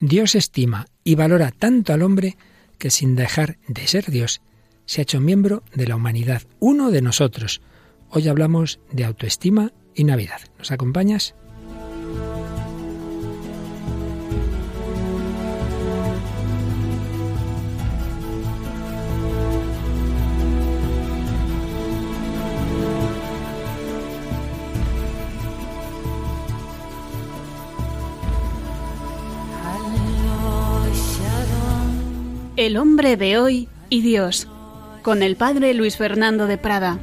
Dios 0.00 0.36
estima 0.36 0.86
y 1.02 1.16
valora 1.16 1.50
tanto 1.50 1.92
al 1.92 2.02
hombre 2.02 2.36
que 2.78 2.88
sin 2.88 3.16
dejar 3.16 3.58
de 3.66 3.88
ser 3.88 4.06
Dios, 4.06 4.40
se 4.86 5.00
ha 5.00 5.02
hecho 5.02 5.20
miembro 5.20 5.64
de 5.74 5.88
la 5.88 5.96
humanidad, 5.96 6.42
uno 6.60 6.92
de 6.92 7.02
nosotros. 7.02 7.60
Hoy 8.08 8.28
hablamos 8.28 8.78
de 8.92 9.04
autoestima 9.04 9.72
y 9.96 10.04
Navidad. 10.04 10.40
¿Nos 10.56 10.70
acompañas? 10.70 11.34
El 32.58 32.76
hombre 32.76 33.16
de 33.16 33.38
hoy 33.38 33.68
y 33.88 34.02
Dios, 34.02 34.48
con 35.02 35.22
el 35.22 35.36
padre 35.36 35.74
Luis 35.74 35.96
Fernando 35.96 36.48
de 36.48 36.58
Prada. 36.58 36.98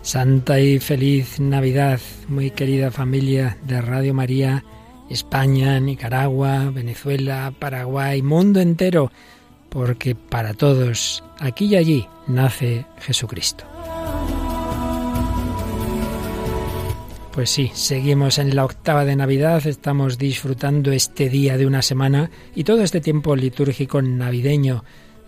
Santa 0.00 0.60
y 0.60 0.78
feliz 0.78 1.38
Navidad, 1.38 2.00
muy 2.26 2.52
querida 2.52 2.90
familia 2.90 3.58
de 3.66 3.82
Radio 3.82 4.14
María, 4.14 4.64
España, 5.10 5.78
Nicaragua, 5.78 6.70
Venezuela, 6.70 7.52
Paraguay, 7.58 8.22
mundo 8.22 8.60
entero, 8.60 9.12
porque 9.68 10.14
para 10.14 10.54
todos, 10.54 11.22
aquí 11.38 11.66
y 11.66 11.76
allí, 11.76 12.06
nace 12.28 12.86
Jesucristo. 13.00 13.64
Pues 17.38 17.50
sí, 17.50 17.70
seguimos 17.72 18.38
en 18.38 18.56
la 18.56 18.64
octava 18.64 19.04
de 19.04 19.14
Navidad, 19.14 19.64
estamos 19.64 20.18
disfrutando 20.18 20.90
este 20.90 21.28
día 21.28 21.56
de 21.56 21.66
una 21.66 21.82
semana 21.82 22.32
y 22.52 22.64
todo 22.64 22.82
este 22.82 23.00
tiempo 23.00 23.36
litúrgico 23.36 24.02
navideño. 24.02 24.82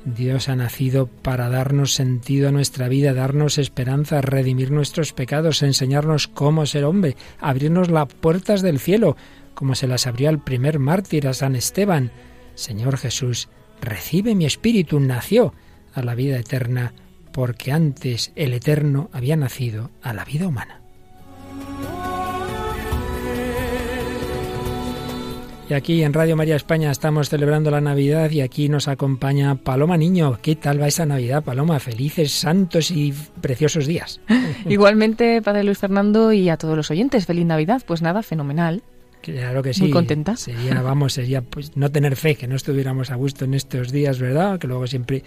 Dios 0.04 0.48
ha 0.48 0.56
nacido 0.56 1.06
para 1.06 1.48
darnos 1.48 1.94
sentido 1.94 2.48
a 2.48 2.50
nuestra 2.50 2.88
vida, 2.88 3.14
darnos 3.14 3.58
esperanza, 3.58 4.20
redimir 4.22 4.72
nuestros 4.72 5.12
pecados, 5.12 5.62
enseñarnos 5.62 6.26
cómo 6.26 6.66
ser 6.66 6.84
hombre, 6.84 7.14
abrirnos 7.38 7.92
las 7.92 8.12
puertas 8.12 8.60
del 8.60 8.80
cielo, 8.80 9.16
como 9.54 9.76
se 9.76 9.86
las 9.86 10.08
abrió 10.08 10.30
al 10.30 10.42
primer 10.42 10.80
mártir, 10.80 11.28
a 11.28 11.32
San 11.32 11.54
Esteban. 11.54 12.10
Señor 12.56 12.96
Jesús, 12.96 13.48
recibe 13.80 14.34
mi 14.34 14.46
espíritu, 14.46 14.98
nació 14.98 15.54
a 15.94 16.02
la 16.02 16.16
vida 16.16 16.40
eterna, 16.40 16.92
porque 17.30 17.70
antes 17.70 18.32
el 18.34 18.52
eterno 18.52 19.10
había 19.12 19.36
nacido 19.36 19.92
a 20.02 20.12
la 20.12 20.24
vida 20.24 20.48
humana. 20.48 20.80
Y 25.70 25.74
aquí 25.74 26.02
en 26.02 26.12
Radio 26.12 26.34
María 26.34 26.56
España 26.56 26.90
estamos 26.90 27.28
celebrando 27.28 27.70
la 27.70 27.80
Navidad 27.80 28.28
y 28.32 28.40
aquí 28.40 28.68
nos 28.68 28.88
acompaña 28.88 29.54
Paloma 29.54 29.96
Niño. 29.96 30.40
¿Qué 30.42 30.56
tal 30.56 30.82
va 30.82 30.88
esa 30.88 31.06
Navidad, 31.06 31.44
Paloma? 31.44 31.78
Felices, 31.78 32.32
santos 32.32 32.90
y 32.90 33.14
preciosos 33.40 33.86
días. 33.86 34.20
Igualmente, 34.68 35.40
Padre 35.42 35.62
Luis 35.62 35.78
Fernando 35.78 36.32
y 36.32 36.48
a 36.48 36.56
todos 36.56 36.76
los 36.76 36.90
oyentes, 36.90 37.24
feliz 37.24 37.46
Navidad. 37.46 37.82
Pues 37.86 38.02
nada, 38.02 38.24
fenomenal. 38.24 38.82
Claro 39.22 39.62
que 39.62 39.72
sí. 39.72 39.82
Muy 39.82 39.90
contenta. 39.92 40.34
Sería, 40.36 40.82
vamos, 40.82 41.12
sería 41.12 41.42
pues 41.42 41.76
no 41.76 41.88
tener 41.92 42.16
fe, 42.16 42.34
que 42.34 42.48
no 42.48 42.56
estuviéramos 42.56 43.12
a 43.12 43.14
gusto 43.14 43.44
en 43.44 43.54
estos 43.54 43.92
días, 43.92 44.18
¿verdad? 44.18 44.58
Que 44.58 44.66
luego 44.66 44.88
siempre 44.88 45.22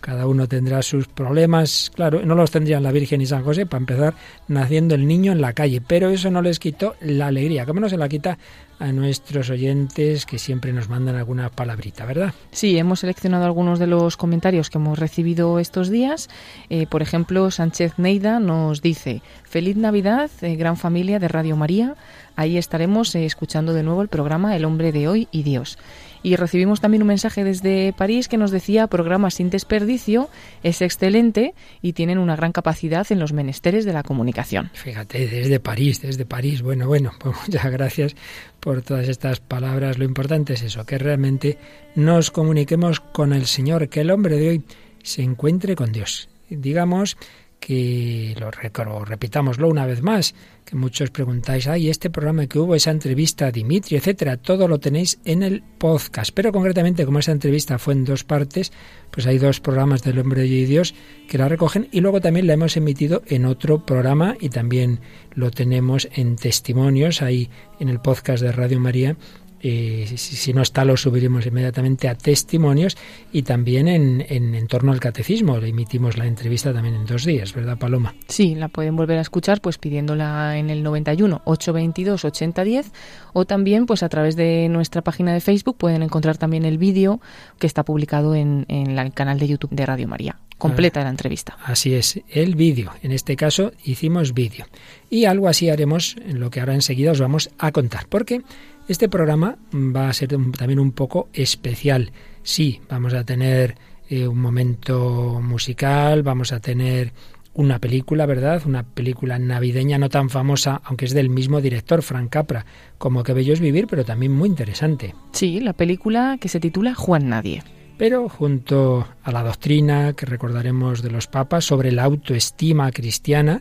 cada 0.00 0.28
uno 0.28 0.46
tendrá 0.46 0.80
sus 0.82 1.08
problemas, 1.08 1.90
claro, 1.92 2.24
no 2.24 2.36
los 2.36 2.52
tendrían 2.52 2.84
la 2.84 2.92
Virgen 2.92 3.20
y 3.20 3.26
San 3.26 3.42
José, 3.42 3.66
para 3.66 3.80
empezar, 3.80 4.14
naciendo 4.46 4.94
el 4.94 5.08
niño 5.08 5.32
en 5.32 5.40
la 5.40 5.54
calle, 5.54 5.80
pero 5.84 6.10
eso 6.10 6.30
no 6.30 6.40
les 6.40 6.60
quitó 6.60 6.94
la 7.00 7.26
alegría. 7.26 7.66
¿Cómo 7.66 7.80
no 7.80 7.88
se 7.88 7.96
la 7.96 8.08
quita 8.08 8.38
a 8.78 8.92
nuestros 8.92 9.50
oyentes 9.50 10.26
que 10.26 10.38
siempre 10.38 10.72
nos 10.72 10.88
mandan 10.88 11.16
alguna 11.16 11.48
palabrita, 11.48 12.04
¿verdad? 12.04 12.32
Sí, 12.50 12.78
hemos 12.78 13.00
seleccionado 13.00 13.44
algunos 13.44 13.78
de 13.78 13.86
los 13.86 14.16
comentarios 14.16 14.70
que 14.70 14.78
hemos 14.78 14.98
recibido 14.98 15.58
estos 15.58 15.88
días. 15.88 16.28
Eh, 16.70 16.86
por 16.86 17.02
ejemplo, 17.02 17.50
Sánchez 17.50 17.94
Neida 17.98 18.40
nos 18.40 18.82
dice, 18.82 19.22
feliz 19.44 19.76
Navidad, 19.76 20.30
eh, 20.42 20.56
gran 20.56 20.76
familia 20.76 21.18
de 21.18 21.28
Radio 21.28 21.56
María. 21.56 21.96
Ahí 22.36 22.56
estaremos 22.56 23.14
eh, 23.14 23.24
escuchando 23.24 23.72
de 23.72 23.82
nuevo 23.82 24.02
el 24.02 24.08
programa 24.08 24.54
El 24.54 24.64
hombre 24.64 24.92
de 24.92 25.08
hoy 25.08 25.28
y 25.32 25.42
Dios. 25.42 25.78
Y 26.22 26.36
recibimos 26.36 26.80
también 26.80 27.02
un 27.02 27.08
mensaje 27.08 27.44
desde 27.44 27.92
París 27.92 28.28
que 28.28 28.36
nos 28.36 28.50
decía 28.50 28.86
programa 28.86 29.30
sin 29.30 29.50
desperdicio, 29.50 30.28
es 30.62 30.82
excelente 30.82 31.54
y 31.82 31.92
tienen 31.92 32.18
una 32.18 32.36
gran 32.36 32.52
capacidad 32.52 33.06
en 33.10 33.18
los 33.18 33.32
menesteres 33.32 33.84
de 33.84 33.92
la 33.92 34.02
comunicación. 34.02 34.70
Fíjate, 34.74 35.26
desde 35.26 35.60
París, 35.60 36.00
desde 36.00 36.24
París. 36.24 36.62
Bueno, 36.62 36.86
bueno, 36.86 37.12
pues 37.18 37.36
muchas 37.46 37.70
gracias 37.70 38.16
por 38.60 38.82
todas 38.82 39.08
estas 39.08 39.40
palabras. 39.40 39.98
Lo 39.98 40.04
importante 40.04 40.54
es 40.54 40.62
eso, 40.62 40.84
que 40.84 40.98
realmente 40.98 41.58
nos 41.94 42.30
comuniquemos 42.30 43.00
con 43.00 43.32
el 43.32 43.46
Señor, 43.46 43.88
que 43.88 44.00
el 44.00 44.10
hombre 44.10 44.36
de 44.36 44.48
hoy 44.48 44.62
se 45.02 45.22
encuentre 45.22 45.76
con 45.76 45.92
Dios. 45.92 46.28
Digamos 46.50 47.16
que 47.60 48.34
lo, 48.38 49.04
repitámoslo 49.04 49.68
una 49.68 49.86
vez 49.86 50.02
más, 50.02 50.34
que 50.64 50.76
muchos 50.76 51.10
preguntáis, 51.10 51.66
ay, 51.66 51.88
este 51.88 52.10
programa 52.10 52.46
que 52.46 52.58
hubo, 52.58 52.74
esa 52.74 52.90
entrevista 52.90 53.46
a 53.46 53.50
Dimitri, 53.50 53.96
etcétera, 53.96 54.36
todo 54.36 54.68
lo 54.68 54.78
tenéis 54.78 55.18
en 55.24 55.42
el 55.42 55.62
podcast. 55.62 56.30
Pero 56.34 56.52
concretamente, 56.52 57.04
como 57.04 57.18
esa 57.18 57.32
entrevista 57.32 57.78
fue 57.78 57.94
en 57.94 58.04
dos 58.04 58.24
partes, 58.24 58.72
pues 59.10 59.26
hay 59.26 59.38
dos 59.38 59.60
programas 59.60 60.02
del 60.02 60.18
Hombre 60.18 60.46
y 60.46 60.64
Dios 60.66 60.94
que 61.28 61.38
la 61.38 61.48
recogen 61.48 61.88
y 61.90 62.00
luego 62.00 62.20
también 62.20 62.46
la 62.46 62.54
hemos 62.54 62.76
emitido 62.76 63.22
en 63.26 63.44
otro 63.44 63.84
programa 63.84 64.36
y 64.40 64.50
también 64.50 65.00
lo 65.34 65.50
tenemos 65.50 66.08
en 66.14 66.36
testimonios 66.36 67.22
ahí 67.22 67.50
en 67.80 67.88
el 67.88 68.00
podcast 68.00 68.42
de 68.42 68.52
Radio 68.52 68.80
María 68.80 69.16
y 69.60 70.06
si, 70.06 70.52
no 70.52 70.62
está 70.62 70.84
lo 70.84 70.96
subiremos 70.96 71.46
inmediatamente 71.46 72.08
a 72.08 72.14
testimonios 72.14 72.96
y 73.32 73.42
también 73.42 73.88
en, 73.88 74.24
en, 74.28 74.66
torno 74.68 74.92
al 74.92 75.00
catecismo. 75.00 75.58
Le 75.58 75.68
emitimos 75.68 76.16
la 76.16 76.26
entrevista 76.26 76.72
también 76.72 76.94
en 76.94 77.06
dos 77.06 77.24
días, 77.24 77.54
¿verdad, 77.54 77.78
Paloma? 77.78 78.14
Sí, 78.28 78.54
la 78.54 78.68
pueden 78.68 78.96
volver 78.96 79.18
a 79.18 79.22
escuchar 79.22 79.60
pues 79.60 79.78
pidiéndola 79.78 80.58
en 80.58 80.70
el 80.70 80.82
91 80.82 81.42
822 81.44 82.24
8010 82.24 82.92
o 83.32 83.44
también 83.44 83.86
pues 83.86 84.02
a 84.02 84.08
través 84.08 84.36
de 84.36 84.68
nuestra 84.68 85.02
página 85.02 85.32
de 85.32 85.40
Facebook 85.40 85.76
pueden 85.76 86.02
encontrar 86.02 86.38
también 86.38 86.64
el 86.64 86.78
vídeo 86.78 87.20
que 87.58 87.66
está 87.66 87.84
publicado 87.84 88.34
en, 88.34 88.64
en 88.68 88.98
el 88.98 89.12
canal 89.12 89.38
de 89.38 89.48
YouTube 89.48 89.70
de 89.70 89.86
Radio 89.86 90.08
María 90.08 90.36
completa 90.58 91.02
la 91.02 91.10
entrevista. 91.10 91.56
Así 91.64 91.94
es, 91.94 92.20
el 92.28 92.56
vídeo. 92.56 92.92
En 93.02 93.12
este 93.12 93.36
caso 93.36 93.72
hicimos 93.84 94.34
vídeo. 94.34 94.66
Y 95.08 95.24
algo 95.24 95.48
así 95.48 95.70
haremos 95.70 96.16
en 96.26 96.40
lo 96.40 96.50
que 96.50 96.60
ahora 96.60 96.74
enseguida 96.74 97.12
os 97.12 97.20
vamos 97.20 97.50
a 97.58 97.72
contar. 97.72 98.06
Porque 98.08 98.42
este 98.88 99.08
programa 99.08 99.56
va 99.72 100.08
a 100.08 100.12
ser 100.12 100.28
también 100.28 100.78
un 100.80 100.92
poco 100.92 101.28
especial. 101.32 102.10
Sí, 102.42 102.80
vamos 102.88 103.14
a 103.14 103.24
tener 103.24 103.76
eh, 104.08 104.26
un 104.26 104.40
momento 104.40 105.40
musical, 105.42 106.22
vamos 106.22 106.52
a 106.52 106.60
tener 106.60 107.12
una 107.52 107.80
película, 107.80 108.24
¿verdad? 108.24 108.62
Una 108.66 108.84
película 108.84 109.38
navideña 109.38 109.98
no 109.98 110.08
tan 110.08 110.30
famosa, 110.30 110.80
aunque 110.84 111.04
es 111.04 111.12
del 111.12 111.28
mismo 111.28 111.60
director, 111.60 112.02
Frank 112.02 112.30
Capra, 112.30 112.64
como 112.98 113.24
Que 113.24 113.34
Bello 113.34 113.52
es 113.52 113.60
Vivir, 113.60 113.86
pero 113.88 114.04
también 114.04 114.32
muy 114.32 114.48
interesante. 114.48 115.14
Sí, 115.32 115.60
la 115.60 115.72
película 115.72 116.38
que 116.40 116.48
se 116.48 116.60
titula 116.60 116.94
Juan 116.94 117.28
Nadie. 117.28 117.62
Pero 117.98 118.28
junto 118.28 119.06
a 119.22 119.32
la 119.32 119.42
doctrina 119.42 120.14
que 120.14 120.24
recordaremos 120.24 121.02
de 121.02 121.10
los 121.10 121.26
papas 121.26 121.64
sobre 121.64 121.92
la 121.92 122.04
autoestima 122.04 122.90
cristiana, 122.92 123.60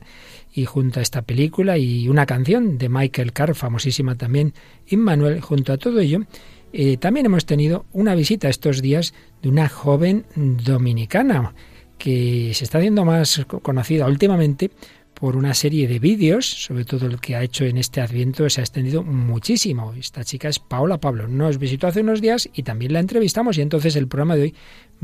y 0.54 0.66
junto 0.66 1.00
a 1.00 1.04
esta 1.04 1.22
película 1.22 1.78
y 1.78 2.08
una 2.08 2.26
canción 2.26 2.78
de 2.78 2.90
Michael 2.90 3.34
Carr, 3.34 3.54
famosísima 3.56 4.16
también, 4.16 4.54
Immanuel, 4.88 5.42
junto 5.42 5.74
a 5.74 5.78
todo 5.78 6.00
ello, 6.00 6.22
eh, 6.74 6.98
también 6.98 7.26
hemos 7.26 7.46
tenido 7.46 7.86
una 7.94 8.16
visita 8.16 8.50
estos 8.50 8.82
días 8.82 9.14
de 9.42 9.50
una 9.50 9.70
joven 9.70 10.26
dominicana 10.36 11.54
que 11.98 12.52
se 12.54 12.64
está 12.64 12.78
haciendo 12.78 13.06
más 13.06 13.46
conocida 13.62 14.08
últimamente 14.08 14.72
por 15.20 15.36
una 15.36 15.54
serie 15.54 15.88
de 15.88 15.98
vídeos, 15.98 16.46
sobre 16.46 16.86
todo 16.86 17.08
el 17.08 17.20
que 17.20 17.36
ha 17.36 17.44
hecho 17.44 17.66
en 17.66 17.78
este 17.78 18.02
adviento, 18.02 18.48
se 18.50 18.62
ha 18.62 18.64
extendido 18.64 19.04
muchísimo. 19.04 19.94
Esta 19.94 20.24
chica 20.24 20.48
es 20.48 20.60
Paola 20.60 21.00
Pablo. 21.00 21.28
Nos 21.28 21.58
visitó 21.58 21.88
hace 21.88 22.02
unos 22.02 22.22
días 22.22 22.48
y 22.54 22.64
también 22.64 22.94
la 22.94 23.00
entrevistamos 23.00 23.58
y 23.58 23.62
entonces 23.62 23.96
el 23.96 24.08
programa 24.08 24.36
de 24.36 24.44
hoy 24.44 24.56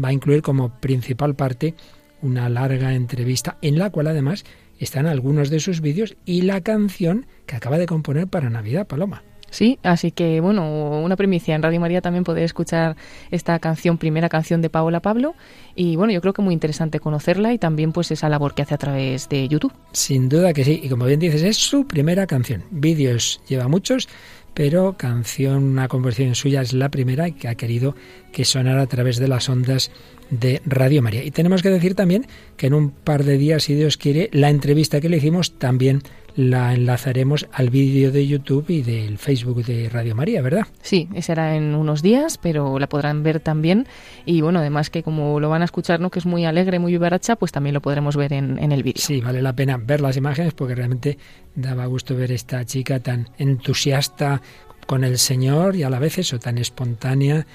va 0.01 0.10
a 0.10 0.13
incluir 0.13 0.44
como 0.44 0.80
principal 0.80 1.36
parte 1.36 1.74
una 2.21 2.48
larga 2.48 2.94
entrevista 2.94 3.57
en 3.62 3.80
la 3.80 3.89
cual 3.89 4.07
además 4.07 4.45
están 4.80 5.07
algunos 5.07 5.50
de 5.50 5.60
sus 5.60 5.81
vídeos 5.81 6.16
y 6.25 6.44
la 6.44 6.62
canción 6.62 7.25
que 7.48 7.56
acaba 7.56 7.80
de 7.80 7.88
componer 7.88 8.27
para 8.27 8.50
Navidad, 8.50 8.88
Paloma. 8.88 9.24
Sí, 9.54 9.78
así 9.84 10.10
que 10.10 10.42
bueno, 10.42 11.00
una 11.04 11.16
primicia. 11.16 11.54
En 11.54 11.62
Radio 11.62 11.80
María 11.80 12.02
también 12.02 12.24
podéis 12.24 12.46
escuchar 12.46 12.98
esta 13.30 13.60
canción, 13.60 14.00
primera 14.00 14.28
canción 14.28 14.64
de 14.64 14.72
Paola 14.72 15.00
Pablo. 15.00 15.36
Y 15.76 15.96
bueno, 15.96 16.12
yo 16.12 16.22
creo 16.22 16.34
que 16.34 16.42
muy 16.42 16.56
interesante 16.56 17.00
conocerla 17.00 17.54
y 17.54 17.60
también 17.60 17.92
pues 17.92 18.10
esa 18.10 18.30
labor 18.30 18.56
que 18.56 18.64
hace 18.64 18.74
a 18.74 18.80
través 18.80 19.30
de 19.30 19.48
YouTube. 19.48 19.72
Sin 19.92 20.28
duda 20.28 20.54
que 20.54 20.64
sí. 20.64 20.82
Y 20.82 20.90
como 20.90 21.06
bien 21.06 21.20
dices, 21.20 21.44
es 21.44 21.58
su 21.58 21.86
primera 21.86 22.26
canción. 22.26 22.64
Vídeos 22.72 23.42
lleva 23.48 23.68
muchos, 23.68 24.10
pero 24.56 24.94
canción, 24.98 25.64
una 25.64 25.88
composición 25.88 26.34
suya 26.34 26.62
es 26.62 26.74
la 26.74 26.90
primera 26.90 27.30
que 27.30 27.48
ha 27.48 27.54
querido 27.54 27.96
que 28.32 28.46
sonara 28.46 28.82
a 28.82 28.88
través 28.88 29.18
de 29.18 29.28
las 29.28 29.50
ondas 29.50 29.92
de 30.39 30.62
Radio 30.65 31.01
María. 31.01 31.24
Y 31.24 31.31
tenemos 31.31 31.62
que 31.62 31.69
decir 31.69 31.95
también 31.95 32.25
que 32.57 32.68
en 32.68 32.74
un 32.74 32.91
par 32.91 33.24
de 33.24 33.38
días, 33.38 33.63
si 33.63 33.75
Dios 33.75 33.97
quiere, 33.97 34.30
la 34.31 34.50
entrevista 34.50 35.00
que 35.01 35.09
le 35.09 35.18
hicimos 35.18 35.57
también 35.57 36.01
la 36.35 36.74
enlazaremos 36.74 37.47
al 37.51 37.69
vídeo 37.69 38.12
de 38.12 38.25
YouTube 38.25 38.65
y 38.69 38.81
del 38.81 39.19
Facebook 39.19 39.63
de 39.65 39.88
Radio 39.89 40.15
María, 40.15 40.41
¿verdad? 40.41 40.65
Sí, 40.81 41.07
será 41.21 41.56
en 41.56 41.75
unos 41.75 42.01
días, 42.01 42.39
pero 42.39 42.80
la 42.80 42.89
podrán 42.89 43.21
ver 43.21 43.39
también. 43.39 43.85
Y 44.25 44.41
bueno, 44.41 44.59
además 44.59 44.89
que 44.89 45.03
como 45.03 45.39
lo 45.39 45.50
van 45.50 45.62
a 45.62 45.65
escuchar, 45.65 46.00
¿no? 46.00 46.09
que 46.09 46.18
es 46.18 46.25
muy 46.25 46.45
alegre, 46.45 46.80
muy 46.80 46.91
vivaracha, 46.91 47.35
pues 47.35 47.51
también 47.51 47.75
lo 47.75 47.81
podremos 47.81 48.15
ver 48.15 48.33
en, 48.33 48.57
en 48.57 48.71
el 48.71 48.81
vídeo. 48.81 49.03
Sí, 49.03 49.21
vale 49.21 49.44
la 49.44 49.53
pena 49.53 49.77
ver 49.77 50.01
las 50.01 50.18
imágenes 50.18 50.53
porque 50.53 50.74
realmente 50.74 51.19
daba 51.53 51.85
gusto 51.85 52.15
ver 52.15 52.31
esta 52.31 52.65
chica 52.65 53.00
tan 53.00 53.30
entusiasta 53.38 54.41
con 54.88 55.03
el 55.03 55.19
Señor 55.19 55.75
y 55.75 55.83
a 55.83 55.89
la 55.89 56.00
vez 56.00 56.18
eso, 56.18 56.39
tan 56.39 56.57
espontánea 56.57 57.45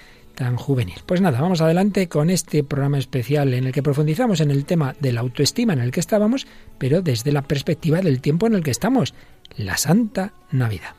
juvenil. 0.56 1.00
Pues 1.06 1.20
nada, 1.20 1.40
vamos 1.40 1.60
adelante 1.60 2.08
con 2.08 2.30
este 2.30 2.64
programa 2.64 2.98
especial 2.98 3.54
en 3.54 3.66
el 3.66 3.72
que 3.72 3.82
profundizamos 3.82 4.40
en 4.40 4.50
el 4.50 4.64
tema 4.64 4.94
de 5.00 5.12
la 5.12 5.20
autoestima 5.20 5.72
en 5.72 5.80
el 5.80 5.90
que 5.90 6.00
estábamos, 6.00 6.46
pero 6.78 7.02
desde 7.02 7.32
la 7.32 7.42
perspectiva 7.42 8.00
del 8.00 8.20
tiempo 8.20 8.46
en 8.46 8.54
el 8.54 8.62
que 8.62 8.70
estamos, 8.70 9.14
la 9.56 9.76
Santa 9.76 10.32
Navidad. 10.50 10.97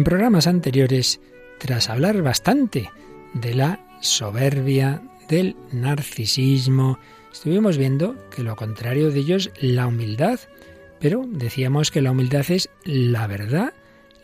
En 0.00 0.04
programas 0.04 0.46
anteriores, 0.46 1.20
tras 1.58 1.90
hablar 1.90 2.22
bastante 2.22 2.88
de 3.34 3.52
la 3.52 3.86
soberbia, 4.00 5.02
del 5.28 5.56
narcisismo, 5.72 6.98
estuvimos 7.30 7.76
viendo 7.76 8.16
que 8.30 8.42
lo 8.42 8.56
contrario 8.56 9.10
de 9.10 9.20
ello 9.20 9.36
es 9.36 9.50
la 9.60 9.86
humildad, 9.86 10.40
pero 11.00 11.26
decíamos 11.28 11.90
que 11.90 12.00
la 12.00 12.12
humildad 12.12 12.50
es 12.50 12.70
la 12.82 13.26
verdad, 13.26 13.74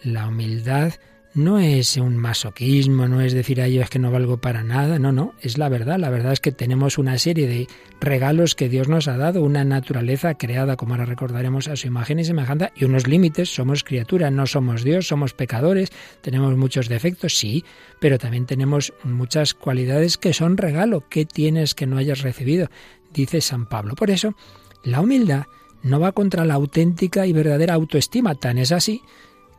la 0.03 0.29
humildad 0.29 0.95
no 1.37 1.59
es 1.59 1.99
un 1.99 2.17
masoquismo, 2.17 3.09
no 3.09 3.21
es 3.21 3.35
decir, 3.35 3.61
a 3.61 3.69
yo 3.69 3.83
es 3.83 3.91
que 3.91 3.99
no 3.99 4.11
valgo 4.11 4.39
para 4.39 4.63
nada, 4.63 4.99
no, 4.99 5.13
no, 5.13 5.35
es 5.43 5.59
la 5.59 5.69
verdad. 5.69 5.99
La 5.99 6.09
verdad 6.09 6.33
es 6.33 6.41
que 6.41 6.51
tenemos 6.51 6.97
una 6.97 7.19
serie 7.19 7.47
de 7.47 7.69
regalos 8.01 8.55
que 8.55 8.71
Dios 8.71 8.89
nos 8.89 9.07
ha 9.07 9.19
dado, 9.19 9.43
una 9.43 9.63
naturaleza 9.63 10.35
creada, 10.35 10.77
como 10.77 10.95
ahora 10.95 11.05
recordaremos, 11.05 11.69
a 11.69 11.77
su 11.77 11.89
imagen 11.89 12.19
y 12.19 12.25
semejanza, 12.25 12.73
y 12.75 12.87
unos 12.87 13.07
límites, 13.07 13.55
somos 13.55 13.85
criaturas, 13.85 14.33
no 14.33 14.47
somos 14.47 14.83
Dios, 14.83 15.09
somos 15.09 15.35
pecadores, 15.35 15.93
tenemos 16.23 16.57
muchos 16.57 16.89
defectos, 16.89 17.37
sí, 17.37 17.67
pero 18.01 18.19
también 18.19 18.47
tenemos 18.47 18.95
muchas 19.05 19.53
cualidades 19.53 20.17
que 20.17 20.33
son 20.33 20.57
regalo, 20.57 21.07
que 21.07 21.27
tienes 21.27 21.75
que 21.75 21.87
no 21.87 21.99
hayas 21.99 22.23
recibido, 22.23 22.71
dice 23.13 23.43
San 23.43 23.67
Pablo. 23.67 23.95
Por 23.95 24.11
eso, 24.11 24.35
la 24.85 25.03
humildad 25.03 25.45
no 25.83 26.01
va 26.01 26.13
contra 26.13 26.47
la 26.47 26.55
auténtica 26.55 27.27
y 27.27 27.35
verdadera 27.35 27.75
autoestima, 27.75 28.37
tan 28.37 28.57
es 28.57 28.73
así 28.73 29.03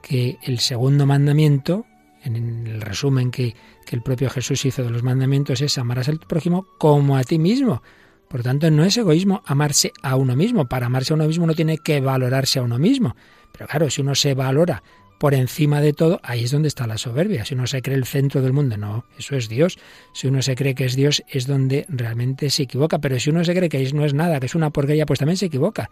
que 0.07 0.37
el 0.43 0.59
segundo 0.59 1.05
mandamiento, 1.05 1.85
en 2.23 2.67
el 2.67 2.81
resumen 2.81 3.31
que, 3.31 3.55
el 3.89 4.01
propio 4.01 4.29
Jesús 4.29 4.65
hizo 4.65 4.83
de 4.83 4.89
los 4.89 5.03
mandamientos, 5.03 5.61
es 5.61 5.77
amarás 5.77 6.09
al 6.09 6.19
prójimo 6.19 6.67
como 6.77 7.15
a 7.15 7.23
ti 7.23 7.39
mismo. 7.39 7.81
Por 8.27 8.43
tanto, 8.43 8.69
no 8.69 8.83
es 8.83 8.97
egoísmo 8.97 9.41
amarse 9.45 9.93
a 10.01 10.17
uno 10.17 10.35
mismo. 10.35 10.65
Para 10.65 10.87
amarse 10.87 11.13
a 11.13 11.15
uno 11.15 11.25
mismo 11.25 11.47
no 11.47 11.53
tiene 11.53 11.77
que 11.77 12.01
valorarse 12.01 12.59
a 12.59 12.63
uno 12.63 12.77
mismo. 12.79 13.15
Pero 13.53 13.67
claro, 13.67 13.89
si 13.89 14.01
uno 14.01 14.13
se 14.13 14.33
valora 14.33 14.83
por 15.19 15.33
encima 15.33 15.79
de 15.79 15.93
todo, 15.93 16.19
ahí 16.21 16.43
es 16.43 16.51
donde 16.51 16.67
está 16.67 16.85
la 16.85 16.97
soberbia. 16.97 17.45
Si 17.45 17.53
uno 17.53 17.65
se 17.65 17.81
cree 17.81 17.95
el 17.95 18.05
centro 18.05 18.41
del 18.41 18.51
mundo, 18.51 18.75
no, 18.75 19.05
eso 19.17 19.37
es 19.37 19.47
Dios. 19.47 19.79
Si 20.13 20.27
uno 20.27 20.41
se 20.41 20.55
cree 20.55 20.75
que 20.75 20.83
es 20.83 20.97
Dios, 20.97 21.23
es 21.29 21.47
donde 21.47 21.85
realmente 21.87 22.49
se 22.49 22.63
equivoca. 22.63 22.99
Pero 22.99 23.17
si 23.21 23.29
uno 23.29 23.45
se 23.45 23.55
cree 23.55 23.69
que 23.69 23.89
no 23.93 24.03
es 24.03 24.13
nada, 24.13 24.41
que 24.41 24.47
es 24.47 24.55
una 24.55 24.71
porquería, 24.71 25.05
pues 25.05 25.19
también 25.19 25.37
se 25.37 25.45
equivoca. 25.45 25.89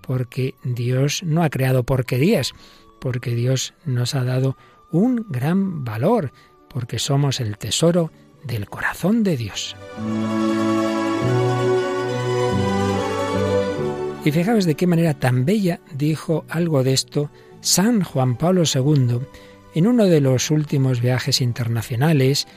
Porque 0.00 0.54
Dios 0.64 1.22
no 1.22 1.44
ha 1.44 1.50
creado 1.50 1.84
porquerías 1.84 2.52
porque 2.98 3.34
Dios 3.34 3.74
nos 3.84 4.14
ha 4.14 4.24
dado 4.24 4.56
un 4.90 5.26
gran 5.28 5.84
valor, 5.84 6.32
porque 6.68 6.98
somos 6.98 7.40
el 7.40 7.58
tesoro 7.58 8.10
del 8.44 8.68
corazón 8.68 9.22
de 9.22 9.36
Dios. 9.36 9.76
Y 14.24 14.32
fijaos 14.32 14.64
de 14.64 14.74
qué 14.74 14.86
manera 14.86 15.14
tan 15.14 15.44
bella 15.44 15.80
dijo 15.94 16.44
algo 16.48 16.82
de 16.82 16.92
esto 16.92 17.30
San 17.60 18.02
Juan 18.02 18.36
Pablo 18.36 18.62
II 18.64 19.20
en 19.74 19.86
uno 19.86 20.06
de 20.06 20.20
los 20.20 20.50
últimos 20.50 21.00
viajes 21.00 21.40
internacionales. 21.40 22.48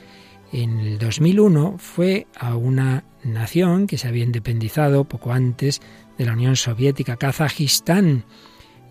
En 0.52 0.80
el 0.80 0.98
2001 0.98 1.76
fue 1.78 2.26
a 2.36 2.56
una 2.56 3.04
nación 3.22 3.86
que 3.86 3.98
se 3.98 4.08
había 4.08 4.24
independizado 4.24 5.04
poco 5.04 5.32
antes 5.32 5.80
de 6.18 6.26
la 6.26 6.32
Unión 6.32 6.56
Soviética, 6.56 7.16
Kazajistán, 7.16 8.24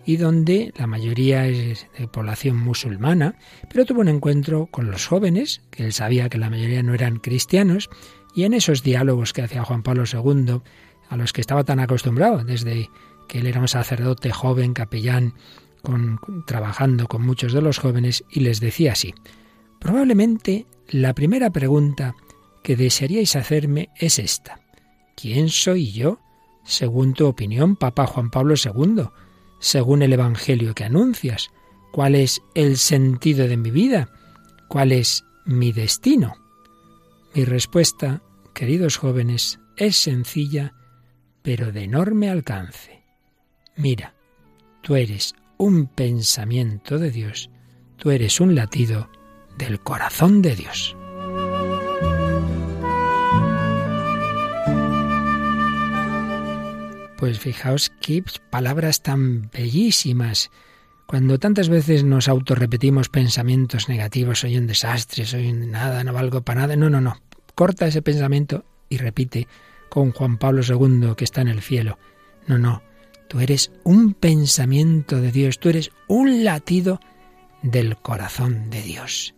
y 0.04 0.16
donde 0.16 0.72
la 0.76 0.86
mayoría 0.86 1.46
es 1.46 1.86
de 1.98 2.08
población 2.08 2.56
musulmana, 2.56 3.36
pero 3.68 3.84
tuvo 3.84 4.00
un 4.00 4.08
encuentro 4.08 4.66
con 4.66 4.90
los 4.90 5.06
jóvenes, 5.06 5.62
que 5.70 5.84
él 5.84 5.92
sabía 5.92 6.28
que 6.28 6.38
la 6.38 6.50
mayoría 6.50 6.82
no 6.82 6.94
eran 6.94 7.18
cristianos, 7.18 7.90
y 8.34 8.44
en 8.44 8.54
esos 8.54 8.82
diálogos 8.82 9.32
que 9.32 9.42
hacía 9.42 9.64
Juan 9.64 9.82
Pablo 9.82 10.04
II, 10.10 10.60
a 11.08 11.16
los 11.16 11.32
que 11.32 11.40
estaba 11.40 11.64
tan 11.64 11.80
acostumbrado 11.80 12.44
desde 12.44 12.88
que 13.28 13.38
él 13.38 13.46
era 13.46 13.60
un 13.60 13.68
sacerdote 13.68 14.30
joven, 14.30 14.74
capellán, 14.74 15.34
trabajando 16.46 17.06
con 17.06 17.22
muchos 17.22 17.52
de 17.52 17.62
los 17.62 17.78
jóvenes, 17.78 18.24
y 18.30 18.40
les 18.40 18.60
decía 18.60 18.92
así, 18.92 19.14
probablemente 19.78 20.66
la 20.88 21.14
primera 21.14 21.50
pregunta 21.50 22.14
que 22.62 22.76
desearíais 22.76 23.36
hacerme 23.36 23.90
es 23.96 24.18
esta. 24.18 24.60
¿Quién 25.16 25.48
soy 25.48 25.92
yo, 25.92 26.18
según 26.64 27.14
tu 27.14 27.26
opinión, 27.26 27.76
Papa 27.76 28.06
Juan 28.06 28.30
Pablo 28.30 28.54
II? 28.56 29.04
Según 29.60 30.02
el 30.02 30.12
Evangelio 30.12 30.74
que 30.74 30.84
anuncias? 30.84 31.50
¿Cuál 31.92 32.14
es 32.16 32.42
el 32.54 32.76
sentido 32.76 33.46
de 33.46 33.56
mi 33.56 33.70
vida? 33.70 34.08
¿Cuál 34.68 34.92
es 34.92 35.24
mi 35.44 35.72
destino? 35.72 36.34
Mi 37.34 37.44
respuesta, 37.44 38.22
queridos 38.54 38.96
jóvenes, 38.96 39.60
es 39.76 39.96
sencilla, 39.96 40.74
pero 41.42 41.72
de 41.72 41.84
enorme 41.84 42.28
alcance. 42.28 43.04
Mira, 43.76 44.14
tú 44.82 44.96
eres 44.96 45.34
un 45.58 45.86
pensamiento 45.86 46.98
de 46.98 47.10
Dios, 47.10 47.50
tú 47.96 48.10
eres 48.10 48.40
un 48.40 48.54
latido 48.54 49.08
del 49.58 49.80
corazón 49.80 50.42
de 50.42 50.56
Dios. 50.56 50.96
Pues 57.20 57.38
fijaos 57.38 57.92
qué 58.00 58.24
palabras 58.48 59.02
tan 59.02 59.50
bellísimas. 59.50 60.50
Cuando 61.06 61.38
tantas 61.38 61.68
veces 61.68 62.02
nos 62.02 62.28
autorrepetimos 62.28 63.10
pensamientos 63.10 63.90
negativos, 63.90 64.40
soy 64.40 64.56
un 64.56 64.66
desastre, 64.66 65.26
soy 65.26 65.52
nada, 65.52 66.02
no 66.02 66.14
valgo 66.14 66.40
para 66.40 66.62
nada. 66.62 66.76
No, 66.76 66.88
no, 66.88 67.02
no. 67.02 67.20
Corta 67.54 67.86
ese 67.86 68.00
pensamiento 68.00 68.64
y 68.88 68.96
repite 68.96 69.48
con 69.90 70.12
Juan 70.12 70.38
Pablo 70.38 70.62
II 70.66 71.12
que 71.14 71.24
está 71.24 71.42
en 71.42 71.48
el 71.48 71.60
cielo. 71.60 71.98
No, 72.46 72.56
no. 72.56 72.82
Tú 73.28 73.40
eres 73.40 73.70
un 73.84 74.14
pensamiento 74.14 75.20
de 75.20 75.30
Dios, 75.30 75.58
tú 75.58 75.68
eres 75.68 75.90
un 76.08 76.42
latido 76.42 77.00
del 77.60 77.98
corazón 77.98 78.70
de 78.70 78.80
Dios. 78.80 79.34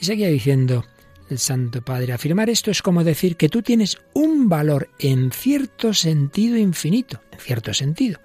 Y 0.00 0.06
seguía 0.06 0.26
diciendo, 0.26 0.84
el 1.32 1.38
Santo 1.38 1.82
Padre. 1.82 2.12
Afirmar 2.12 2.50
esto 2.50 2.70
es 2.70 2.82
como 2.82 3.02
decir 3.02 3.36
que 3.36 3.48
tú 3.48 3.62
tienes 3.62 3.98
un 4.14 4.48
valor 4.48 4.90
en 4.98 5.32
cierto 5.32 5.94
sentido 5.94 6.56
infinito, 6.56 7.20
en 7.32 7.40
cierto 7.40 7.74
sentido, 7.74 8.20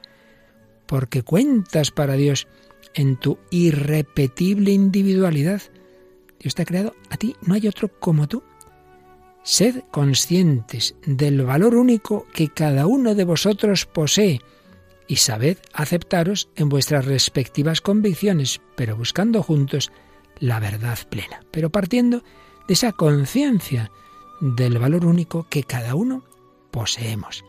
porque 0.85 1.23
cuentas 1.23 1.89
para 1.91 2.13
Dios 2.13 2.47
en 2.93 3.17
tu 3.17 3.39
irrepetible 3.49 4.71
individualidad. 4.71 5.61
Dios 6.39 6.53
te 6.53 6.61
ha 6.61 6.65
creado 6.65 6.95
a 7.09 7.17
ti, 7.17 7.35
no 7.41 7.55
hay 7.55 7.67
otro 7.67 7.87
como 7.99 8.27
tú. 8.27 8.43
Sed 9.43 9.83
conscientes 9.91 10.95
del 11.05 11.41
valor 11.43 11.75
único 11.75 12.27
que 12.33 12.49
cada 12.49 12.85
uno 12.85 13.15
de 13.15 13.23
vosotros 13.23 13.85
posee 13.85 14.41
y 15.07 15.15
sabed 15.15 15.57
aceptaros 15.71 16.49
en 16.57 16.67
vuestras 16.67 17.05
respectivas 17.05 17.79
convicciones, 17.79 18.59
pero 18.75 18.97
buscando 18.97 19.41
juntos 19.41 19.91
la 20.39 20.59
verdad 20.59 20.99
plena, 21.09 21.41
pero 21.51 21.69
partiendo 21.69 22.23
de 22.67 22.73
esa 22.73 22.91
conciencia 22.91 23.91
del 24.39 24.77
valor 24.77 25.05
único 25.05 25.47
que 25.49 25.63
cada 25.63 25.95
uno 25.95 26.23
poseemos. 26.71 27.43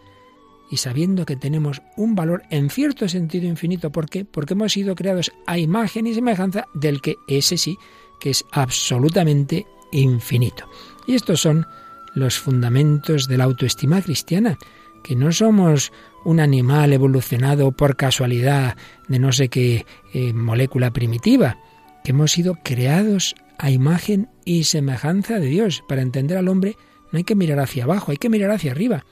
Y 0.71 0.77
sabiendo 0.77 1.25
que 1.25 1.37
tenemos 1.37 1.83
un 1.97 2.15
valor 2.15 2.43
en 2.51 2.69
cierto 2.69 3.09
sentido 3.09 3.47
infinito, 3.47 3.91
¿por 3.91 4.09
qué? 4.09 4.25
Porque 4.25 4.55
hemos 4.55 4.73
sido 4.73 4.95
creados 4.95 5.33
a 5.47 5.59
imagen 5.59 6.07
y 6.07 6.15
semejanza 6.15 6.67
del 6.75 7.01
que 7.01 7.17
ese 7.27 7.57
sí, 7.57 7.79
que 8.21 8.31
es 8.31 8.45
absolutamente 8.53 9.67
infinito. 9.93 10.69
Y 11.07 11.15
estos 11.15 11.41
son 11.41 11.67
los 12.15 12.39
fundamentos 12.39 13.29
de 13.29 13.39
la 13.39 13.45
autoestima 13.45 14.03
cristiana, 14.03 14.59
que 15.03 15.17
no 15.17 15.33
somos 15.33 15.93
un 16.25 16.41
animal 16.41 16.93
evolucionado 16.93 17.73
por 17.73 17.97
casualidad 17.97 18.77
de 19.07 19.19
no 19.19 19.33
sé 19.33 19.49
qué 19.49 19.87
eh, 20.13 20.33
molécula 20.35 20.91
primitiva, 20.91 21.59
que 22.05 22.11
hemos 22.11 22.33
sido 22.33 22.59
creados 22.63 23.35
a 23.59 23.71
imagen 23.71 24.29
y 24.45 24.65
semejanza 24.65 25.39
de 25.39 25.47
Dios. 25.47 25.83
Para 25.89 26.03
entender 26.03 26.39
al 26.39 26.49
hombre 26.49 26.77
no 27.13 27.19
hay 27.19 27.25
que 27.25 27.35
mirar 27.35 27.61
hacia 27.61 27.85
abajo, 27.85 28.13
hay 28.13 28.19
que 28.19 28.29
mirar 28.29 28.51
hacia 28.51 28.73
arriba. 28.73 29.05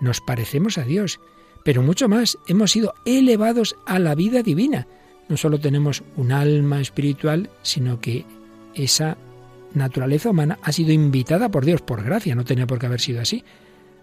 Nos 0.00 0.20
parecemos 0.20 0.78
a 0.78 0.84
Dios, 0.84 1.20
pero 1.64 1.82
mucho 1.82 2.08
más, 2.08 2.38
hemos 2.48 2.70
sido 2.70 2.94
elevados 3.04 3.76
a 3.86 3.98
la 3.98 4.14
vida 4.14 4.42
divina. 4.42 4.86
No 5.28 5.36
solo 5.36 5.58
tenemos 5.58 6.02
un 6.16 6.32
alma 6.32 6.80
espiritual, 6.80 7.50
sino 7.62 8.00
que 8.00 8.24
esa 8.74 9.16
naturaleza 9.74 10.30
humana 10.30 10.58
ha 10.62 10.72
sido 10.72 10.92
invitada 10.92 11.50
por 11.50 11.64
Dios, 11.64 11.82
por 11.82 12.04
gracia, 12.04 12.34
no 12.34 12.44
tenía 12.44 12.66
por 12.66 12.78
qué 12.78 12.86
haber 12.86 13.00
sido 13.00 13.20
así, 13.20 13.44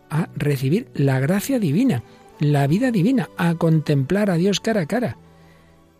a 0.09 0.29
recibir 0.35 0.87
la 0.93 1.19
gracia 1.19 1.59
divina, 1.59 2.03
la 2.39 2.67
vida 2.67 2.91
divina, 2.91 3.29
a 3.37 3.55
contemplar 3.55 4.29
a 4.29 4.35
Dios 4.35 4.59
cara 4.59 4.81
a 4.81 4.85
cara. 4.85 5.17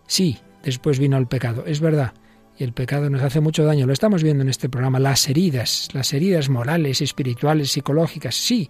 Sí, 0.06 0.38
después 0.64 1.00
vino 1.00 1.18
el 1.18 1.28
pecado, 1.28 1.66
es 1.66 1.80
verdad, 1.80 2.14
y 2.58 2.64
el 2.64 2.74
pecado 2.74 3.10
nos 3.10 3.22
hace 3.22 3.42
mucho 3.42 3.66
daño, 3.66 3.86
lo 3.86 3.94
estamos 3.94 4.24
viendo 4.24 4.44
en 4.44 4.50
este 4.50 4.70
programa, 4.70 5.00
las 5.00 5.28
heridas, 5.30 5.90
las 5.94 6.14
heridas 6.14 6.50
morales, 6.50 7.02
espirituales, 7.02 7.72
psicológicas, 7.72 8.36
sí, 8.36 8.70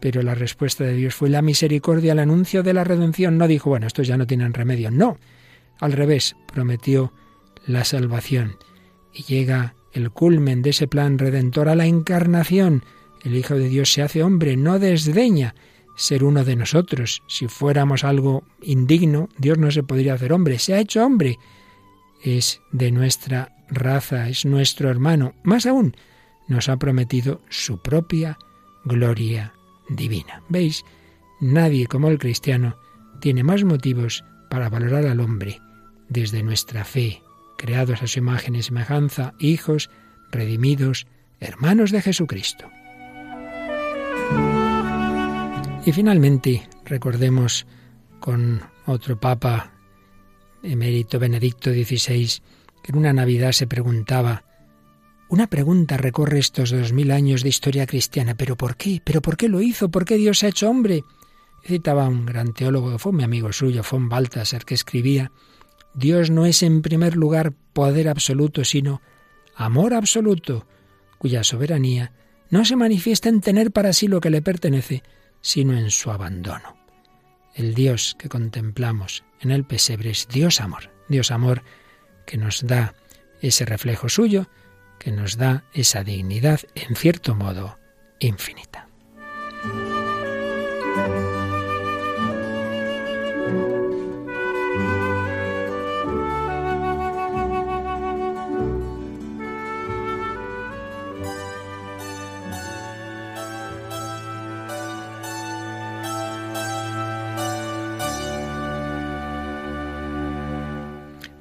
pero 0.00 0.22
la 0.22 0.34
respuesta 0.34 0.84
de 0.84 0.94
Dios 0.94 1.14
fue 1.14 1.28
la 1.28 1.42
misericordia, 1.42 2.12
el 2.12 2.18
anuncio 2.18 2.62
de 2.62 2.72
la 2.72 2.84
redención, 2.84 3.36
no 3.36 3.46
dijo, 3.46 3.70
bueno, 3.70 3.86
estos 3.86 4.06
ya 4.06 4.16
no 4.16 4.26
tienen 4.26 4.54
remedio, 4.54 4.90
no, 4.90 5.18
al 5.78 5.92
revés, 5.92 6.36
prometió 6.52 7.12
la 7.66 7.84
salvación. 7.84 8.56
Y 9.12 9.24
llega 9.24 9.74
el 9.92 10.10
culmen 10.10 10.62
de 10.62 10.70
ese 10.70 10.86
plan 10.86 11.18
redentor 11.18 11.68
a 11.68 11.74
la 11.74 11.86
encarnación. 11.86 12.84
El 13.24 13.36
Hijo 13.36 13.54
de 13.54 13.68
Dios 13.68 13.92
se 13.92 14.02
hace 14.02 14.22
hombre, 14.22 14.56
no 14.56 14.78
desdeña 14.78 15.54
ser 16.00 16.24
uno 16.24 16.44
de 16.44 16.56
nosotros. 16.56 17.22
Si 17.28 17.46
fuéramos 17.46 18.04
algo 18.04 18.42
indigno, 18.62 19.28
Dios 19.36 19.58
no 19.58 19.70
se 19.70 19.82
podría 19.82 20.14
hacer 20.14 20.32
hombre. 20.32 20.58
Se 20.58 20.72
ha 20.72 20.80
hecho 20.80 21.04
hombre. 21.04 21.38
Es 22.22 22.62
de 22.72 22.90
nuestra 22.90 23.54
raza, 23.68 24.28
es 24.28 24.46
nuestro 24.46 24.88
hermano. 24.88 25.34
Más 25.42 25.66
aún, 25.66 25.94
nos 26.48 26.70
ha 26.70 26.78
prometido 26.78 27.42
su 27.50 27.82
propia 27.82 28.38
gloria 28.84 29.52
divina. 29.90 30.42
¿Veis? 30.48 30.84
Nadie 31.38 31.86
como 31.86 32.08
el 32.08 32.18
cristiano 32.18 32.76
tiene 33.20 33.44
más 33.44 33.64
motivos 33.64 34.24
para 34.48 34.70
valorar 34.70 35.04
al 35.04 35.20
hombre 35.20 35.60
desde 36.08 36.42
nuestra 36.42 36.84
fe, 36.84 37.22
creados 37.58 38.02
a 38.02 38.06
su 38.06 38.18
imagen 38.20 38.56
y 38.56 38.62
semejanza, 38.62 39.34
hijos, 39.38 39.90
redimidos, 40.30 41.06
hermanos 41.40 41.90
de 41.90 42.00
Jesucristo. 42.00 42.70
Y 45.90 45.92
finalmente, 45.92 46.68
recordemos 46.84 47.66
con 48.20 48.62
otro 48.86 49.18
Papa, 49.18 49.72
emérito 50.62 51.18
Benedicto 51.18 51.72
XVI, 51.72 52.28
que 52.80 52.92
en 52.92 52.98
una 52.98 53.12
Navidad 53.12 53.50
se 53.50 53.66
preguntaba, 53.66 54.44
una 55.28 55.48
pregunta 55.48 55.96
recorre 55.96 56.38
estos 56.38 56.70
dos 56.70 56.92
mil 56.92 57.10
años 57.10 57.42
de 57.42 57.48
historia 57.48 57.88
cristiana, 57.88 58.36
¿pero 58.36 58.56
por 58.56 58.76
qué? 58.76 59.02
¿Pero 59.04 59.20
por 59.20 59.36
qué 59.36 59.48
lo 59.48 59.60
hizo? 59.62 59.88
¿Por 59.88 60.04
qué 60.04 60.14
Dios 60.14 60.38
se 60.38 60.46
ha 60.46 60.50
hecho 60.50 60.70
hombre? 60.70 61.02
Citaba 61.64 62.06
un 62.06 62.24
gran 62.24 62.52
teólogo, 62.52 62.96
fue 63.00 63.12
mi 63.12 63.24
amigo 63.24 63.52
suyo, 63.52 63.82
von 63.90 64.08
Balthasar, 64.08 64.64
que 64.64 64.74
escribía 64.74 65.32
Dios 65.92 66.30
no 66.30 66.46
es 66.46 66.62
en 66.62 66.82
primer 66.82 67.16
lugar 67.16 67.52
poder 67.72 68.08
absoluto, 68.08 68.62
sino 68.62 69.02
amor 69.56 69.94
absoluto, 69.94 70.68
cuya 71.18 71.42
soberanía 71.42 72.12
no 72.48 72.64
se 72.64 72.76
manifiesta 72.76 73.28
en 73.28 73.40
tener 73.40 73.72
para 73.72 73.92
sí 73.92 74.06
lo 74.06 74.20
que 74.20 74.30
le 74.30 74.40
pertenece, 74.40 75.02
sino 75.40 75.76
en 75.76 75.90
su 75.90 76.10
abandono. 76.10 76.76
El 77.54 77.74
Dios 77.74 78.16
que 78.18 78.28
contemplamos 78.28 79.24
en 79.40 79.50
el 79.50 79.64
pesebre 79.64 80.10
es 80.10 80.28
Dios 80.28 80.60
amor, 80.60 80.90
Dios 81.08 81.30
amor 81.30 81.62
que 82.26 82.36
nos 82.36 82.66
da 82.66 82.94
ese 83.40 83.64
reflejo 83.64 84.08
suyo, 84.08 84.48
que 84.98 85.10
nos 85.10 85.36
da 85.36 85.64
esa 85.72 86.04
dignidad 86.04 86.60
en 86.74 86.94
cierto 86.94 87.34
modo 87.34 87.78
infinita. 88.18 88.89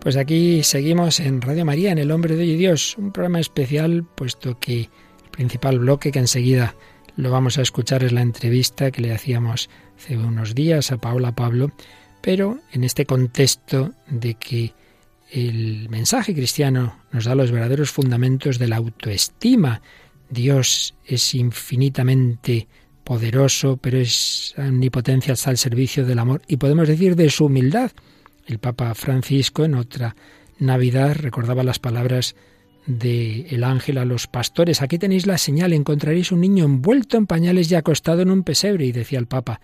Pues 0.10 0.18
aquí 0.18 0.64
seguimos 0.64 1.20
en 1.20 1.40
Radio 1.40 1.66
María, 1.66 1.92
en 1.92 2.00
El 2.00 2.10
Hombre 2.10 2.36
de 2.36 2.46
Dios, 2.46 2.98
un 2.98 3.12
programa 3.12 3.40
especial, 3.40 4.04
puesto 4.16 4.60
que 4.60 4.80
el 4.80 5.30
principal 5.30 5.78
bloque 5.78 6.12
que 6.12 6.18
enseguida 6.18 6.74
lo 7.16 7.30
vamos 7.30 7.60
a 7.60 7.62
escuchar 7.62 8.04
es 8.04 8.12
la 8.12 8.24
entrevista 8.24 8.90
que 8.90 9.04
le 9.04 9.14
hacíamos 9.14 9.70
hace 9.96 10.18
unos 10.18 10.56
días 10.56 10.92
a 10.92 10.98
Paula 10.98 11.36
Pablo, 11.36 11.72
pero 12.22 12.58
en 12.72 12.86
este 12.86 13.06
contexto 13.06 13.94
de 14.08 14.34
que 14.34 14.74
el 15.30 15.88
mensaje 15.90 16.34
cristiano 16.34 16.98
nos 17.12 17.26
da 17.26 17.36
los 17.36 17.52
verdaderos 17.52 17.92
fundamentos 17.92 18.58
de 18.58 18.68
la 18.68 18.78
autoestima. 18.78 19.84
Dios 20.32 20.96
es 21.06 21.36
infinitamente 21.36 22.68
poderoso, 23.04 23.78
pero 23.78 24.00
es 24.00 24.56
omnipotencia 24.58 25.34
está 25.34 25.52
al 25.52 25.60
servicio 25.60 26.04
del 26.04 26.18
amor 26.18 26.42
y 26.48 26.58
podemos 26.58 26.88
decir 26.88 27.16
de 27.16 27.30
su 27.30 27.46
humildad 27.46 27.92
el 28.50 28.60
Papa 28.60 28.94
Francisco 28.96 29.64
en 29.64 29.76
otra 29.76 30.16
Navidad 30.58 31.16
recordaba 31.16 31.64
las 31.64 31.80
palabras 31.80 32.36
de 32.86 33.46
el 33.50 33.64
ángel 33.64 34.00
a 34.00 34.06
los 34.06 34.28
pastores. 34.28 34.82
Aquí 34.82 34.98
tenéis 34.98 35.28
la 35.28 35.38
señal, 35.38 35.72
encontraréis 35.74 36.32
un 36.32 36.42
niño 36.42 36.66
envuelto 36.66 37.18
en 37.18 37.28
pañales 37.28 37.72
y 37.72 37.76
acostado 37.76 38.24
en 38.24 38.32
un 38.32 38.44
pesebre. 38.44 38.86
Y 38.86 38.92
decía 38.92 39.20
el 39.20 39.28
Papa, 39.28 39.62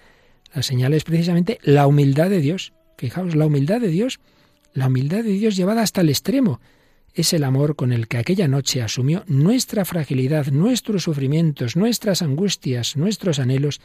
la 0.53 0.61
señal 0.61 0.93
es 0.93 1.03
precisamente 1.03 1.57
la 1.63 1.87
humildad 1.87 2.29
de 2.29 2.39
Dios. 2.39 2.73
Fijaos, 2.97 3.35
la 3.35 3.47
humildad 3.47 3.81
de 3.81 3.89
Dios, 3.89 4.19
la 4.73 4.87
humildad 4.87 5.23
de 5.23 5.31
Dios 5.31 5.55
llevada 5.55 5.81
hasta 5.81 6.01
el 6.01 6.09
extremo. 6.09 6.61
Es 7.13 7.33
el 7.33 7.43
amor 7.43 7.75
con 7.75 7.91
el 7.91 8.07
que 8.07 8.17
aquella 8.17 8.47
noche 8.47 8.81
asumió 8.81 9.23
nuestra 9.25 9.83
fragilidad, 9.85 10.47
nuestros 10.47 11.03
sufrimientos, 11.03 11.75
nuestras 11.75 12.21
angustias, 12.21 12.95
nuestros 12.95 13.39
anhelos 13.39 13.81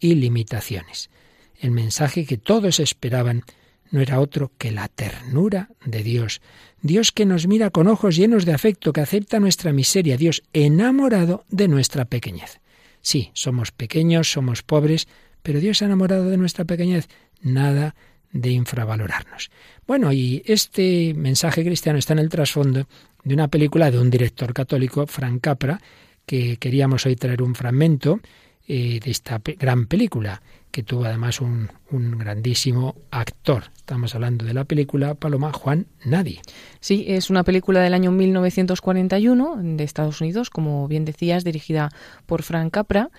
y 0.00 0.16
limitaciones. 0.16 1.10
El 1.58 1.70
mensaje 1.70 2.26
que 2.26 2.38
todos 2.38 2.80
esperaban 2.80 3.44
no 3.90 4.00
era 4.00 4.20
otro 4.20 4.52
que 4.58 4.70
la 4.70 4.88
ternura 4.88 5.70
de 5.84 6.02
Dios. 6.02 6.40
Dios 6.82 7.12
que 7.12 7.26
nos 7.26 7.46
mira 7.46 7.70
con 7.70 7.88
ojos 7.88 8.16
llenos 8.16 8.44
de 8.44 8.52
afecto, 8.52 8.92
que 8.92 9.00
acepta 9.00 9.40
nuestra 9.40 9.72
miseria, 9.72 10.16
Dios 10.16 10.42
enamorado 10.52 11.44
de 11.50 11.68
nuestra 11.68 12.04
pequeñez. 12.04 12.60
Sí, 13.02 13.30
somos 13.34 13.72
pequeños, 13.72 14.30
somos 14.30 14.62
pobres, 14.62 15.08
pero 15.42 15.60
Dios 15.60 15.82
enamorado 15.82 16.28
de 16.30 16.36
nuestra 16.36 16.64
pequeñez. 16.64 17.08
Nada 17.42 17.94
de 18.32 18.50
infravalorarnos. 18.50 19.50
Bueno, 19.86 20.12
y 20.12 20.42
este 20.46 21.14
mensaje 21.14 21.64
cristiano 21.64 21.98
está 21.98 22.12
en 22.12 22.20
el 22.20 22.28
trasfondo 22.28 22.86
de 23.24 23.34
una 23.34 23.48
película 23.48 23.90
de 23.90 23.98
un 23.98 24.10
director 24.10 24.52
católico, 24.54 25.06
Frank 25.06 25.40
Capra, 25.40 25.80
que 26.26 26.58
queríamos 26.58 27.06
hoy 27.06 27.16
traer 27.16 27.42
un 27.42 27.54
fragmento 27.54 28.20
eh, 28.68 29.00
de 29.02 29.10
esta 29.10 29.42
gran 29.58 29.86
película 29.86 30.42
que 30.70 30.82
tuvo 30.82 31.04
además 31.04 31.40
un, 31.40 31.70
un, 31.90 32.18
grandísimo 32.18 32.96
actor. 33.10 33.64
Estamos 33.76 34.14
hablando 34.14 34.44
de 34.44 34.54
la 34.54 34.64
película 34.64 35.14
Paloma 35.14 35.52
Juan 35.52 35.86
Nadie. 36.04 36.40
Sí, 36.80 37.04
es 37.08 37.30
una 37.30 37.44
película 37.44 37.80
del 37.80 37.94
año 37.94 38.12
1941 38.12 39.58
de 39.62 39.84
Estados 39.84 40.20
Unidos, 40.20 40.50
como 40.50 40.86
bien 40.86 41.04
decías, 41.04 41.44
dirigida 41.44 41.90
por 42.26 42.42
Frank 42.42 42.72
Capra 42.72 43.10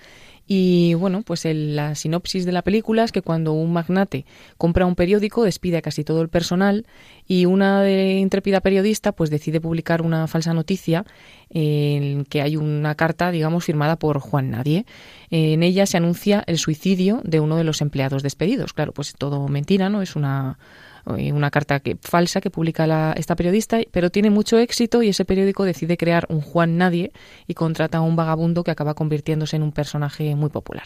y 0.47 0.95
bueno, 0.95 1.21
pues 1.21 1.45
la 1.45 1.95
sinopsis 1.95 2.45
de 2.45 2.51
la 2.51 2.61
película 2.61 3.03
es 3.03 3.11
que 3.11 3.21
cuando 3.21 3.53
un 3.53 3.71
magnate 3.71 4.25
compra 4.57 4.85
un 4.85 4.95
periódico, 4.95 5.43
despide 5.43 5.77
a 5.77 5.81
casi 5.81 6.03
todo 6.03 6.21
el 6.21 6.29
personal 6.29 6.85
y 7.27 7.45
una 7.45 7.81
de, 7.81 8.17
intrépida 8.17 8.61
periodista 8.61 9.11
pues 9.11 9.29
decide 9.29 9.61
publicar 9.61 10.01
una 10.01 10.27
falsa 10.27 10.53
noticia 10.53 11.05
en 11.49 12.25
que 12.25 12.41
hay 12.41 12.57
una 12.57 12.95
carta, 12.95 13.31
digamos, 13.31 13.65
firmada 13.65 13.97
por 13.97 14.19
Juan 14.19 14.51
Nadie. 14.51 14.85
En 15.29 15.63
ella 15.63 15.85
se 15.85 15.97
anuncia 15.97 16.43
el 16.47 16.57
suicidio 16.57 17.21
de 17.23 17.39
uno 17.39 17.55
de 17.55 17.63
los 17.63 17.81
empleados 17.81 18.23
despedidos. 18.23 18.73
Claro, 18.73 18.91
pues 18.91 19.13
todo 19.17 19.47
mentira, 19.47 19.89
¿no? 19.89 20.01
Es 20.01 20.15
una 20.15 20.57
eh, 20.59 20.90
una 21.05 21.51
carta 21.51 21.79
que, 21.79 21.97
falsa 22.01 22.41
que 22.41 22.49
publica 22.49 22.87
la, 22.87 23.13
esta 23.17 23.35
periodista, 23.35 23.79
pero 23.91 24.09
tiene 24.09 24.29
mucho 24.29 24.57
éxito 24.59 25.01
y 25.01 25.09
ese 25.09 25.25
periódico 25.25 25.63
decide 25.63 25.97
crear 25.97 26.25
un 26.29 26.41
Juan 26.41 26.77
Nadie 26.77 27.11
y 27.47 27.53
contrata 27.53 27.99
a 27.99 28.01
un 28.01 28.15
vagabundo 28.15 28.63
que 28.63 28.71
acaba 28.71 28.93
convirtiéndose 28.93 29.55
en 29.55 29.63
un 29.63 29.71
personaje 29.71 30.35
muy 30.35 30.49
popular. 30.49 30.85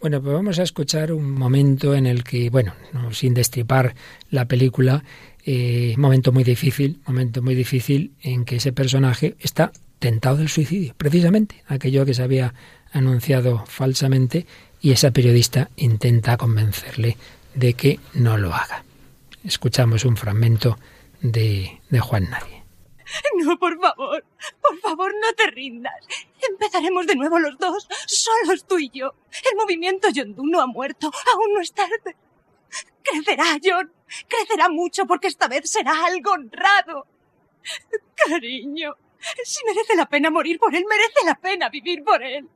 Bueno, 0.00 0.22
pues 0.22 0.34
vamos 0.34 0.58
a 0.58 0.62
escuchar 0.62 1.12
un 1.12 1.30
momento 1.30 1.94
en 1.94 2.06
el 2.06 2.22
que, 2.22 2.50
bueno, 2.50 2.74
sin 3.12 3.34
destripar 3.34 3.94
la 4.30 4.46
película, 4.46 5.02
eh, 5.44 5.94
momento 5.96 6.32
muy 6.32 6.44
difícil, 6.44 7.00
momento 7.06 7.42
muy 7.42 7.54
difícil 7.54 8.12
en 8.22 8.44
que 8.44 8.56
ese 8.56 8.72
personaje 8.72 9.36
está 9.40 9.72
tentado 9.98 10.36
del 10.36 10.48
suicidio, 10.48 10.94
precisamente 10.96 11.64
aquello 11.66 12.04
que 12.04 12.14
se 12.14 12.22
había 12.22 12.54
anunciado 12.92 13.64
falsamente 13.66 14.46
y 14.80 14.92
esa 14.92 15.10
periodista 15.10 15.70
intenta 15.76 16.36
convencerle 16.36 17.16
de 17.54 17.74
que 17.74 17.98
no 18.14 18.36
lo 18.36 18.54
haga. 18.54 18.85
Escuchamos 19.46 20.04
un 20.04 20.16
fragmento 20.16 20.76
de, 21.22 21.80
de 21.88 22.00
Juan 22.00 22.28
Nadie. 22.30 22.64
No, 23.36 23.56
por 23.56 23.80
favor, 23.80 24.24
por 24.60 24.80
favor, 24.80 25.14
no 25.14 25.32
te 25.34 25.46
rindas. 25.52 25.94
Empezaremos 26.50 27.06
de 27.06 27.14
nuevo 27.14 27.38
los 27.38 27.56
dos, 27.56 27.86
solos 28.08 28.66
tú 28.66 28.80
y 28.80 28.90
yo. 28.90 29.14
El 29.48 29.56
movimiento 29.56 30.08
Yondu 30.10 30.44
no 30.44 30.60
ha 30.60 30.66
muerto, 30.66 31.12
aún 31.32 31.54
no 31.54 31.60
es 31.60 31.72
tarde. 31.72 32.16
Crecerá, 33.04 33.44
John, 33.62 33.92
crecerá 34.26 34.68
mucho 34.68 35.06
porque 35.06 35.28
esta 35.28 35.46
vez 35.46 35.70
será 35.70 35.92
algo 36.06 36.32
honrado. 36.32 37.06
Cariño, 38.16 38.96
si 39.44 39.64
merece 39.64 39.94
la 39.94 40.08
pena 40.08 40.28
morir 40.28 40.58
por 40.58 40.74
él, 40.74 40.84
merece 40.88 41.24
la 41.24 41.36
pena 41.36 41.68
vivir 41.68 42.02
por 42.02 42.20
él. 42.20 42.48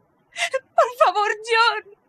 Por 0.75 1.07
favor, 1.07 1.31
John. 1.47 2.00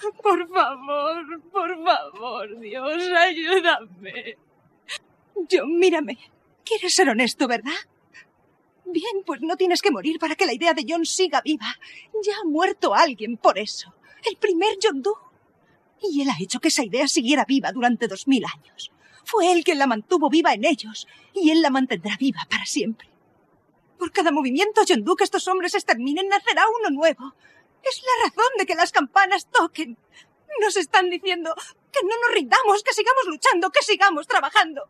Por 0.00 0.48
favor, 0.48 1.42
por 1.52 1.84
favor, 1.84 2.58
Dios, 2.58 3.02
ayúdame. 3.16 4.38
John, 5.50 5.78
mírame. 5.78 6.18
Quieres 6.64 6.94
ser 6.94 7.08
honesto, 7.08 7.46
¿verdad? 7.46 7.72
Bien, 8.86 9.22
pues 9.24 9.40
no 9.42 9.56
tienes 9.56 9.82
que 9.82 9.90
morir 9.90 10.18
para 10.18 10.34
que 10.34 10.46
la 10.46 10.54
idea 10.54 10.74
de 10.74 10.84
John 10.88 11.04
siga 11.04 11.42
viva. 11.42 11.66
Ya 12.24 12.32
ha 12.40 12.48
muerto 12.48 12.94
alguien 12.94 13.36
por 13.36 13.58
eso. 13.58 13.94
El 14.28 14.36
primer 14.36 14.76
John 14.82 15.02
Doe. 15.02 15.14
Y 16.02 16.22
él 16.22 16.30
ha 16.30 16.42
hecho 16.42 16.60
que 16.60 16.68
esa 16.68 16.84
idea 16.84 17.06
siguiera 17.06 17.44
viva 17.44 17.72
durante 17.72 18.08
dos 18.08 18.26
mil 18.26 18.44
años. 18.44 18.90
Fue 19.24 19.52
él 19.52 19.64
quien 19.64 19.78
la 19.78 19.86
mantuvo 19.86 20.30
viva 20.30 20.54
en 20.54 20.64
ellos, 20.64 21.06
y 21.34 21.50
él 21.50 21.60
la 21.62 21.70
mantendrá 21.70 22.16
viva 22.18 22.40
para 22.48 22.64
siempre. 22.64 23.08
Por 23.98 24.12
cada 24.12 24.32
movimiento 24.32 24.80
John 24.88 25.04
Doe 25.04 25.16
que 25.16 25.24
estos 25.24 25.46
hombres 25.46 25.74
exterminen, 25.74 26.28
nacerá 26.28 26.62
uno 26.80 26.90
nuevo. 26.90 27.34
Es 27.82 28.02
la 28.02 28.28
razón 28.28 28.52
de 28.58 28.66
que 28.66 28.74
las 28.74 28.92
campanas 28.92 29.48
toquen. 29.50 29.96
Nos 30.60 30.76
están 30.76 31.10
diciendo 31.10 31.54
que 31.92 32.00
no 32.02 32.14
nos 32.26 32.34
rindamos, 32.34 32.82
que 32.82 32.92
sigamos 32.92 33.24
luchando, 33.26 33.70
que 33.70 33.82
sigamos 33.82 34.26
trabajando. 34.26 34.88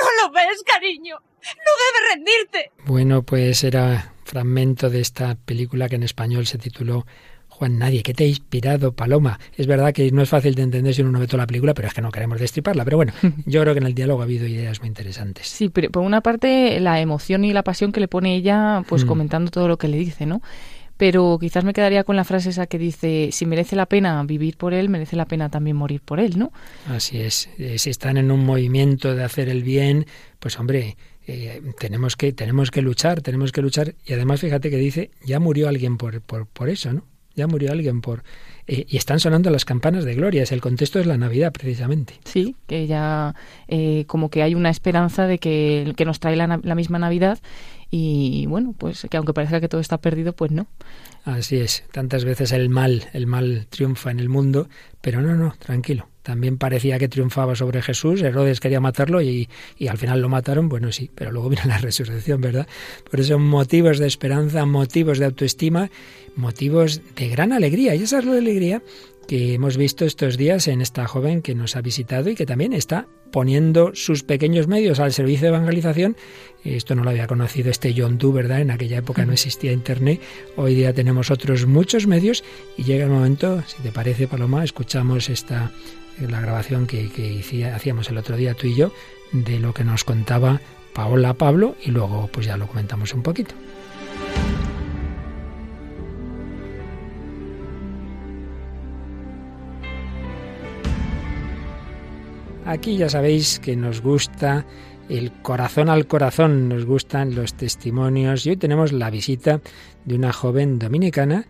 ¿No 0.00 0.22
lo 0.22 0.32
ves, 0.32 0.62
cariño? 0.64 1.16
No 1.18 1.72
debes 1.80 2.14
rendirte. 2.14 2.72
Bueno, 2.84 3.22
pues 3.22 3.64
era 3.64 4.12
fragmento 4.24 4.90
de 4.90 5.00
esta 5.00 5.34
película 5.34 5.88
que 5.88 5.96
en 5.96 6.02
español 6.02 6.46
se 6.46 6.58
tituló 6.58 7.06
Juan 7.58 7.78
Nadie, 7.78 8.04
¿qué 8.04 8.14
te 8.14 8.22
ha 8.22 8.26
inspirado, 8.28 8.92
Paloma? 8.92 9.40
Es 9.56 9.66
verdad 9.66 9.92
que 9.92 10.12
no 10.12 10.22
es 10.22 10.28
fácil 10.28 10.54
de 10.54 10.62
entender 10.62 10.94
si 10.94 11.02
uno 11.02 11.10
no 11.10 11.18
ve 11.18 11.26
toda 11.26 11.42
la 11.42 11.46
película, 11.48 11.74
pero 11.74 11.88
es 11.88 11.94
que 11.94 12.00
no 12.00 12.12
queremos 12.12 12.38
destriparla. 12.38 12.84
Pero 12.84 12.98
bueno, 12.98 13.12
yo 13.46 13.60
creo 13.62 13.74
que 13.74 13.80
en 13.80 13.86
el 13.86 13.94
diálogo 13.94 14.20
ha 14.20 14.24
habido 14.24 14.46
ideas 14.46 14.78
muy 14.78 14.86
interesantes. 14.86 15.48
Sí, 15.48 15.68
pero 15.68 15.90
por 15.90 16.04
una 16.04 16.20
parte 16.20 16.78
la 16.78 17.00
emoción 17.00 17.44
y 17.44 17.52
la 17.52 17.64
pasión 17.64 17.90
que 17.90 17.98
le 17.98 18.06
pone 18.06 18.36
ella, 18.36 18.84
pues 18.88 19.04
mm. 19.04 19.08
comentando 19.08 19.50
todo 19.50 19.66
lo 19.66 19.76
que 19.76 19.88
le 19.88 19.96
dice, 19.96 20.24
¿no? 20.24 20.40
Pero 20.98 21.38
quizás 21.40 21.64
me 21.64 21.72
quedaría 21.72 22.04
con 22.04 22.16
la 22.16 22.24
frase 22.24 22.50
esa 22.50 22.66
que 22.66 22.76
dice, 22.76 23.30
si 23.32 23.46
merece 23.46 23.76
la 23.76 23.86
pena 23.86 24.22
vivir 24.24 24.58
por 24.58 24.74
él, 24.74 24.90
merece 24.90 25.16
la 25.16 25.24
pena 25.24 25.48
también 25.48 25.76
morir 25.76 26.02
por 26.02 26.20
él, 26.20 26.38
¿no? 26.38 26.52
Así 26.88 27.18
es, 27.18 27.48
eh, 27.56 27.78
si 27.78 27.88
están 27.88 28.18
en 28.18 28.30
un 28.30 28.44
movimiento 28.44 29.14
de 29.14 29.24
hacer 29.24 29.48
el 29.48 29.62
bien, 29.62 30.06
pues 30.40 30.58
hombre, 30.58 30.96
eh, 31.26 31.62
tenemos, 31.78 32.16
que, 32.16 32.32
tenemos 32.32 32.70
que 32.70 32.82
luchar, 32.82 33.22
tenemos 33.22 33.52
que 33.52 33.62
luchar, 33.62 33.94
y 34.04 34.12
además 34.12 34.40
fíjate 34.40 34.70
que 34.70 34.76
dice, 34.76 35.12
ya 35.24 35.38
murió 35.38 35.68
alguien 35.68 35.96
por, 35.96 36.20
por, 36.20 36.46
por 36.46 36.68
eso, 36.68 36.92
¿no? 36.92 37.04
Ya 37.38 37.46
murió 37.46 37.72
alguien 37.72 38.00
por... 38.00 38.24
Eh, 38.66 38.84
y 38.88 38.96
están 38.98 39.18
sonando 39.20 39.48
las 39.48 39.64
campanas 39.64 40.04
de 40.04 40.14
gloria, 40.14 40.42
es 40.42 40.52
el 40.52 40.60
contexto 40.60 40.98
es 41.00 41.06
la 41.06 41.16
Navidad 41.16 41.52
precisamente. 41.52 42.14
Sí, 42.24 42.54
que 42.66 42.86
ya 42.86 43.34
como 44.06 44.28
que 44.28 44.42
hay 44.42 44.54
una 44.54 44.68
esperanza 44.68 45.26
de 45.26 45.38
que, 45.38 45.94
que 45.96 46.04
nos 46.04 46.20
trae 46.20 46.36
la, 46.36 46.60
la 46.62 46.74
misma 46.74 46.98
Navidad 46.98 47.38
y 47.90 48.46
bueno, 48.46 48.74
pues 48.76 49.06
que 49.10 49.16
aunque 49.16 49.32
parezca 49.32 49.60
que 49.60 49.68
todo 49.68 49.80
está 49.80 49.98
perdido, 49.98 50.34
pues 50.34 50.50
no. 50.50 50.66
Así 51.24 51.56
es, 51.56 51.84
tantas 51.92 52.24
veces 52.24 52.52
el 52.52 52.68
mal, 52.68 53.04
el 53.12 53.26
mal 53.26 53.66
triunfa 53.70 54.10
en 54.10 54.20
el 54.20 54.28
mundo, 54.28 54.68
pero 55.00 55.22
no, 55.22 55.34
no, 55.34 55.54
tranquilo. 55.58 56.08
También 56.28 56.58
parecía 56.58 56.98
que 56.98 57.08
triunfaba 57.08 57.54
sobre 57.54 57.80
Jesús, 57.80 58.20
Herodes 58.20 58.60
quería 58.60 58.80
matarlo 58.80 59.22
y, 59.22 59.48
y 59.78 59.88
al 59.88 59.96
final 59.96 60.20
lo 60.20 60.28
mataron, 60.28 60.68
bueno 60.68 60.92
sí, 60.92 61.10
pero 61.14 61.32
luego 61.32 61.48
vino 61.48 61.62
la 61.64 61.78
resurrección, 61.78 62.42
¿verdad? 62.42 62.68
Por 63.10 63.20
eso 63.20 63.38
motivos 63.38 63.98
de 63.98 64.08
esperanza, 64.08 64.66
motivos 64.66 65.18
de 65.20 65.24
autoestima, 65.24 65.90
motivos 66.36 67.00
de 67.16 67.28
gran 67.28 67.54
alegría. 67.54 67.94
Y 67.94 68.02
esa 68.02 68.18
es 68.18 68.26
la 68.26 68.36
alegría 68.36 68.82
que 69.26 69.54
hemos 69.54 69.78
visto 69.78 70.04
estos 70.04 70.36
días 70.36 70.68
en 70.68 70.82
esta 70.82 71.06
joven 71.06 71.40
que 71.40 71.54
nos 71.54 71.76
ha 71.76 71.80
visitado 71.80 72.28
y 72.28 72.34
que 72.34 72.44
también 72.44 72.74
está 72.74 73.06
poniendo 73.32 73.92
sus 73.94 74.22
pequeños 74.22 74.68
medios 74.68 75.00
al 75.00 75.14
servicio 75.14 75.44
de 75.44 75.56
evangelización. 75.56 76.14
Esto 76.62 76.94
no 76.94 77.04
lo 77.04 77.10
había 77.10 77.26
conocido 77.26 77.70
este 77.70 77.94
John 77.96 78.18
Doe, 78.18 78.34
¿verdad? 78.34 78.60
En 78.60 78.70
aquella 78.70 78.98
época 78.98 79.24
no 79.24 79.32
existía 79.32 79.72
Internet. 79.72 80.20
Hoy 80.56 80.74
día 80.74 80.92
tenemos 80.92 81.30
otros 81.30 81.66
muchos 81.66 82.06
medios 82.06 82.44
y 82.76 82.84
llega 82.84 83.04
el 83.04 83.10
momento, 83.10 83.62
si 83.66 83.82
te 83.82 83.92
parece, 83.92 84.28
Paloma, 84.28 84.62
escuchamos 84.62 85.30
esta 85.30 85.72
la 86.20 86.40
grabación 86.40 86.86
que, 86.86 87.10
hacíamos 87.74 88.08
el 88.10 88.18
otro 88.18 88.36
día 88.36 88.54
tú 88.54 88.66
y 88.66 88.74
yo 88.74 88.92
de 89.32 89.58
lo 89.58 89.74
que 89.74 89.84
nos 89.84 90.04
contaba 90.04 90.60
Paola 90.92 91.34
Pablo 91.34 91.76
y 91.84 91.90
luego 91.90 92.28
pues 92.32 92.46
ya 92.46 92.56
lo 92.56 92.66
comentamos 92.66 93.14
un 93.14 93.22
poquito. 93.22 93.54
Aquí 102.64 102.98
ya 102.98 103.08
sabéis 103.08 103.60
que 103.60 103.76
nos 103.76 104.02
gusta 104.02 104.66
el 105.08 105.32
corazón 105.32 105.88
al 105.88 106.06
corazón, 106.06 106.68
nos 106.68 106.84
gustan 106.84 107.34
los 107.34 107.54
testimonios 107.54 108.44
y 108.44 108.50
hoy 108.50 108.56
tenemos 108.58 108.92
la 108.92 109.08
visita 109.08 109.62
de 110.04 110.14
una 110.14 110.34
joven 110.34 110.78
dominicana 110.78 111.46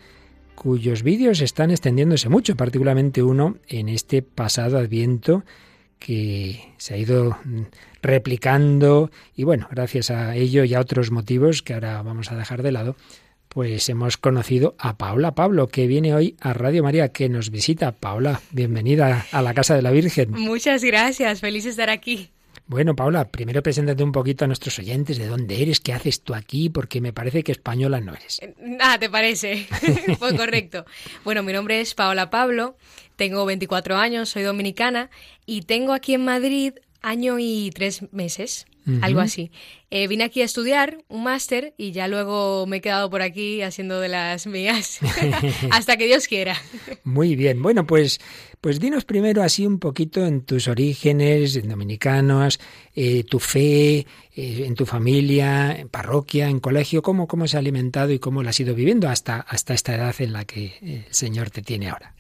cuyos 0.59 1.05
vídeos 1.05 1.41
están 1.41 1.71
extendiéndose 1.71 2.29
mucho, 2.29 2.57
particularmente 2.57 3.23
uno 3.23 3.59
en 3.69 3.89
este 3.89 4.23
pasado 4.23 4.77
adviento 4.79 5.45
que 6.01 6.73
se 6.79 6.95
ha 6.95 6.97
ido 6.97 7.39
replicando 8.03 9.13
y 9.37 9.45
bueno, 9.45 9.69
gracias 9.71 10.11
a 10.11 10.35
ello 10.35 10.65
y 10.65 10.75
a 10.75 10.81
otros 10.81 11.13
motivos 11.13 11.63
que 11.63 11.75
ahora 11.75 12.03
vamos 12.03 12.33
a 12.33 12.37
dejar 12.37 12.65
de 12.65 12.73
lado, 12.73 12.97
pues 13.49 13.89
hemos 13.89 14.17
conocido 14.17 14.75
a 14.79 14.99
Paula 14.99 15.37
Pablo, 15.37 15.69
que 15.69 15.87
viene 15.87 16.13
hoy 16.13 16.35
a 16.41 16.55
Radio 16.55 16.83
María, 16.83 17.13
que 17.13 17.29
nos 17.29 17.51
visita. 17.51 17.93
Paula, 17.93 18.41
bienvenida 18.51 19.27
a 19.31 19.43
la 19.43 19.55
Casa 19.55 19.77
de 19.77 19.83
la 19.83 19.93
Virgen. 19.93 20.33
Muchas 20.33 20.83
gracias, 20.83 21.41
feliz 21.41 21.65
de 21.65 21.71
estar 21.71 21.89
aquí. 21.89 22.31
Bueno, 22.69 22.95
Paula, 22.95 23.25
primero 23.25 23.63
preséntate 23.63 24.05
un 24.05 24.13
poquito 24.13 24.45
a 24.45 24.47
nuestros 24.47 24.79
oyentes 24.79 25.17
de 25.17 25.27
dónde 25.27 25.63
eres, 25.63 25.81
qué 25.81 25.95
haces 25.95 26.23
tú 26.23 26.35
aquí, 26.35 26.69
porque 26.69 27.01
me 27.01 27.15
parece 27.15 27.43
que 27.43 27.51
española 27.51 27.99
no 28.01 28.15
eres. 28.15 28.41
Ah, 28.79 28.99
¿te 29.01 29.09
parece? 29.09 29.67
pues 30.19 30.35
correcto. 30.35 30.85
Bueno, 31.25 31.43
mi 31.43 31.55
nombre 31.55 31.81
es 31.81 31.95
Paola 31.95 32.29
Pablo, 32.29 32.77
tengo 33.17 33.47
24 33.47 33.97
años, 33.97 34.29
soy 34.29 34.43
dominicana 34.43 35.09
y 35.47 35.63
tengo 35.63 35.95
aquí 35.95 36.13
en 36.13 36.27
Madrid 36.27 36.75
año 37.01 37.39
y 37.39 37.71
tres 37.75 38.13
meses 38.13 38.67
algo 39.03 39.21
así. 39.21 39.51
Eh, 39.91 40.07
vine 40.07 40.25
aquí 40.25 40.43
a 40.43 40.45
estudiar 40.45 40.99
un 41.09 41.23
máster 41.23 41.75
y 41.79 41.93
ya 41.93 42.09
luego 42.09 42.67
me 42.67 42.79
he 42.79 42.81
quedado 42.81 43.09
por 43.09 43.23
aquí 43.23 43.63
haciendo 43.63 44.01
de 44.01 44.09
las 44.09 44.47
mías 44.47 45.01
hasta 45.71 45.97
que 45.97 46.07
Dios 46.07 46.29
quiera. 46.29 46.57
Muy 47.05 47.37
bien, 47.37 47.63
bueno, 47.63 47.87
pues, 47.87 48.21
pues 48.61 48.81
dinos 48.81 49.05
primero 49.05 49.43
así 49.43 49.67
un 49.67 49.79
poquito 49.79 50.27
en 50.27 50.43
tus 50.43 50.69
orígenes 50.69 51.57
en 51.57 51.69
dominicanos, 51.69 52.61
eh, 52.95 53.25
tu 53.25 53.39
fe, 53.39 53.99
eh, 53.99 54.07
en 54.67 54.75
tu 54.75 54.85
familia, 54.85 55.75
en 55.79 55.89
parroquia, 55.89 56.49
en 56.49 56.61
colegio, 56.61 57.03
cómo, 57.03 57.27
cómo 57.27 57.47
se 57.49 57.57
ha 57.57 57.61
alimentado 57.61 58.13
y 58.13 58.19
cómo 58.19 58.43
lo 58.43 58.51
has 58.51 58.61
ido 58.61 58.75
viviendo 58.75 59.09
hasta, 59.09 59.41
hasta 59.41 59.75
esta 59.75 59.95
edad 59.95 60.15
en 60.19 60.33
la 60.33 60.45
que 60.45 60.79
el 60.83 61.15
Señor 61.15 61.51
te 61.51 61.63
tiene 61.63 61.89
ahora. 61.89 62.15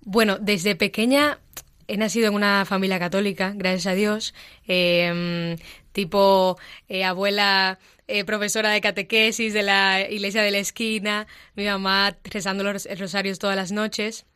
Bueno, 0.00 0.38
desde 0.38 0.76
pequeña 0.76 1.40
he 1.88 1.96
nacido 1.96 2.28
en 2.28 2.34
una 2.34 2.64
familia 2.64 2.98
católica, 2.98 3.52
gracias 3.54 3.86
a 3.86 3.94
Dios. 3.94 4.34
Eh, 4.66 5.56
tipo 5.92 6.58
eh, 6.88 7.04
abuela 7.04 7.78
eh, 8.08 8.24
profesora 8.24 8.70
de 8.70 8.80
catequesis 8.80 9.52
de 9.52 9.62
la 9.62 10.06
iglesia 10.08 10.42
de 10.42 10.50
la 10.50 10.58
esquina, 10.58 11.26
mi 11.54 11.64
mamá 11.64 12.16
rezando 12.24 12.64
los 12.64 12.86
rosarios 12.98 13.38
todas 13.38 13.56
las 13.56 13.72
noches. 13.72 14.26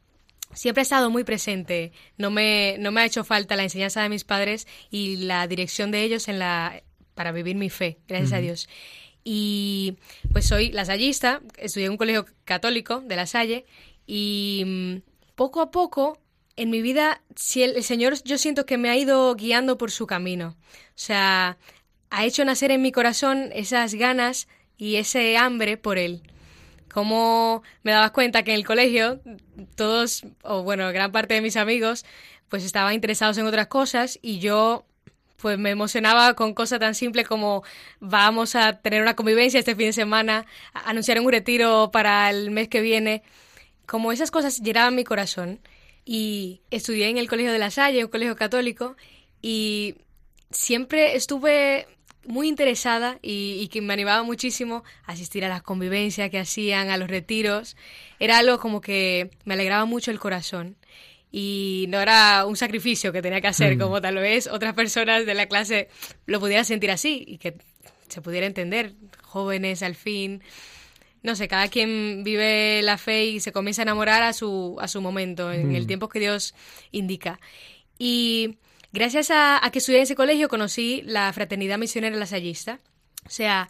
Siempre 0.53 0.81
ha 0.81 0.83
estado 0.83 1.11
muy 1.11 1.23
presente. 1.23 1.93
No 2.17 2.31
me, 2.31 2.77
no 2.81 2.91
me 2.91 3.03
ha 3.03 3.05
hecho 3.05 3.23
falta 3.23 3.57
la 3.57 3.63
enseñanza 3.63 4.03
de 4.03 4.09
mis 4.09 4.25
padres 4.25 4.67
y 4.91 5.19
la 5.19 5.47
dirección 5.47 5.91
de 5.91 6.03
ellos 6.03 6.29
en 6.29 6.41
la, 6.41 6.83
para 7.15 7.31
vivir 7.31 7.57
mi 7.57 7.71
fe, 7.71 7.99
gracias 8.09 8.33
a 8.33 8.39
Dios. 8.39 8.69
Y 9.23 9.99
pues 10.33 10.47
soy 10.47 10.73
lasallista, 10.73 11.43
estudié 11.59 11.87
en 11.87 11.93
un 11.93 11.99
colegio 11.99 12.27
católico 12.45 13.01
de 13.03 13.17
La 13.17 13.27
Salle 13.27 13.67
y 14.07 14.63
mm, 14.67 14.97
poco 15.37 15.61
a 15.61 15.71
poco 15.71 16.19
en 16.57 16.71
mi 16.71 16.83
vida, 16.83 17.23
si 17.37 17.63
el, 17.63 17.83
Señor 17.83 18.23
yo 18.25 18.39
siento 18.39 18.67
que 18.67 18.79
me 18.79 18.91
ha 18.91 18.97
ido 18.97 19.35
guiando 19.35 19.79
por 19.79 19.91
su 19.91 20.07
camino. 20.07 20.57
O 20.89 20.93
sea, 20.95 21.59
ha 22.11 22.25
hecho 22.25 22.45
nacer 22.45 22.71
en 22.71 22.83
mi 22.83 22.93
corazón 22.93 23.51
esas 23.53 23.95
ganas 23.95 24.49
y 24.77 24.97
ese 24.97 25.37
hambre 25.37 25.77
por 25.77 25.99
Él. 25.99 26.23
Como 26.93 27.63
me 27.83 27.93
dabas 27.93 28.11
cuenta 28.11 28.43
que 28.43 28.51
en 28.51 28.57
el 28.57 28.67
colegio 28.67 29.21
todos, 29.77 30.25
o 30.43 30.63
bueno, 30.63 30.93
gran 30.93 31.13
parte 31.13 31.35
de 31.35 31.41
mis 31.41 31.57
amigos, 31.57 32.05
pues 32.49 32.65
estaban 32.65 32.95
interesados 32.95 33.39
en 33.39 33.47
otras 33.47 33.69
cosas 33.69 34.19
y 34.23 34.41
yo 34.41 34.85
pues 35.37 35.59
me 35.59 35.71
emocionaba 35.71 36.35
con 36.35 36.53
cosas 36.53 36.81
tan 36.81 36.95
simples 36.95 37.27
como 37.27 37.63
vamos 38.01 38.57
a 38.57 38.75
tener 38.81 39.01
una 39.01 39.17
convivencia 39.17 39.59
este 39.59 39.75
fin 39.75 39.87
de 39.87 39.93
semana, 39.93 40.47
anunciar 40.75 41.19
un 41.21 41.31
retiro 41.31 41.91
para 41.91 42.29
el 42.29 42.51
mes 42.51 42.69
que 42.69 42.81
viene. 42.83 43.23
Como 43.87 44.13
esas 44.13 44.31
cosas 44.31 44.61
llenaban 44.61 44.95
mi 44.95 45.05
corazón 45.05 45.61
y 46.13 46.61
estudié 46.73 47.09
en 47.09 47.19
el 47.19 47.29
Colegio 47.29 47.53
de 47.53 47.61
la 47.61 47.71
Salle, 47.71 48.05
un 48.05 48.11
colegio 48.11 48.35
católico, 48.35 48.97
y 49.41 49.95
siempre 50.51 51.15
estuve 51.15 51.87
muy 52.27 52.49
interesada 52.49 53.21
y, 53.23 53.69
que 53.69 53.81
me 53.81 53.93
animaba 53.93 54.25
muchísimo 54.25 54.83
a 55.07 55.13
asistir 55.13 55.45
a 55.45 55.49
las 55.49 55.63
convivencias 55.63 56.29
que 56.29 56.41
hacían, 56.41 56.91
a 56.91 56.97
los 56.97 57.09
retiros. 57.09 57.77
Era 58.19 58.39
algo 58.39 58.59
como 58.59 58.81
que 58.81 59.31
me 59.45 59.55
alegraba 59.55 59.85
mucho 59.85 60.11
el 60.11 60.19
corazón 60.19 60.75
y 61.31 61.87
no 61.91 62.01
era 62.01 62.45
un 62.45 62.57
sacrificio 62.57 63.13
que 63.13 63.23
tenía 63.23 63.41
que 63.41 63.47
hacer, 63.47 63.77
mm. 63.77 63.79
como 63.79 64.01
tal 64.01 64.17
vez 64.17 64.49
otras 64.49 64.75
personas 64.75 65.27
de 65.27 65.35
la 65.35 65.47
clase 65.47 65.91
lo 66.27 66.41
pudieran 66.41 66.65
sentir 66.65 66.91
así 66.91 67.23
y 67.25 67.39
que 67.39 67.55
se 68.09 68.21
pudiera 68.21 68.49
entender, 68.49 68.95
jóvenes 69.23 69.85
al 69.85 69.95
fin. 69.95 70.43
No 71.23 71.37
sé, 71.37 71.49
cada 71.49 71.69
quien 71.69 72.23
vive 72.25 72.81
la 72.83 72.97
fe 72.97 73.27
y 73.27 73.41
se 73.41 73.53
comienza 73.53 73.83
a 73.83 73.85
enamorar 73.85 74.23
a 74.23 74.33
su, 74.33 74.77
a 74.81 74.89
su 74.89 75.01
momento, 75.03 75.53
en 75.53 75.75
el 75.75 75.85
mm. 75.85 75.87
tiempo 75.87 76.09
que 76.09 76.21
Dios 76.21 76.55
indica. 76.93 77.41
Y 77.99 78.59
gracias 78.93 79.31
a, 79.31 79.61
que 79.71 79.79
estudié 79.79 79.99
en 79.99 80.05
ese 80.05 80.15
colegio 80.15 80.49
conocí 80.49 81.03
la 81.05 81.33
Fraternidad 81.33 81.79
Misionera 81.79 82.17
Lasallista. 82.17 82.81
O 83.27 83.31
sea, 83.31 83.69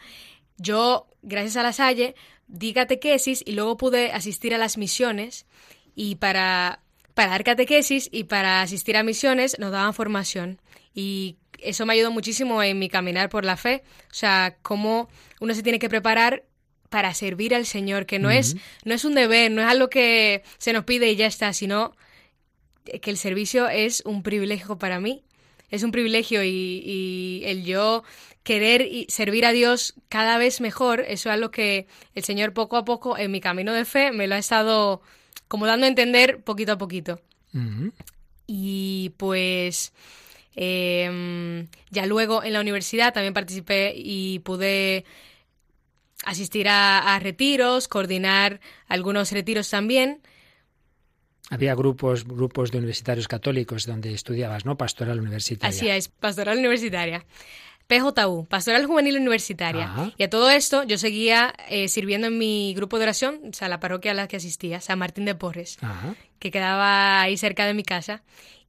yo, 0.58 1.08
gracias 1.22 1.56
a 1.56 1.62
La 1.62 1.72
Salle, 1.72 2.14
di 2.46 2.72
catequesis 2.72 3.42
y 3.44 3.52
luego 3.52 3.76
pude 3.76 4.12
asistir 4.12 4.54
a 4.54 4.58
las 4.58 4.78
misiones 4.78 5.46
y 5.96 6.16
para 6.16 6.80
para 7.14 7.32
dar 7.32 7.44
catequesis 7.44 8.08
y 8.10 8.24
para 8.24 8.62
asistir 8.62 8.96
a 8.96 9.02
misiones 9.02 9.58
nos 9.58 9.72
daban 9.72 9.92
formación. 9.92 10.60
Y 10.94 11.36
eso 11.58 11.86
me 11.86 11.92
ayudó 11.92 12.10
muchísimo 12.10 12.62
en 12.62 12.78
mi 12.78 12.88
caminar 12.88 13.28
por 13.28 13.44
la 13.44 13.56
fe. 13.56 13.82
O 14.10 14.14
sea, 14.14 14.56
cómo 14.62 15.08
uno 15.40 15.54
se 15.54 15.62
tiene 15.62 15.78
que 15.78 15.88
preparar 15.88 16.44
para 16.90 17.14
servir 17.14 17.54
al 17.54 17.64
Señor, 17.64 18.04
que 18.04 18.18
no, 18.18 18.30
es, 18.30 18.56
no 18.84 18.94
es 18.94 19.04
un 19.04 19.14
deber, 19.14 19.50
no 19.50 19.62
es 19.62 19.68
algo 19.68 19.88
que 19.88 20.42
se 20.58 20.72
nos 20.72 20.84
pide 20.84 21.10
y 21.10 21.16
ya 21.16 21.26
está, 21.26 21.52
sino 21.52 21.96
que 22.84 23.10
el 23.10 23.16
servicio 23.16 23.68
es 23.68 24.02
un 24.04 24.22
privilegio 24.22 24.76
para 24.76 25.00
mí. 25.00 25.22
Es 25.70 25.84
un 25.84 25.92
privilegio 25.92 26.42
y, 26.42 26.82
y 26.84 27.42
el 27.44 27.64
yo 27.64 28.02
querer 28.42 28.82
y 28.82 29.06
servir 29.08 29.46
a 29.46 29.52
Dios 29.52 29.94
cada 30.08 30.36
vez 30.36 30.60
mejor, 30.60 31.00
eso 31.00 31.28
es 31.28 31.34
algo 31.34 31.50
que 31.50 31.86
el 32.14 32.24
Señor 32.24 32.52
poco 32.52 32.76
a 32.76 32.84
poco 32.84 33.16
en 33.16 33.30
mi 33.30 33.40
camino 33.40 33.72
de 33.72 33.84
fe 33.84 34.12
me 34.12 34.26
lo 34.26 34.34
ha 34.34 34.38
estado 34.38 35.02
como 35.48 35.66
dando 35.66 35.86
a 35.86 35.88
entender 35.88 36.42
poquito 36.42 36.72
a 36.72 36.78
poquito. 36.78 37.20
Y 38.46 39.12
pues 39.16 39.92
em, 40.54 41.66
ya 41.90 42.06
luego 42.06 42.42
en 42.42 42.52
la 42.52 42.60
universidad 42.60 43.12
también 43.12 43.34
participé 43.34 43.92
y 43.96 44.40
pude 44.40 45.04
asistir 46.24 46.68
a, 46.68 47.18
retiros, 47.20 47.88
coordinar 47.88 48.60
algunos 48.88 49.32
retiros 49.32 49.70
también. 49.70 50.20
Había 51.48 51.74
grupos, 51.74 52.26
grupos 52.26 52.70
de 52.70 52.78
universitarios 52.78 53.26
católicos 53.26 53.86
donde 53.86 54.12
estudiabas, 54.14 54.64
¿no? 54.64 54.76
Pastoral 54.76 55.18
universitaria. 55.18 55.76
Así 55.76 55.88
es, 55.88 56.08
pastoral 56.08 56.58
universitaria. 56.58 57.24
PJU, 57.90 58.46
Pastoral 58.46 58.86
Juvenil 58.86 59.16
Universitaria. 59.16 60.12
Y 60.16 60.22
a 60.22 60.30
todo 60.30 60.48
esto 60.48 60.84
yo 60.84 60.96
seguía 60.96 61.52
eh, 61.68 61.88
sirviendo 61.88 62.28
en 62.28 62.38
mi 62.38 62.72
grupo 62.74 62.98
de 62.98 63.02
oración, 63.02 63.40
o 63.50 63.52
sea, 63.52 63.68
la 63.68 63.80
parroquia 63.80 64.12
a 64.12 64.14
la 64.14 64.28
que 64.28 64.36
asistía, 64.36 64.80
San 64.80 65.00
Martín 65.00 65.24
de 65.24 65.34
Porres, 65.34 65.76
que 66.38 66.52
quedaba 66.52 67.20
ahí 67.20 67.36
cerca 67.36 67.66
de 67.66 67.74
mi 67.74 67.82
casa. 67.82 68.22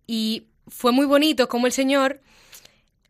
Y 0.08 0.48
fue 0.68 0.92
muy 0.92 1.06
bonito 1.06 1.48
como 1.48 1.68
el 1.68 1.72
Señor 1.72 2.22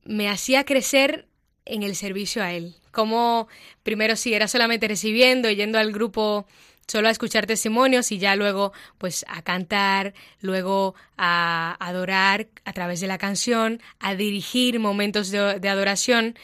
me 0.03 0.29
hacía 0.29 0.65
crecer 0.65 1.27
en 1.71 1.83
el 1.83 1.95
servicio 1.95 2.43
a 2.43 2.51
Él. 2.51 2.75
Como 2.91 3.47
primero 3.83 4.15
sí, 4.15 4.33
era 4.33 4.47
solamente 4.47 4.87
recibiendo 4.87 5.49
yendo 5.49 5.79
al 5.79 5.91
grupo 5.91 6.45
solo 6.87 7.07
a 7.07 7.11
escuchar 7.11 7.45
testimonios 7.45 8.11
y 8.11 8.19
ya 8.19 8.35
luego 8.35 8.73
pues 8.97 9.25
a 9.29 9.41
cantar, 9.41 10.13
luego 10.41 10.93
a 11.17 11.77
adorar 11.79 12.47
a 12.65 12.73
través 12.73 12.99
de 12.99 13.07
la 13.07 13.17
canción, 13.17 13.81
a 13.99 14.15
dirigir 14.15 14.79
momentos 14.79 15.31
de, 15.31 15.59
de 15.59 15.69
adoración 15.69 16.35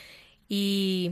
y 0.48 1.12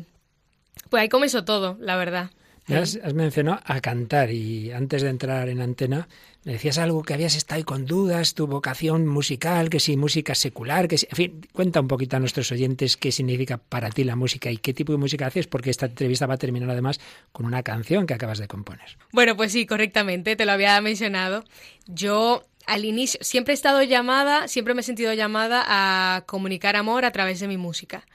pues 0.90 1.02
ahí 1.02 1.10
comenzó 1.10 1.44
todo, 1.44 1.78
la 1.82 1.98
verdad. 1.98 2.32
Has, 2.68 2.98
mencionado 3.14 3.60
a 3.64 3.80
cantar 3.80 4.32
y 4.32 4.72
antes 4.72 5.04
de 5.04 5.10
entrar 5.10 5.50
en 5.50 5.62
antena 5.62 6.08
me 6.46 6.54
decías 6.54 6.78
algo 6.78 7.04
que 7.04 7.14
habías 7.14 7.36
estado 7.36 7.58
ahí 7.58 7.64
con 7.64 7.86
dudas, 7.86 8.34
tu 8.34 8.48
vocación 8.48 9.08
musical, 9.08 9.70
que 9.70 9.80
si 9.80 9.98
música 9.98 10.36
secular, 10.36 10.88
que 10.88 11.00
si... 11.00 11.08
En 11.10 11.16
fin, 11.16 11.48
cuenta 11.54 11.82
un 11.82 11.88
poquito 11.88 12.18
a 12.18 12.20
nuestros 12.20 12.52
oyentes 12.52 12.98
qué 12.98 13.12
significa 13.12 13.58
para 13.58 13.90
ti 13.90 14.04
la 14.04 14.16
música 14.16 14.52
y 14.52 14.58
qué 14.58 14.74
tipo 14.74 14.92
de 14.92 15.00
música 15.00 15.26
haces, 15.26 15.48
porque 15.48 15.72
esta 15.72 15.88
entrevista 15.88 16.28
va 16.28 16.36
a 16.36 16.38
terminar 16.38 16.70
además 16.70 17.00
con 17.32 17.48
una 17.48 17.64
canción 17.64 18.06
que 18.06 18.14
acabas 18.14 18.38
de 18.38 18.48
componer. 18.48 18.98
Bueno, 19.12 19.36
pues 19.36 19.52
sí, 19.52 19.66
correctamente, 19.66 20.36
te 20.36 20.46
lo 20.46 20.52
había 20.52 20.80
mencionado. 20.82 21.44
Yo 21.88 22.44
al 22.68 22.86
inicio 22.86 23.20
siempre 23.24 23.54
he 23.54 23.56
estado 23.56 23.82
llamada, 23.82 24.48
siempre 24.48 24.76
me 24.76 24.82
he 24.82 24.84
sentido 24.84 25.14
llamada 25.14 25.64
a 25.66 26.26
comunicar 26.26 26.76
amor 26.76 27.06
a 27.06 27.12
través 27.12 27.40
de 27.40 27.48
mi 27.48 27.58
música. 27.58 28.06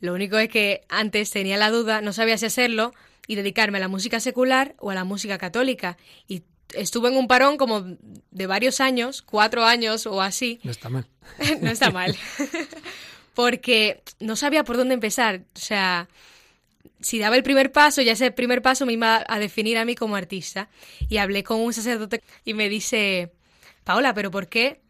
Lo 0.00 0.14
único 0.14 0.36
es 0.38 0.48
que 0.48 0.82
antes 0.88 1.30
tenía 1.30 1.56
la 1.56 1.70
duda, 1.70 2.00
no 2.00 2.12
sabía 2.12 2.38
si 2.38 2.46
hacerlo, 2.46 2.92
y 3.28 3.36
dedicarme 3.36 3.78
a 3.78 3.80
la 3.82 3.88
música 3.88 4.18
secular 4.18 4.74
o 4.80 4.90
a 4.90 4.94
la 4.94 5.04
música 5.04 5.38
católica. 5.38 5.96
Y 6.26 6.42
estuve 6.74 7.10
en 7.10 7.16
un 7.16 7.28
parón 7.28 7.58
como 7.58 7.84
de 8.30 8.46
varios 8.48 8.80
años, 8.80 9.22
cuatro 9.22 9.64
años 9.64 10.06
o 10.06 10.20
así. 10.20 10.58
No 10.64 10.72
está 10.72 10.88
mal. 10.88 11.06
no 11.60 11.70
está 11.70 11.90
mal. 11.92 12.16
Porque 13.34 14.02
no 14.18 14.34
sabía 14.34 14.64
por 14.64 14.76
dónde 14.76 14.94
empezar. 14.94 15.42
O 15.54 15.60
sea, 15.60 16.08
si 17.00 17.18
daba 17.18 17.36
el 17.36 17.42
primer 17.42 17.70
paso, 17.70 18.02
ya 18.02 18.12
ese 18.12 18.32
primer 18.32 18.62
paso 18.62 18.86
me 18.86 18.94
iba 18.94 19.24
a 19.28 19.38
definir 19.38 19.78
a 19.78 19.84
mí 19.84 19.94
como 19.94 20.16
artista. 20.16 20.68
Y 21.08 21.18
hablé 21.18 21.44
con 21.44 21.60
un 21.60 21.72
sacerdote 21.72 22.22
y 22.44 22.54
me 22.54 22.68
dice, 22.68 23.30
Paola, 23.84 24.14
pero 24.14 24.30
¿por 24.30 24.48
qué 24.48 24.80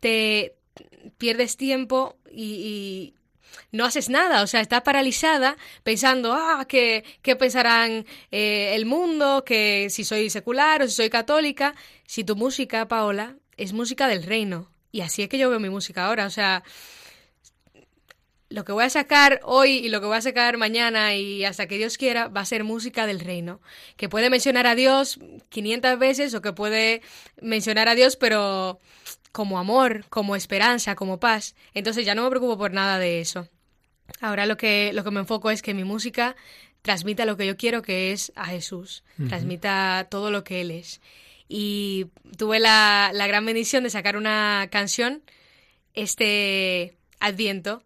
te 0.00 0.54
pierdes 1.18 1.56
tiempo 1.56 2.16
y, 2.30 3.14
no 3.72 3.84
haces 3.84 4.08
nada, 4.08 4.42
o 4.42 4.46
sea, 4.46 4.60
estás 4.60 4.82
paralizada 4.82 5.56
pensando, 5.82 6.32
ah, 6.32 6.66
¿qué, 6.68 7.04
qué 7.22 7.36
pensarán 7.36 8.06
eh, 8.30 8.74
el 8.74 8.86
mundo? 8.86 9.44
Que 9.44 9.88
si 9.90 10.04
soy 10.04 10.30
secular 10.30 10.82
o 10.82 10.88
si 10.88 10.94
soy 10.94 11.10
católica. 11.10 11.74
Si 12.06 12.24
tu 12.24 12.36
música, 12.36 12.88
Paola, 12.88 13.36
es 13.56 13.72
música 13.72 14.08
del 14.08 14.22
reino. 14.22 14.70
Y 14.92 15.00
así 15.00 15.22
es 15.22 15.28
que 15.28 15.38
yo 15.38 15.50
veo 15.50 15.60
mi 15.60 15.70
música 15.70 16.06
ahora, 16.06 16.26
o 16.26 16.30
sea, 16.30 16.62
lo 18.48 18.64
que 18.64 18.72
voy 18.72 18.84
a 18.84 18.90
sacar 18.90 19.40
hoy 19.42 19.78
y 19.78 19.88
lo 19.88 20.00
que 20.00 20.06
voy 20.06 20.16
a 20.16 20.22
sacar 20.22 20.56
mañana 20.56 21.14
y 21.16 21.44
hasta 21.44 21.66
que 21.66 21.78
Dios 21.78 21.98
quiera 21.98 22.28
va 22.28 22.42
a 22.42 22.46
ser 22.46 22.64
música 22.64 23.06
del 23.06 23.20
reino, 23.20 23.60
que 23.96 24.08
puede 24.08 24.30
mencionar 24.30 24.66
a 24.66 24.74
Dios 24.74 25.18
500 25.48 25.98
veces 25.98 26.34
o 26.34 26.42
que 26.42 26.52
puede 26.52 27.02
mencionar 27.40 27.88
a 27.88 27.94
Dios 27.94 28.16
pero 28.16 28.78
como 29.36 29.58
amor, 29.58 30.06
como 30.08 30.34
esperanza, 30.34 30.94
como 30.94 31.20
paz. 31.20 31.54
Entonces 31.74 32.06
ya 32.06 32.14
no 32.14 32.22
me 32.22 32.30
preocupo 32.30 32.56
por 32.56 32.72
nada 32.72 32.98
de 32.98 33.20
eso. 33.20 33.46
Ahora 34.22 34.46
lo 34.46 34.56
que, 34.56 34.94
lo 34.94 35.04
que 35.04 35.10
me 35.10 35.20
enfoco 35.20 35.50
es 35.50 35.60
que 35.60 35.74
mi 35.74 35.84
música 35.84 36.36
transmita 36.80 37.26
lo 37.26 37.36
que 37.36 37.46
yo 37.46 37.58
quiero, 37.58 37.82
que 37.82 38.12
es 38.12 38.32
a 38.34 38.46
Jesús, 38.46 39.04
transmita 39.28 40.06
todo 40.10 40.30
lo 40.30 40.42
que 40.42 40.62
Él 40.62 40.70
es. 40.70 41.02
Y 41.50 42.06
tuve 42.38 42.60
la, 42.60 43.10
la 43.12 43.26
gran 43.26 43.44
bendición 43.44 43.84
de 43.84 43.90
sacar 43.90 44.16
una 44.16 44.68
canción 44.70 45.22
este 45.92 46.96
Adviento 47.20 47.82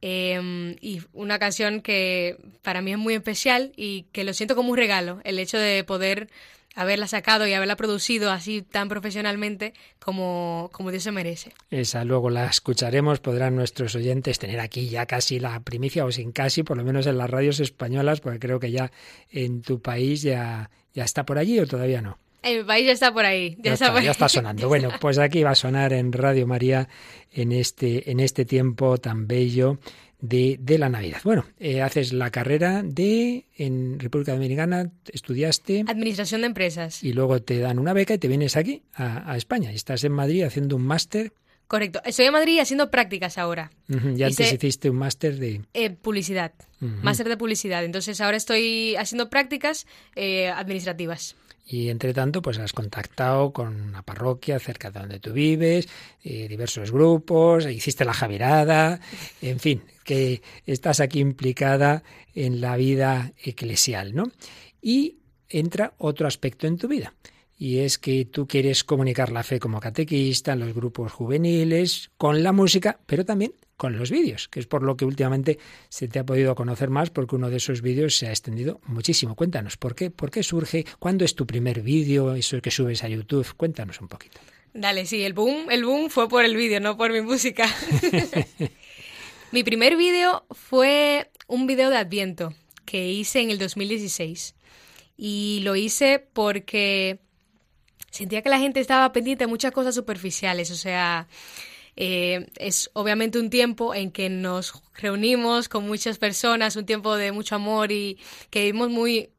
em, 0.00 0.74
y 0.80 1.02
una 1.12 1.38
canción 1.38 1.82
que 1.82 2.36
para 2.62 2.82
mí 2.82 2.90
es 2.90 2.98
muy 2.98 3.14
especial 3.14 3.72
y 3.76 4.06
que 4.10 4.24
lo 4.24 4.32
siento 4.32 4.56
como 4.56 4.72
un 4.72 4.76
regalo, 4.76 5.20
el 5.22 5.38
hecho 5.38 5.56
de 5.56 5.84
poder 5.84 6.30
haberla 6.74 7.06
sacado 7.06 7.46
y 7.46 7.52
haberla 7.52 7.76
producido 7.76 8.30
así 8.30 8.62
tan 8.62 8.88
profesionalmente 8.88 9.74
como, 9.98 10.70
como 10.72 10.90
Dios 10.90 11.04
se 11.04 11.12
merece. 11.12 11.52
Esa 11.70 12.04
luego 12.04 12.30
la 12.30 12.46
escucharemos, 12.46 13.20
podrán 13.20 13.56
nuestros 13.56 13.94
oyentes 13.94 14.38
tener 14.38 14.60
aquí 14.60 14.88
ya 14.88 15.06
casi 15.06 15.38
la 15.38 15.60
primicia 15.60 16.04
o 16.04 16.12
sin 16.12 16.32
casi, 16.32 16.62
por 16.62 16.76
lo 16.76 16.84
menos 16.84 17.06
en 17.06 17.18
las 17.18 17.30
radios 17.30 17.60
españolas, 17.60 18.20
porque 18.20 18.38
creo 18.38 18.60
que 18.60 18.70
ya 18.70 18.90
en 19.30 19.62
tu 19.62 19.80
país 19.80 20.22
ya, 20.22 20.70
ya 20.92 21.04
está 21.04 21.24
por 21.24 21.38
allí 21.38 21.58
o 21.60 21.66
todavía 21.66 22.02
no. 22.02 22.18
En 22.42 22.58
mi 22.58 22.64
país 22.64 22.86
ya 22.86 22.92
está 22.92 23.12
por 23.12 23.24
ahí. 23.24 23.56
Ya, 23.60 23.72
está, 23.72 23.98
ya 24.02 24.10
está 24.10 24.28
sonando. 24.28 24.68
Bueno, 24.68 24.90
pues 25.00 25.16
aquí 25.16 25.42
va 25.42 25.52
a 25.52 25.54
sonar 25.54 25.94
en 25.94 26.12
Radio 26.12 26.46
María 26.46 26.88
en 27.32 27.52
este, 27.52 28.10
en 28.10 28.20
este 28.20 28.44
tiempo 28.44 28.98
tan 28.98 29.26
bello 29.26 29.78
de, 30.24 30.78
la 30.78 30.88
Navidad. 30.88 31.20
Bueno, 31.24 31.46
eh, 31.58 31.82
haces 31.82 32.12
la 32.12 32.30
carrera 32.30 32.82
de 32.82 33.46
en 33.56 33.98
República 33.98 34.32
Dominicana, 34.32 34.90
estudiaste 35.12 35.84
Administración 35.86 36.40
de 36.42 36.46
Empresas. 36.48 37.02
Y 37.04 37.12
luego 37.12 37.42
te 37.42 37.58
dan 37.58 37.78
una 37.78 37.92
beca 37.92 38.14
y 38.14 38.18
te 38.18 38.28
vienes 38.28 38.56
aquí, 38.56 38.82
a, 38.94 39.36
España. 39.36 39.72
Y 39.72 39.76
estás 39.76 40.02
en 40.04 40.12
Madrid 40.12 40.42
haciendo 40.42 40.76
un 40.76 40.82
máster. 40.82 41.32
Correcto. 41.66 42.00
Estoy 42.04 42.26
en 42.26 42.32
Madrid 42.32 42.60
haciendo 42.60 42.90
prácticas 42.90 43.38
ahora. 43.38 43.70
Y 43.88 44.22
antes 44.22 44.52
hiciste 44.52 44.90
un 44.90 44.96
máster 44.96 45.38
de... 45.38 45.62
Eh, 45.72 45.90
publicidad. 45.90 46.52
Máster 46.80 47.28
de 47.28 47.36
publicidad. 47.36 47.84
Entonces 47.84 48.20
ahora 48.20 48.36
estoy 48.36 48.96
haciendo 48.96 49.30
prácticas 49.30 49.86
eh, 50.14 50.48
administrativas. 50.48 51.36
Y 51.66 51.88
entre 51.88 52.12
tanto, 52.12 52.42
pues 52.42 52.58
has 52.58 52.72
contactado 52.72 53.52
con 53.52 53.80
una 53.80 54.02
parroquia 54.02 54.58
cerca 54.58 54.90
de 54.90 55.00
donde 55.00 55.18
tú 55.18 55.32
vives, 55.32 55.88
eh, 56.22 56.46
diversos 56.46 56.92
grupos, 56.92 57.66
hiciste 57.66 58.04
la 58.04 58.12
Javirada, 58.12 59.00
en 59.42 59.58
fin, 59.58 59.82
que 60.04 60.42
estás 60.66 61.00
aquí 61.00 61.20
implicada 61.20 62.02
en 62.34 62.60
la 62.60 62.76
vida 62.76 63.32
eclesial, 63.42 64.14
¿no? 64.14 64.30
Y 64.82 65.18
entra 65.48 65.94
otro 65.96 66.26
aspecto 66.26 66.66
en 66.66 66.76
tu 66.76 66.88
vida, 66.88 67.14
y 67.56 67.78
es 67.78 67.98
que 67.98 68.26
tú 68.26 68.46
quieres 68.46 68.84
comunicar 68.84 69.32
la 69.32 69.42
fe 69.42 69.58
como 69.58 69.80
catequista 69.80 70.52
en 70.52 70.60
los 70.60 70.74
grupos 70.74 71.12
juveniles, 71.12 72.10
con 72.18 72.42
la 72.42 72.52
música, 72.52 72.98
pero 73.06 73.24
también 73.24 73.54
con 73.76 73.98
los 73.98 74.10
vídeos, 74.10 74.48
que 74.48 74.60
es 74.60 74.66
por 74.66 74.82
lo 74.82 74.96
que 74.96 75.04
últimamente 75.04 75.58
se 75.88 76.08
te 76.08 76.18
ha 76.18 76.24
podido 76.24 76.54
conocer 76.54 76.90
más, 76.90 77.10
porque 77.10 77.36
uno 77.36 77.50
de 77.50 77.56
esos 77.56 77.82
vídeos 77.82 78.16
se 78.16 78.28
ha 78.28 78.30
extendido 78.30 78.80
muchísimo. 78.86 79.34
Cuéntanos, 79.34 79.76
¿por 79.76 79.94
qué, 79.94 80.10
por 80.10 80.30
qué 80.30 80.42
surge? 80.42 80.84
¿Cuándo 80.98 81.24
es 81.24 81.34
tu 81.34 81.46
primer 81.46 81.82
vídeo, 81.82 82.34
eso 82.34 82.60
que 82.60 82.70
subes 82.70 83.02
a 83.04 83.08
YouTube? 83.08 83.54
Cuéntanos 83.56 84.00
un 84.00 84.08
poquito. 84.08 84.40
Dale, 84.72 85.06
sí, 85.06 85.22
el 85.22 85.34
boom, 85.34 85.70
el 85.70 85.84
boom 85.84 86.10
fue 86.10 86.28
por 86.28 86.44
el 86.44 86.56
vídeo, 86.56 86.80
no 86.80 86.96
por 86.96 87.12
mi 87.12 87.20
música. 87.20 87.68
mi 89.52 89.62
primer 89.62 89.96
vídeo 89.96 90.44
fue 90.50 91.30
un 91.46 91.66
vídeo 91.66 91.90
de 91.90 91.96
Adviento 91.96 92.54
que 92.84 93.10
hice 93.10 93.40
en 93.40 93.50
el 93.50 93.58
2016. 93.58 94.54
Y 95.16 95.60
lo 95.62 95.76
hice 95.76 96.18
porque 96.32 97.20
sentía 98.10 98.42
que 98.42 98.48
la 98.48 98.58
gente 98.58 98.80
estaba 98.80 99.12
pendiente 99.12 99.44
de 99.44 99.48
muchas 99.48 99.72
cosas 99.72 99.94
superficiales, 99.94 100.70
o 100.70 100.76
sea, 100.76 101.28
eh, 101.96 102.48
es 102.56 102.90
obviamente 102.94 103.38
un 103.38 103.50
tiempo 103.50 103.94
en 103.94 104.10
que 104.10 104.28
nos 104.28 104.82
reunimos 104.94 105.68
con 105.68 105.86
muchas 105.86 106.18
personas, 106.18 106.76
un 106.76 106.86
tiempo 106.86 107.16
de 107.16 107.32
mucho 107.32 107.54
amor 107.54 107.92
y 107.92 108.18
que 108.50 108.64
vivimos 108.64 108.90
muy, 108.90 109.30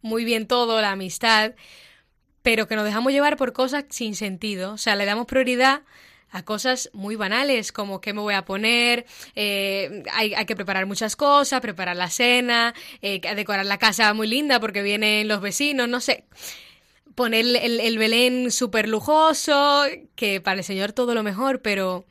muy 0.00 0.24
bien 0.24 0.46
todo, 0.46 0.80
la 0.80 0.92
amistad, 0.92 1.54
pero 2.42 2.66
que 2.66 2.76
nos 2.76 2.84
dejamos 2.84 3.12
llevar 3.12 3.36
por 3.36 3.52
cosas 3.52 3.84
sin 3.90 4.14
sentido, 4.14 4.74
o 4.74 4.78
sea, 4.78 4.96
le 4.96 5.04
damos 5.04 5.26
prioridad 5.26 5.82
a 6.30 6.44
cosas 6.44 6.90
muy 6.92 7.14
banales 7.14 7.72
como 7.72 8.00
qué 8.00 8.12
me 8.12 8.20
voy 8.20 8.34
a 8.34 8.44
poner, 8.44 9.06
eh, 9.34 10.02
hay, 10.12 10.34
hay, 10.34 10.44
que 10.44 10.56
preparar 10.56 10.86
muchas 10.86 11.14
cosas, 11.14 11.60
preparar 11.60 11.96
la 11.96 12.10
cena, 12.10 12.74
eh, 13.00 13.20
decorar 13.34 13.64
la 13.64 13.78
casa 13.78 14.12
muy 14.12 14.26
linda 14.26 14.60
porque 14.60 14.82
vienen 14.82 15.28
los 15.28 15.40
vecinos, 15.40 15.88
no 15.88 16.00
sé 16.00 16.24
poner 17.16 17.44
el, 17.44 17.80
el 17.80 17.98
Belén 17.98 18.52
súper 18.52 18.88
lujoso, 18.88 19.84
que 20.14 20.40
para 20.40 20.58
el 20.58 20.64
Señor 20.64 20.92
todo 20.92 21.14
lo 21.14 21.24
mejor, 21.24 21.62
pero 21.62 22.06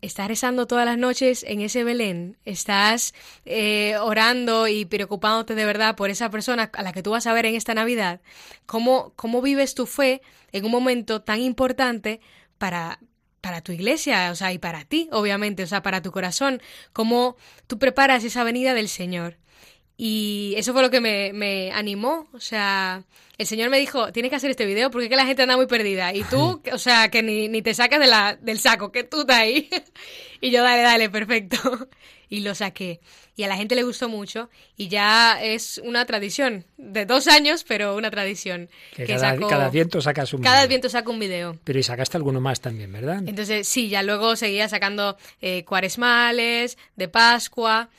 estás 0.00 0.28
rezando 0.28 0.66
todas 0.66 0.86
las 0.86 0.98
noches 0.98 1.44
en 1.46 1.60
ese 1.60 1.84
Belén, 1.84 2.38
estás 2.44 3.14
eh, 3.44 3.96
orando 4.00 4.66
y 4.66 4.84
preocupándote 4.84 5.54
de 5.54 5.64
verdad 5.64 5.94
por 5.94 6.10
esa 6.10 6.30
persona 6.30 6.70
a 6.72 6.82
la 6.82 6.92
que 6.92 7.02
tú 7.02 7.10
vas 7.10 7.26
a 7.26 7.32
ver 7.32 7.46
en 7.46 7.54
esta 7.54 7.74
Navidad, 7.74 8.20
¿cómo, 8.66 9.12
cómo 9.14 9.42
vives 9.42 9.74
tu 9.74 9.86
fe 9.86 10.22
en 10.52 10.64
un 10.64 10.70
momento 10.70 11.22
tan 11.22 11.40
importante 11.40 12.20
para, 12.56 13.00
para 13.40 13.60
tu 13.60 13.72
iglesia, 13.72 14.30
o 14.30 14.36
sea, 14.36 14.52
y 14.52 14.58
para 14.58 14.84
ti, 14.84 15.08
obviamente, 15.12 15.64
o 15.64 15.66
sea, 15.66 15.82
para 15.82 16.00
tu 16.00 16.12
corazón, 16.12 16.62
cómo 16.92 17.36
tú 17.66 17.78
preparas 17.78 18.24
esa 18.24 18.44
venida 18.44 18.74
del 18.74 18.88
Señor. 18.88 19.36
Y 20.00 20.54
eso 20.56 20.72
fue 20.72 20.82
lo 20.82 20.90
que 20.90 21.00
me, 21.00 21.32
me, 21.32 21.72
animó. 21.72 22.28
O 22.32 22.38
sea, 22.38 23.02
el 23.36 23.46
Señor 23.48 23.68
me 23.68 23.80
dijo, 23.80 24.12
tienes 24.12 24.30
que 24.30 24.36
hacer 24.36 24.48
este 24.48 24.64
video 24.64 24.92
porque 24.92 25.06
es 25.06 25.10
que 25.10 25.16
la 25.16 25.26
gente 25.26 25.42
anda 25.42 25.56
muy 25.56 25.66
perdida. 25.66 26.14
Y 26.14 26.22
tú, 26.22 26.62
o 26.72 26.78
sea, 26.78 27.10
que 27.10 27.20
ni, 27.20 27.48
ni 27.48 27.62
te 27.62 27.74
sacas 27.74 27.98
de 27.98 28.06
la, 28.06 28.38
del 28.40 28.60
saco, 28.60 28.92
que 28.92 29.02
tú 29.02 29.22
estás 29.22 29.38
ahí. 29.38 29.68
y 30.40 30.52
yo, 30.52 30.62
dale, 30.62 30.82
dale, 30.82 31.10
perfecto. 31.10 31.88
y 32.28 32.40
lo 32.40 32.54
saqué. 32.54 33.00
Y 33.34 33.42
a 33.42 33.48
la 33.48 33.56
gente 33.56 33.74
le 33.74 33.82
gustó 33.82 34.08
mucho. 34.08 34.48
Y 34.76 34.86
ya 34.86 35.42
es 35.42 35.80
una 35.84 36.06
tradición. 36.06 36.64
De 36.76 37.04
dos 37.04 37.26
años, 37.26 37.64
pero 37.66 37.96
una 37.96 38.12
tradición. 38.12 38.68
Que, 38.94 39.04
cada, 39.04 39.36
cada, 39.36 39.68
viento 39.68 40.00
sacas 40.00 40.32
un 40.32 40.42
Cada 40.42 40.64
viento 40.68 40.88
saca 40.88 41.10
un 41.10 41.18
video. 41.18 41.58
Pero 41.64 41.76
y 41.76 41.82
sacaste 41.82 42.16
alguno 42.16 42.40
más 42.40 42.60
también, 42.60 42.92
¿verdad? 42.92 43.24
Entonces, 43.26 43.66
sí, 43.66 43.88
ya 43.88 44.04
luego 44.04 44.36
seguía 44.36 44.68
sacando 44.68 45.16
eh, 45.40 45.64
cuaresmales, 45.64 46.78
de 46.94 47.08
Pascua 47.08 47.90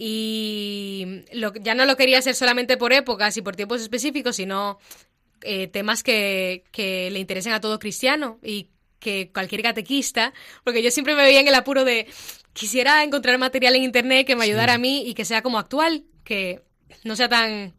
y 0.00 1.24
lo, 1.32 1.52
ya 1.54 1.74
no 1.74 1.84
lo 1.84 1.96
quería 1.96 2.18
hacer 2.18 2.36
solamente 2.36 2.76
por 2.76 2.92
épocas 2.92 3.36
y 3.36 3.42
por 3.42 3.56
tiempos 3.56 3.82
específicos, 3.82 4.36
sino 4.36 4.78
eh, 5.42 5.66
temas 5.66 6.04
que, 6.04 6.62
que 6.70 7.10
le 7.10 7.18
interesen 7.18 7.52
a 7.52 7.60
todo 7.60 7.80
cristiano 7.80 8.38
y 8.40 8.68
que 9.00 9.30
cualquier 9.32 9.62
catequista, 9.62 10.32
porque 10.62 10.84
yo 10.84 10.92
siempre 10.92 11.16
me 11.16 11.24
veía 11.24 11.40
en 11.40 11.48
el 11.48 11.54
apuro 11.54 11.84
de 11.84 12.06
quisiera 12.52 13.02
encontrar 13.02 13.38
material 13.38 13.74
en 13.74 13.82
internet 13.82 14.24
que 14.24 14.36
me 14.36 14.44
ayudara 14.44 14.74
a 14.74 14.78
mí 14.78 15.02
y 15.04 15.14
que 15.14 15.24
sea 15.24 15.42
como 15.42 15.58
actual, 15.58 16.04
que 16.22 16.62
no 17.02 17.16
sea 17.16 17.28
tan 17.28 17.74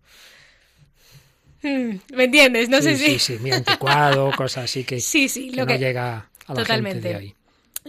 hmm, 1.64 1.92
¿Me 2.14 2.26
entiendes? 2.26 2.68
No 2.68 2.82
sí, 2.82 2.84
sé 2.84 2.98
si. 2.98 3.06
Sí, 3.12 3.20
sí, 3.20 3.38
muy 3.40 3.52
anticuado, 3.52 4.30
cosas 4.36 4.66
así 4.66 4.84
que, 4.84 5.00
sí, 5.00 5.30
sí, 5.30 5.52
que 5.52 5.56
lo 5.56 5.66
no 5.66 5.68
que... 5.68 5.80
llega 5.80 6.30
a 6.48 6.54
la 6.54 6.62
Totalmente. 6.62 7.02
gente 7.02 7.10
de 7.10 7.16
ahí. 7.16 7.36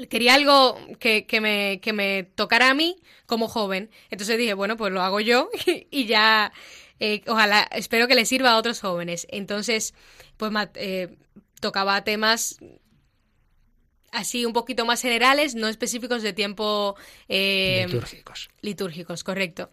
Quería 0.09 0.35
algo 0.35 0.79
que, 0.99 1.27
que, 1.27 1.41
me, 1.41 1.81
que 1.81 1.93
me 1.93 2.25
tocara 2.35 2.71
a 2.71 2.75
mí 2.75 2.97
como 3.27 3.49
joven. 3.49 3.91
Entonces 4.11 4.39
dije, 4.39 4.55
bueno, 4.55 4.77
pues 4.77 4.93
lo 4.93 5.03
hago 5.03 5.21
yo 5.21 5.51
y 5.91 6.07
ya, 6.07 6.53
eh, 6.99 7.23
ojalá, 7.27 7.69
espero 7.73 8.09
que 8.09 8.15
le 8.15 8.25
sirva 8.25 8.53
a 8.53 8.59
otros 8.59 8.81
jóvenes. 8.81 9.27
Entonces, 9.31 9.95
pues 10.37 10.53
eh, 10.75 11.17
tocaba 11.61 12.03
temas 12.05 12.59
así 14.13 14.45
un 14.45 14.53
poquito 14.53 14.85
más 14.85 15.03
generales, 15.03 15.55
no 15.55 15.69
específicos 15.69 16.23
de 16.23 16.33
tiempo 16.33 16.97
eh, 17.29 17.85
litúrgicos. 17.87 18.51
Litúrgicos, 18.61 19.25
correcto. 19.25 19.71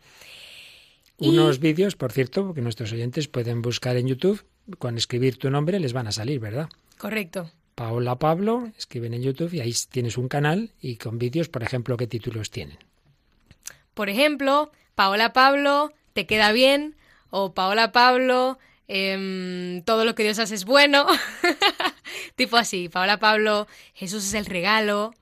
Unos 1.17 1.57
y... 1.57 1.59
vídeos, 1.59 1.95
por 1.95 2.11
cierto, 2.11 2.53
que 2.53 2.61
nuestros 2.61 2.91
oyentes 2.91 3.27
pueden 3.27 3.61
buscar 3.61 3.97
en 3.97 4.07
YouTube, 4.07 4.45
con 4.77 4.97
escribir 4.97 5.37
tu 5.37 5.49
nombre 5.49 5.79
les 5.79 5.93
van 5.93 6.07
a 6.07 6.11
salir, 6.11 6.39
¿verdad? 6.39 6.69
Correcto. 6.97 7.51
Paola 7.77 8.17
Pablo, 8.17 8.71
escriben 8.75 9.13
en 9.13 9.21
YouTube 9.21 9.53
y 9.53 9.61
ahí 9.61 9.71
tienes 9.91 10.17
un 10.17 10.27
canal 10.27 10.71
y 10.81 10.95
con 10.95 11.19
vídeos, 11.19 11.47
por 11.47 11.61
ejemplo, 11.61 11.95
¿qué 11.95 12.07
títulos 12.07 12.49
tienen? 12.49 12.79
Por 13.93 14.09
ejemplo, 14.09 14.71
Paola 14.95 15.31
Pablo, 15.31 15.93
¿te 16.13 16.25
queda 16.25 16.51
bien? 16.51 16.95
O 17.29 17.53
Paola 17.53 17.91
Pablo, 17.91 18.57
eh, 18.87 19.83
todo 19.85 20.05
lo 20.05 20.15
que 20.15 20.23
Dios 20.23 20.39
hace 20.39 20.55
es 20.55 20.65
bueno. 20.65 21.05
tipo 22.35 22.57
así, 22.57 22.89
Paola 22.89 23.19
Pablo, 23.19 23.67
Jesús 23.93 24.25
es 24.25 24.33
el 24.33 24.47
regalo. 24.47 25.13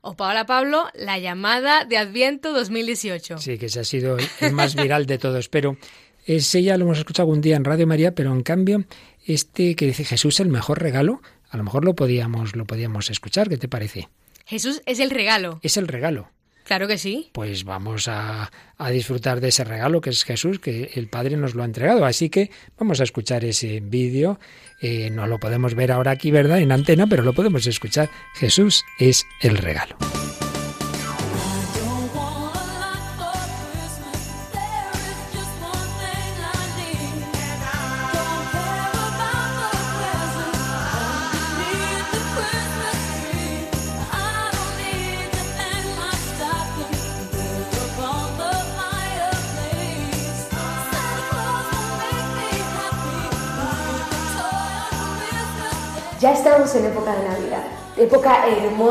O 0.00 0.14
Paola 0.14 0.46
Pablo, 0.46 0.86
la 0.94 1.18
llamada 1.18 1.84
de 1.84 1.96
Adviento 1.96 2.52
2018. 2.52 3.38
Sí, 3.38 3.58
que 3.58 3.66
ese 3.66 3.80
ha 3.80 3.84
sido 3.84 4.18
el 4.40 4.52
más 4.52 4.76
viral 4.76 5.06
de 5.06 5.18
todos. 5.18 5.48
Pero 5.48 5.78
ese 6.26 6.62
ya 6.62 6.76
lo 6.76 6.84
hemos 6.84 6.98
escuchado 6.98 7.28
un 7.28 7.40
día 7.40 7.56
en 7.56 7.64
Radio 7.64 7.88
María, 7.88 8.14
pero 8.14 8.32
en 8.32 8.44
cambio, 8.44 8.84
este 9.26 9.74
que 9.74 9.86
dice 9.86 10.04
Jesús 10.04 10.38
el 10.38 10.48
mejor 10.48 10.80
regalo, 10.80 11.20
a 11.54 11.56
lo 11.56 11.62
mejor 11.62 11.84
lo 11.84 11.94
podíamos, 11.94 12.56
lo 12.56 12.64
podíamos 12.64 13.10
escuchar. 13.10 13.48
¿Qué 13.48 13.56
te 13.56 13.68
parece? 13.68 14.08
Jesús 14.44 14.82
es 14.86 14.98
el 14.98 15.10
regalo. 15.10 15.60
Es 15.62 15.76
el 15.76 15.86
regalo. 15.86 16.28
Claro 16.64 16.88
que 16.88 16.98
sí. 16.98 17.30
Pues 17.32 17.62
vamos 17.62 18.08
a, 18.08 18.50
a, 18.76 18.90
disfrutar 18.90 19.40
de 19.40 19.48
ese 19.48 19.62
regalo 19.62 20.00
que 20.00 20.10
es 20.10 20.24
Jesús, 20.24 20.58
que 20.58 20.90
el 20.94 21.06
Padre 21.06 21.36
nos 21.36 21.54
lo 21.54 21.62
ha 21.62 21.66
entregado. 21.66 22.06
Así 22.06 22.28
que 22.28 22.50
vamos 22.76 22.98
a 23.00 23.04
escuchar 23.04 23.44
ese 23.44 23.78
vídeo. 23.78 24.40
Eh, 24.80 25.10
no 25.10 25.28
lo 25.28 25.38
podemos 25.38 25.76
ver 25.76 25.92
ahora 25.92 26.10
aquí, 26.10 26.32
¿verdad? 26.32 26.58
En 26.58 26.72
antena, 26.72 27.06
pero 27.06 27.22
lo 27.22 27.34
podemos 27.34 27.68
escuchar. 27.68 28.10
Jesús 28.34 28.84
es 28.98 29.24
el 29.40 29.56
regalo. 29.56 29.96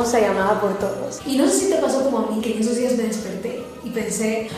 Hermosa 0.04 0.20
y 0.20 0.26
amada 0.26 0.60
por 0.60 0.78
todos. 0.78 1.22
Y 1.26 1.38
no 1.38 1.48
sé 1.48 1.54
si 1.54 1.70
te 1.70 1.78
pasó 1.78 2.04
como 2.04 2.20
a 2.20 2.32
mí, 2.32 2.42
que 2.42 2.54
en 2.54 2.60
esos 2.60 2.76
días 2.76 2.94
me 2.94 3.04
desperté 3.04 3.64
y 3.84 3.90
pensé, 3.90 4.50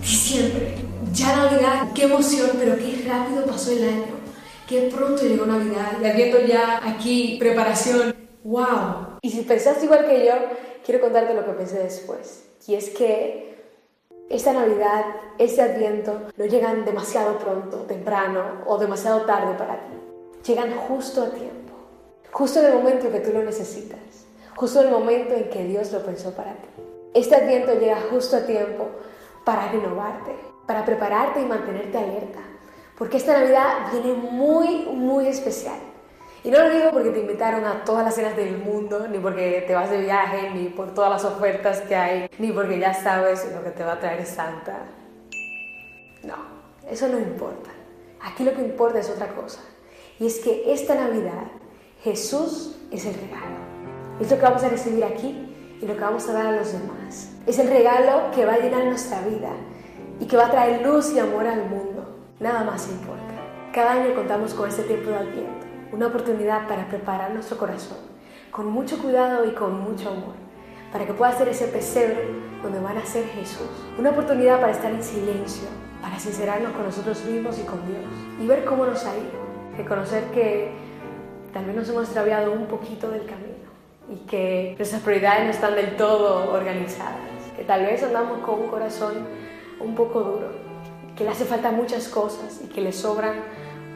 diciembre, 0.00 0.76
ya 1.12 1.36
Navidad, 1.36 1.88
qué 1.94 2.04
emoción, 2.04 2.50
pero 2.58 2.76
qué 2.76 3.04
rápido 3.08 3.44
pasó 3.46 3.72
el 3.72 3.84
año, 3.84 4.20
qué 4.68 4.90
pronto 4.94 5.22
llegó 5.22 5.46
Navidad, 5.46 5.98
y 6.00 6.06
habiendo 6.06 6.40
ya 6.40 6.80
aquí 6.84 7.36
preparación, 7.40 8.14
wow. 8.44 9.18
Y 9.22 9.30
si 9.30 9.42
pensaste 9.42 9.86
igual 9.86 10.06
que 10.06 10.24
yo, 10.24 10.32
quiero 10.84 11.00
contarte 11.00 11.34
lo 11.34 11.44
que 11.44 11.52
pensé 11.52 11.78
después. 11.78 12.44
Y 12.66 12.74
es 12.74 12.90
que 12.90 13.58
esta 14.28 14.52
Navidad, 14.52 15.04
este 15.38 15.62
Adviento, 15.62 16.28
no 16.36 16.44
llegan 16.44 16.84
demasiado 16.84 17.38
pronto, 17.38 17.78
temprano 17.78 18.62
o 18.66 18.78
demasiado 18.78 19.22
tarde 19.22 19.54
para 19.58 19.74
ti. 19.80 19.96
Llegan 20.46 20.72
justo 20.76 21.24
a 21.24 21.30
tiempo. 21.30 21.74
Justo 22.30 22.60
en 22.60 22.66
el 22.66 22.74
momento 22.74 23.06
en 23.06 23.12
que 23.12 23.20
tú 23.20 23.32
lo 23.32 23.42
necesitas, 23.42 23.98
justo 24.60 24.82
el 24.82 24.90
momento 24.90 25.32
en 25.32 25.48
que 25.48 25.64
Dios 25.64 25.90
lo 25.90 26.04
pensó 26.04 26.32
para 26.32 26.52
ti. 26.52 26.68
Este 27.14 27.34
adviento 27.34 27.72
llega 27.80 27.96
justo 28.10 28.36
a 28.36 28.44
tiempo 28.44 28.90
para 29.42 29.72
renovarte, 29.72 30.32
para 30.66 30.84
prepararte 30.84 31.40
y 31.40 31.46
mantenerte 31.46 31.96
alerta, 31.96 32.40
porque 32.98 33.16
esta 33.16 33.40
Navidad 33.40 33.90
viene 33.90 34.12
muy, 34.12 34.84
muy 34.92 35.28
especial. 35.28 35.78
Y 36.44 36.50
no 36.50 36.58
lo 36.58 36.68
digo 36.68 36.90
porque 36.92 37.08
te 37.08 37.20
invitaron 37.20 37.64
a 37.64 37.84
todas 37.84 38.04
las 38.04 38.14
cenas 38.14 38.36
del 38.36 38.58
mundo, 38.58 39.08
ni 39.08 39.18
porque 39.18 39.64
te 39.66 39.74
vas 39.74 39.90
de 39.90 40.02
viaje, 40.02 40.50
ni 40.50 40.68
por 40.68 40.92
todas 40.92 41.10
las 41.10 41.24
ofertas 41.24 41.80
que 41.80 41.96
hay, 41.96 42.30
ni 42.38 42.52
porque 42.52 42.78
ya 42.78 42.92
sabes 42.92 43.50
lo 43.54 43.64
que 43.64 43.70
te 43.70 43.82
va 43.82 43.92
a 43.92 43.98
traer 43.98 44.26
Santa. 44.26 44.76
No, 46.22 46.36
eso 46.86 47.08
no 47.08 47.18
importa. 47.18 47.70
Aquí 48.20 48.44
lo 48.44 48.52
que 48.52 48.60
importa 48.60 48.98
es 48.98 49.08
otra 49.08 49.28
cosa. 49.28 49.60
Y 50.18 50.26
es 50.26 50.38
que 50.40 50.70
esta 50.70 50.94
Navidad 50.94 51.46
Jesús 52.02 52.76
es 52.90 53.06
el 53.06 53.14
regalo. 53.14 53.69
Es 54.20 54.30
lo 54.30 54.36
que 54.36 54.42
vamos 54.42 54.62
a 54.62 54.68
recibir 54.68 55.02
aquí 55.02 55.78
y 55.80 55.86
lo 55.86 55.94
que 55.94 56.00
vamos 56.00 56.28
a 56.28 56.34
dar 56.34 56.46
a 56.48 56.52
los 56.52 56.72
demás. 56.72 57.32
Es 57.46 57.58
el 57.58 57.68
regalo 57.68 58.30
que 58.34 58.44
va 58.44 58.52
a 58.52 58.58
llenar 58.58 58.84
nuestra 58.84 59.22
vida 59.22 59.48
y 60.20 60.26
que 60.26 60.36
va 60.36 60.46
a 60.46 60.50
traer 60.50 60.86
luz 60.86 61.14
y 61.14 61.18
amor 61.18 61.46
al 61.46 61.70
mundo. 61.70 62.18
Nada 62.38 62.62
más 62.62 62.86
importa. 62.90 63.24
Cada 63.72 63.92
año 63.92 64.14
contamos 64.14 64.52
con 64.52 64.68
este 64.68 64.82
tiempo 64.82 65.08
de 65.08 65.16
Adviento, 65.16 65.66
una 65.92 66.08
oportunidad 66.08 66.68
para 66.68 66.86
preparar 66.88 67.32
nuestro 67.32 67.56
corazón 67.56 67.96
con 68.50 68.66
mucho 68.66 68.98
cuidado 68.98 69.46
y 69.46 69.52
con 69.52 69.80
mucho 69.80 70.10
amor, 70.10 70.34
para 70.92 71.06
que 71.06 71.14
pueda 71.14 71.32
ser 71.32 71.48
ese 71.48 71.68
pesebre 71.68 72.28
donde 72.62 72.80
va 72.80 72.90
a 72.90 72.94
nacer 72.94 73.24
Jesús. 73.26 73.68
Una 73.98 74.10
oportunidad 74.10 74.60
para 74.60 74.72
estar 74.72 74.90
en 74.90 75.02
silencio, 75.02 75.68
para 76.02 76.18
sincerarnos 76.18 76.72
con 76.72 76.82
nosotros 76.82 77.24
mismos 77.24 77.58
y 77.58 77.62
con 77.62 77.86
Dios 77.86 78.04
y 78.42 78.46
ver 78.46 78.64
cómo 78.64 78.84
nos 78.84 79.04
ha 79.06 79.16
ido. 79.16 79.30
Reconocer 79.76 80.24
que 80.32 80.72
tal 81.52 81.64
vez 81.64 81.76
nos 81.76 81.88
hemos 81.88 82.04
extraviado 82.04 82.52
un 82.52 82.66
poquito 82.66 83.08
del 83.08 83.24
camino 83.24 83.49
y 84.10 84.16
que 84.26 84.74
nuestras 84.76 85.02
prioridades 85.02 85.44
no 85.44 85.50
están 85.50 85.74
del 85.76 85.96
todo 85.96 86.52
organizadas, 86.52 87.20
que 87.56 87.62
tal 87.62 87.86
vez 87.86 88.02
andamos 88.02 88.40
con 88.40 88.60
un 88.60 88.68
corazón 88.68 89.26
un 89.78 89.94
poco 89.94 90.20
duro, 90.20 90.48
que 91.16 91.24
le 91.24 91.30
hace 91.30 91.44
falta 91.44 91.70
muchas 91.70 92.08
cosas 92.08 92.60
y 92.64 92.66
que 92.68 92.80
le 92.80 92.92
sobran 92.92 93.36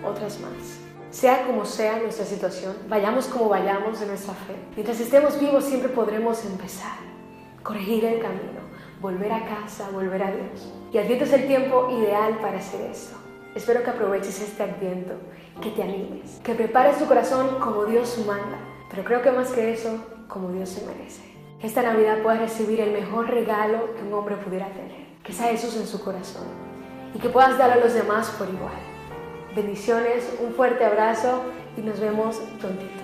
otras 0.05 0.39
más. 0.41 0.79
Sea 1.11 1.47
como 1.47 1.65
sea 1.65 1.99
nuestra 1.99 2.25
situación, 2.25 2.77
vayamos 2.89 3.27
como 3.27 3.49
vayamos 3.49 4.01
en 4.03 4.09
nuestra 4.09 4.35
fe. 4.35 4.55
Mientras 4.75 5.01
estemos 5.01 5.39
vivos 5.39 5.65
siempre 5.65 5.89
podremos 5.89 6.45
empezar, 6.45 6.97
corregir 7.63 8.05
el 8.05 8.21
camino, 8.21 8.61
volver 9.01 9.33
a 9.33 9.45
casa, 9.45 9.89
volver 9.93 10.23
a 10.23 10.31
Dios. 10.31 10.73
Y 10.93 10.99
Adviento 10.99 11.25
es 11.25 11.33
el 11.33 11.47
tiempo 11.47 11.89
ideal 11.91 12.39
para 12.39 12.59
hacer 12.59 12.91
eso. 12.91 13.17
Espero 13.55 13.83
que 13.83 13.91
aproveches 13.91 14.41
este 14.41 14.63
Adviento, 14.63 15.15
que 15.61 15.71
te 15.71 15.83
animes, 15.83 16.41
que 16.43 16.55
prepares 16.55 16.99
tu 16.99 17.07
corazón 17.07 17.61
como 17.61 17.85
Dios 17.85 18.19
manda, 18.27 18.59
pero 18.91 19.05
creo 19.05 19.23
que 19.23 19.31
más 19.31 19.53
que 19.53 19.73
eso, 19.73 19.99
como 20.29 20.51
Dios 20.51 20.69
se 20.69 20.87
merece. 20.87 21.23
Esta 21.63 21.83
Navidad 21.83 22.23
puedas 22.23 22.41
recibir 22.41 22.81
el 22.81 22.93
mejor 22.93 23.31
regalo 23.31 23.95
que 23.95 24.03
un 24.03 24.13
hombre 24.13 24.37
pudiera 24.37 24.69
tener, 24.69 25.07
que 25.23 25.33
sea 25.33 25.49
Jesús 25.49 25.77
en 25.77 25.87
su 25.87 26.03
corazón, 26.03 26.47
y 27.15 27.19
que 27.19 27.29
puedas 27.29 27.57
darlo 27.57 27.75
a 27.75 27.85
los 27.85 27.95
demás 27.95 28.31
por 28.39 28.49
igual. 28.49 28.73
Bendiciones, 29.55 30.37
un 30.45 30.53
fuerte 30.53 30.85
abrazo 30.85 31.43
y 31.77 31.81
nos 31.81 32.01
vemos 32.01 32.37
prontito. 32.61 33.04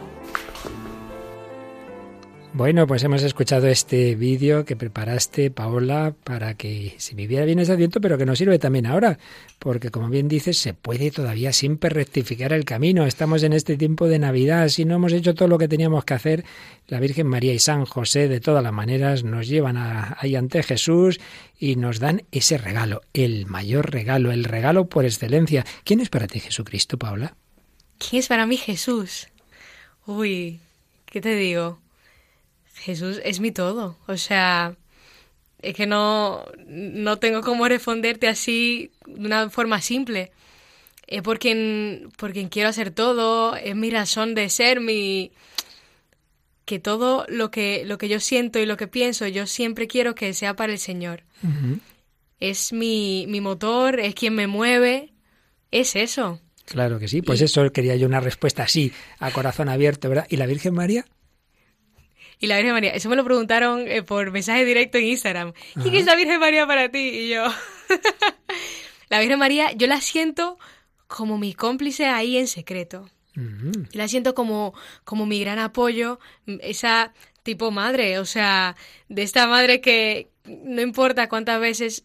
Bueno, 2.52 2.88
pues 2.88 3.04
hemos 3.04 3.22
escuchado 3.22 3.68
este 3.68 4.16
vídeo 4.16 4.64
que 4.64 4.74
preparaste, 4.74 5.52
Paola, 5.52 6.14
para 6.24 6.54
que 6.54 6.94
se 6.98 7.14
viviera 7.14 7.44
bien 7.44 7.60
ese 7.60 7.72
adviento, 7.72 8.00
pero 8.00 8.18
que 8.18 8.26
nos 8.26 8.38
sirve 8.38 8.58
también 8.58 8.86
ahora, 8.86 9.20
porque 9.60 9.90
como 9.90 10.08
bien 10.08 10.26
dices, 10.26 10.58
se 10.58 10.74
puede 10.74 11.12
todavía 11.12 11.52
siempre 11.52 11.90
rectificar 11.90 12.52
el 12.52 12.64
camino. 12.64 13.06
Estamos 13.06 13.44
en 13.44 13.52
este 13.52 13.76
tiempo 13.76 14.08
de 14.08 14.18
Navidad, 14.18 14.68
si 14.68 14.84
no 14.84 14.96
hemos 14.96 15.12
hecho 15.12 15.34
todo 15.34 15.46
lo 15.46 15.58
que 15.58 15.68
teníamos 15.68 16.04
que 16.04 16.14
hacer, 16.14 16.44
la 16.88 16.98
Virgen 16.98 17.28
María 17.28 17.54
y 17.54 17.60
San 17.60 17.84
José, 17.84 18.26
de 18.26 18.40
todas 18.40 18.64
las 18.64 18.72
maneras, 18.72 19.22
nos 19.22 19.46
llevan 19.46 19.76
ahí 20.18 20.34
ante 20.34 20.64
Jesús 20.64 21.20
y 21.56 21.76
nos 21.76 22.00
dan 22.00 22.24
ese 22.32 22.58
regalo, 22.58 23.02
el 23.14 23.46
mayor 23.46 23.92
regalo, 23.92 24.32
el 24.32 24.42
regalo 24.42 24.88
por 24.88 25.04
excelencia. 25.04 25.64
¿Quién 25.84 26.00
es 26.00 26.08
para 26.08 26.26
ti 26.26 26.40
Jesucristo, 26.40 26.98
Paola? 26.98 27.36
¿Quién 27.98 28.18
es 28.18 28.26
para 28.26 28.44
mí 28.44 28.56
Jesús? 28.56 29.28
Uy, 30.04 30.58
¿qué 31.06 31.20
te 31.20 31.36
digo? 31.36 31.78
Jesús 32.80 33.20
es 33.24 33.40
mi 33.40 33.52
todo. 33.52 33.96
O 34.06 34.16
sea, 34.16 34.76
es 35.62 35.74
que 35.74 35.86
no, 35.86 36.44
no 36.66 37.18
tengo 37.18 37.42
cómo 37.42 37.68
responderte 37.68 38.28
así 38.28 38.90
de 39.06 39.26
una 39.26 39.50
forma 39.50 39.80
simple. 39.80 40.32
Es 41.06 41.22
por 41.22 41.38
quien, 41.38 42.10
por 42.16 42.32
quien 42.32 42.48
quiero 42.48 42.68
hacer 42.68 42.90
todo, 42.90 43.56
es 43.56 43.74
mi 43.74 43.90
razón 43.90 44.34
de 44.34 44.48
ser, 44.48 44.80
mi 44.80 45.32
que 46.64 46.78
todo 46.78 47.26
lo 47.28 47.50
que, 47.50 47.82
lo 47.84 47.98
que 47.98 48.08
yo 48.08 48.20
siento 48.20 48.60
y 48.60 48.66
lo 48.66 48.76
que 48.76 48.86
pienso, 48.86 49.26
yo 49.26 49.46
siempre 49.46 49.88
quiero 49.88 50.14
que 50.14 50.32
sea 50.34 50.54
para 50.54 50.72
el 50.72 50.78
Señor. 50.78 51.24
Es 52.38 52.72
mi, 52.72 53.26
mi 53.28 53.40
motor, 53.40 53.98
es 53.98 54.14
quien 54.14 54.36
me 54.36 54.46
mueve, 54.46 55.12
es 55.72 55.96
eso. 55.96 56.40
Claro 56.66 57.00
que 57.00 57.08
sí, 57.08 57.22
pues 57.22 57.40
eso 57.40 57.72
quería 57.72 57.96
yo 57.96 58.06
una 58.06 58.20
respuesta 58.20 58.62
así, 58.62 58.92
a 59.18 59.32
corazón 59.32 59.68
abierto, 59.68 60.08
¿verdad? 60.08 60.28
¿Y 60.30 60.36
la 60.36 60.46
Virgen 60.46 60.74
María? 60.74 61.04
Y 62.40 62.46
la 62.46 62.56
Virgen 62.56 62.72
María. 62.72 62.90
Eso 62.90 63.08
me 63.08 63.16
lo 63.16 63.24
preguntaron 63.24 63.86
eh, 63.86 64.02
por 64.02 64.32
mensaje 64.32 64.64
directo 64.64 64.98
en 64.98 65.04
Instagram. 65.04 65.52
¿Quién 65.80 65.94
es 65.94 66.06
la 66.06 66.16
Virgen 66.16 66.40
María 66.40 66.66
para 66.66 66.88
ti? 66.88 66.98
Y 66.98 67.28
yo, 67.28 67.44
la 69.10 69.20
Virgen 69.20 69.38
María, 69.38 69.72
yo 69.72 69.86
la 69.86 70.00
siento 70.00 70.58
como 71.06 71.38
mi 71.38 71.54
cómplice 71.54 72.06
ahí 72.06 72.36
en 72.36 72.48
secreto. 72.48 73.08
La 73.92 74.06
siento 74.06 74.34
como, 74.34 74.74
como 75.04 75.24
mi 75.24 75.40
gran 75.40 75.58
apoyo, 75.58 76.18
esa 76.60 77.14
tipo 77.42 77.70
madre, 77.70 78.18
o 78.18 78.26
sea, 78.26 78.76
de 79.08 79.22
esta 79.22 79.46
madre 79.46 79.80
que 79.80 80.30
no 80.44 80.82
importa 80.82 81.28
cuántas 81.28 81.58
veces 81.58 82.04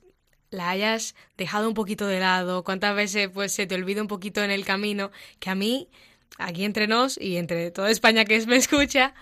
la 0.50 0.70
hayas 0.70 1.16
dejado 1.36 1.68
un 1.68 1.74
poquito 1.74 2.08
de 2.08 2.20
lado, 2.20 2.64
cuántas 2.64 2.96
veces 2.96 3.30
pues 3.34 3.52
se 3.52 3.68
te 3.68 3.76
olvida 3.76 4.02
un 4.02 4.08
poquito 4.08 4.44
en 4.44 4.52
el 4.52 4.64
camino, 4.64 5.12
que 5.40 5.50
a 5.50 5.56
mí, 5.56 5.90
aquí 6.38 6.64
entre 6.64 6.88
nos 6.88 7.20
y 7.20 7.36
entre 7.38 7.70
toda 7.72 7.92
España 7.92 8.24
que 8.24 8.46
me 8.46 8.56
escucha, 8.56 9.14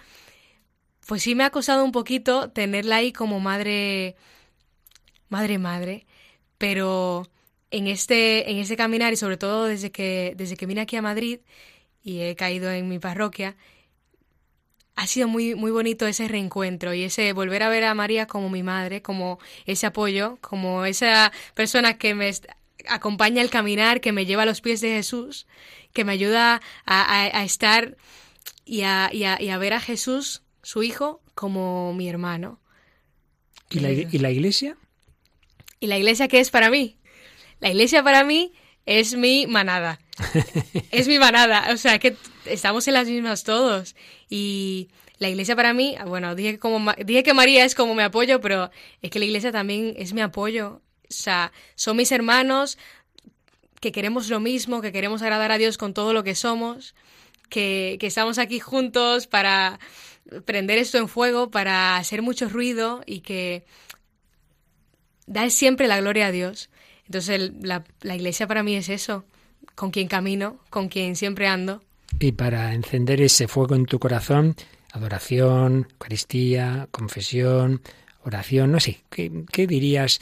pues 1.05 1.23
sí 1.23 1.35
me 1.35 1.43
ha 1.43 1.49
costado 1.49 1.83
un 1.83 1.91
poquito 1.91 2.49
tenerla 2.49 2.97
ahí 2.97 3.11
como 3.11 3.39
madre, 3.39 4.15
madre, 5.29 5.57
madre, 5.57 6.05
pero 6.57 7.27
en 7.71 7.87
este, 7.87 8.51
en 8.51 8.57
este 8.57 8.77
caminar 8.77 9.13
y 9.13 9.17
sobre 9.17 9.37
todo 9.37 9.65
desde 9.65 9.91
que, 9.91 10.33
desde 10.37 10.55
que 10.55 10.65
vine 10.65 10.81
aquí 10.81 10.95
a 10.95 11.01
Madrid 11.01 11.39
y 12.03 12.21
he 12.21 12.35
caído 12.35 12.71
en 12.71 12.87
mi 12.87 12.99
parroquia, 12.99 13.55
ha 14.95 15.07
sido 15.07 15.27
muy, 15.27 15.55
muy 15.55 15.71
bonito 15.71 16.05
ese 16.05 16.27
reencuentro 16.27 16.93
y 16.93 17.03
ese 17.03 17.33
volver 17.33 17.63
a 17.63 17.69
ver 17.69 17.83
a 17.83 17.95
María 17.95 18.27
como 18.27 18.49
mi 18.49 18.63
madre, 18.63 19.01
como 19.01 19.39
ese 19.65 19.87
apoyo, 19.87 20.37
como 20.39 20.85
esa 20.85 21.31
persona 21.55 21.97
que 21.97 22.13
me 22.13 22.31
acompaña 22.87 23.41
al 23.41 23.49
caminar, 23.49 24.01
que 24.01 24.11
me 24.11 24.25
lleva 24.25 24.43
a 24.43 24.45
los 24.45 24.61
pies 24.61 24.81
de 24.81 24.89
Jesús, 24.89 25.47
que 25.93 26.05
me 26.05 26.11
ayuda 26.11 26.61
a, 26.85 27.43
estar 27.43 27.97
y 28.65 28.81
a, 28.83 29.09
y 29.11 29.23
a 29.23 29.57
ver 29.57 29.73
a 29.73 29.79
Jesús 29.79 30.42
su 30.63 30.81
hijo 30.81 31.21
como 31.35 31.93
mi 31.93 32.09
hermano. 32.09 32.59
¿Y 33.69 33.79
la, 33.79 33.91
¿Y 33.91 34.17
la 34.17 34.31
iglesia? 34.31 34.77
¿Y 35.79 35.87
la 35.87 35.97
iglesia 35.97 36.27
qué 36.27 36.39
es 36.39 36.49
para 36.49 36.69
mí? 36.69 36.97
La 37.59 37.69
iglesia 37.69 38.03
para 38.03 38.23
mí 38.23 38.53
es 38.85 39.15
mi 39.15 39.47
manada. 39.47 39.99
es 40.91 41.07
mi 41.07 41.19
manada. 41.19 41.69
O 41.73 41.77
sea, 41.77 41.99
que 41.99 42.15
estamos 42.45 42.87
en 42.87 42.93
las 42.93 43.07
mismas 43.07 43.43
todos. 43.43 43.95
Y 44.29 44.89
la 45.17 45.29
iglesia 45.29 45.55
para 45.55 45.73
mí, 45.73 45.95
bueno, 46.05 46.35
dije, 46.35 46.59
como, 46.59 46.93
dije 47.05 47.23
que 47.23 47.33
María 47.33 47.65
es 47.65 47.75
como 47.75 47.95
mi 47.95 48.03
apoyo, 48.03 48.41
pero 48.41 48.71
es 49.01 49.09
que 49.11 49.19
la 49.19 49.25
iglesia 49.25 49.51
también 49.51 49.93
es 49.97 50.13
mi 50.13 50.21
apoyo. 50.21 50.81
O 51.09 51.13
sea, 51.13 51.51
son 51.75 51.97
mis 51.97 52.11
hermanos 52.11 52.77
que 53.79 53.91
queremos 53.91 54.29
lo 54.29 54.39
mismo, 54.39 54.81
que 54.81 54.91
queremos 54.91 55.21
agradar 55.21 55.51
a 55.51 55.57
Dios 55.57 55.77
con 55.77 55.93
todo 55.93 56.13
lo 56.13 56.23
que 56.23 56.35
somos, 56.35 56.95
que, 57.49 57.97
que 57.99 58.07
estamos 58.07 58.37
aquí 58.37 58.59
juntos 58.59 59.27
para 59.27 59.79
prender 60.45 60.77
esto 60.77 60.97
en 60.97 61.07
fuego 61.07 61.51
para 61.51 61.97
hacer 61.97 62.21
mucho 62.21 62.49
ruido 62.49 63.01
y 63.05 63.21
que 63.21 63.65
da 65.27 65.49
siempre 65.49 65.87
la 65.87 65.99
gloria 65.99 66.27
a 66.27 66.31
Dios. 66.31 66.69
Entonces 67.05 67.51
la, 67.61 67.83
la 68.01 68.15
iglesia 68.15 68.47
para 68.47 68.63
mí 68.63 68.75
es 68.75 68.89
eso, 68.89 69.25
con 69.75 69.91
quien 69.91 70.07
camino, 70.07 70.59
con 70.69 70.89
quien 70.89 71.15
siempre 71.15 71.47
ando. 71.47 71.83
Y 72.19 72.33
para 72.33 72.73
encender 72.73 73.21
ese 73.21 73.47
fuego 73.47 73.75
en 73.75 73.85
tu 73.85 73.99
corazón, 73.99 74.55
adoración, 74.91 75.87
Eucaristía, 75.91 76.87
confesión, 76.91 77.81
oración, 78.23 78.71
no 78.71 78.79
sé, 78.79 79.03
¿qué, 79.09 79.43
qué 79.51 79.67
dirías 79.67 80.21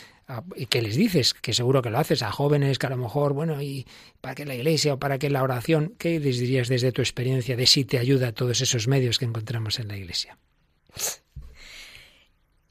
¿Y 0.56 0.66
qué 0.68 0.82
les 0.82 0.96
dices? 0.96 1.34
Que 1.34 1.54
seguro 1.54 1.82
que 1.82 1.90
lo 1.90 2.00
haces 2.00 2.24
a 2.24 2.32
jóvenes 2.32 2.80
que 2.80 2.88
a 2.88 2.90
lo 2.90 2.98
mejor, 2.98 3.34
bueno, 3.34 3.62
¿y 3.62 3.86
para 4.22 4.36
qué 4.36 4.46
la 4.46 4.56
iglesia 4.56 4.94
o 4.94 5.00
para 5.00 5.18
qué 5.20 5.30
la 5.30 5.44
oración? 5.44 5.96
¿Qué 5.98 6.20
les 6.20 6.40
dirías 6.40 6.68
desde 6.68 6.92
tu 6.92 7.02
experiencia 7.02 7.56
de 7.56 7.66
si 7.66 7.86
te 7.86 7.98
ayuda 7.98 8.32
todos 8.32 8.62
esos 8.62 8.88
medios 8.88 9.20
que 9.20 9.26
encontramos 9.26 9.80
en 9.80 9.88
la 9.88 9.98
iglesia? 9.98 10.38